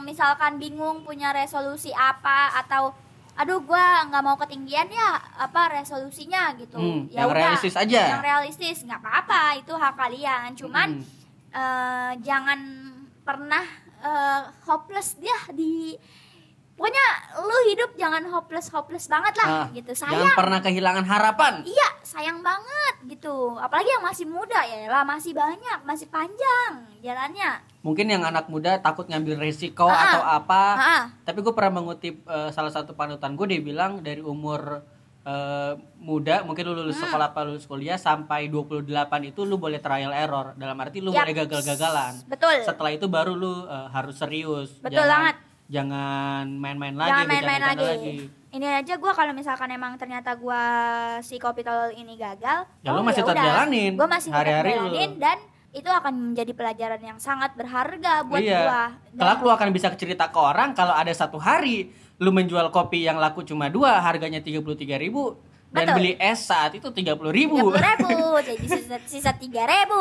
misalkan 0.04 0.60
bingung 0.60 1.02
punya 1.02 1.32
resolusi 1.32 1.88
apa 1.90 2.52
atau 2.54 2.92
aduh 3.38 3.62
gua 3.62 4.02
nggak 4.10 4.22
mau 4.26 4.34
ketinggian 4.34 4.90
ya 4.90 5.14
apa 5.38 5.78
resolusinya 5.78 6.58
gitu. 6.58 6.74
Hmm, 6.74 7.06
ya 7.06 7.22
yang 7.22 7.30
udah, 7.30 7.38
realistis 7.38 7.78
aja. 7.78 8.18
Yang 8.18 8.24
realistis 8.26 8.78
nggak 8.82 8.98
apa-apa 8.98 9.42
itu 9.62 9.72
hak 9.78 9.94
kalian. 9.94 10.48
Cuman 10.58 10.88
Hmm. 10.98 11.06
eh, 11.54 12.12
jangan 12.26 12.58
pernah 13.22 13.62
eh, 13.98 14.42
hopeless 14.66 15.18
dia 15.18 15.38
di 15.54 15.94
pokoknya 16.78 17.06
lu 17.40 17.56
hidup 17.66 17.90
jangan 17.92 18.22
hopeless 18.24 18.70
hopeless 18.70 19.04
banget 19.04 19.34
lah 19.36 19.46
Ah, 19.58 19.66
gitu 19.68 19.90
Jangan 19.90 20.14
sayang 20.14 20.30
pernah 20.32 20.58
kehilangan 20.60 21.04
harapan. 21.04 21.54
iya 21.66 21.90
sayang 22.00 22.38
banget 22.40 22.94
gitu 23.10 23.58
apalagi 23.58 23.90
yang 23.90 24.00
masih 24.00 24.24
muda 24.24 24.62
ya 24.62 24.86
lah 24.86 25.02
masih 25.02 25.34
banyak 25.34 25.78
masih 25.82 26.06
panjang 26.06 26.72
jalannya 27.00 27.66
Mungkin 27.78 28.06
yang 28.06 28.22
anak 28.22 28.46
muda 28.46 28.78
takut 28.78 29.06
ngambil 29.06 29.38
resiko 29.40 29.86
Ah, 29.86 30.02
atau 30.08 30.22
apa. 30.22 30.62
Ah, 30.74 31.02
Tapi 31.20 31.40
gue 31.40 31.50
pernah 31.50 31.74
mengutip 31.76 32.22
eh, 32.22 32.50
salah 32.50 32.70
satu 32.70 32.92
panutan 32.92 33.32
gue 33.32 33.46
dia 33.48 33.60
bilang 33.60 33.98
dari 33.98 34.18
umur 34.20 34.82
eh, 35.24 35.72
muda 35.96 36.42
mungkin 36.42 36.62
lu 36.64 36.74
lulus 36.74 36.96
Hmm. 36.96 37.06
sekolah 37.06 37.26
apa 37.28 37.40
lulus 37.42 37.64
kuliah 37.64 37.96
sampai 37.96 38.46
28 38.46 38.86
itu 39.24 39.42
lu 39.42 39.56
boleh 39.56 39.78
trial 39.78 40.10
error. 40.10 40.52
Dalam 40.54 40.74
arti 40.76 40.98
lu 40.98 41.10
Yap. 41.10 41.22
boleh 41.22 41.34
gagal-gagalan. 41.38 42.12
betul 42.24 42.54
Setelah 42.60 42.92
itu 42.92 43.06
baru 43.06 43.32
lu 43.32 43.64
eh, 43.64 43.86
harus 43.88 44.16
serius. 44.16 44.74
Betul 44.78 44.98
jangan, 44.98 45.10
banget. 45.30 45.36
Jangan 45.68 46.48
main-main 46.50 46.96
lagi, 46.96 47.12
jangan 47.12 47.26
main-main 47.28 47.60
bercanda-canda 47.60 47.92
lagi. 47.92 48.16
ini 48.48 48.66
aja 48.66 48.94
gua 48.96 49.12
kalau 49.12 49.32
misalkan 49.32 49.68
emang 49.68 50.00
ternyata 50.00 50.32
gua 50.32 50.62
si 51.20 51.36
kopi 51.36 51.60
tolol 51.60 51.92
ini 51.92 52.16
gagal 52.16 52.64
Ya, 52.80 52.90
lu 52.90 53.04
masih 53.04 53.20
tetap 53.20 53.36
jalanin. 53.38 53.92
gue 53.92 54.08
masih 54.08 54.32
tetap 54.32 54.40
Hari-hari 54.40 54.72
jalanin 54.72 55.10
dan 55.18 55.38
itu 55.68 55.84
akan 55.84 56.32
menjadi 56.32 56.52
pelajaran 56.56 56.96
yang 56.98 57.18
sangat 57.20 57.52
berharga 57.52 58.24
buat 58.24 58.40
iya. 58.40 58.64
gua 58.64 58.82
Dan- 59.12 59.20
Kelak 59.20 59.38
lu 59.38 59.50
akan 59.52 59.68
bisa 59.68 59.92
cerita 59.92 60.24
ke 60.26 60.40
orang 60.40 60.72
kalau 60.72 60.96
ada 60.96 61.12
satu 61.12 61.36
hari 61.36 61.92
lu 62.16 62.32
menjual 62.32 62.72
kopi 62.72 63.04
yang 63.04 63.20
laku 63.20 63.44
cuma 63.44 63.68
dua 63.68 64.00
harganya 64.00 64.40
33.000 64.40 64.64
ribu 64.96 65.36
dan 65.68 65.84
Betul. 65.84 65.96
beli 65.96 66.12
es 66.16 66.40
saat 66.42 66.72
itu 66.72 66.88
30.000 66.88 67.28
ribu. 67.28 67.60
tiga 67.70 67.92
ribu 67.94 68.16
jadi 68.48 68.64
sisa 68.66 68.96
sisa 69.04 69.30
tiga 69.36 69.62
ribu 69.62 70.00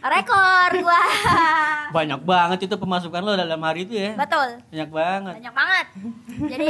rekor 0.00 0.70
gua 0.78 1.02
Banyak 1.90 2.22
banget 2.22 2.70
itu 2.70 2.76
pemasukan 2.76 3.18
lo 3.18 3.34
dalam 3.34 3.58
hari 3.58 3.82
itu 3.82 3.98
ya. 3.98 4.14
betul 4.14 4.62
Banyak 4.70 4.88
banget. 4.88 5.34
banyak 5.36 5.54
banget 5.54 5.86
jadi 6.46 6.68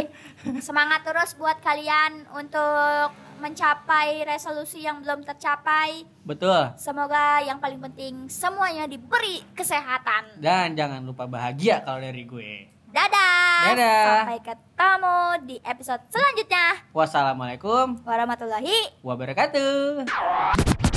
semangat 0.58 1.04
terus 1.04 1.36
buat 1.36 1.60
kalian 1.60 2.24
untuk 2.32 3.12
mencapai 3.36 4.20
resolusi 4.22 4.80
yang 4.80 5.00
belum 5.00 5.20
tercapai 5.22 6.04
Betul. 6.22 6.72
semoga 6.76 7.40
yang 7.40 7.56
paling 7.56 7.80
penting 7.82 8.28
semuanya 8.28 8.84
diberi 8.84 9.44
kesehatan 9.52 10.36
Dan 10.36 10.72
jangan 10.72 11.00
lupa 11.00 11.24
bahagia 11.24 11.80
kalau 11.80 12.00
dari 12.00 12.24
gue. 12.24 12.79
Dadah, 12.90 13.62
Dadah. 13.70 14.04
sampai 14.26 14.38
ketemu 14.42 15.18
di 15.46 15.56
episode 15.62 16.02
selanjutnya 16.10 16.66
Wassalamualaikum 16.90 18.02
warahmatullahi 18.02 18.90
wabarakatuh. 19.06 20.89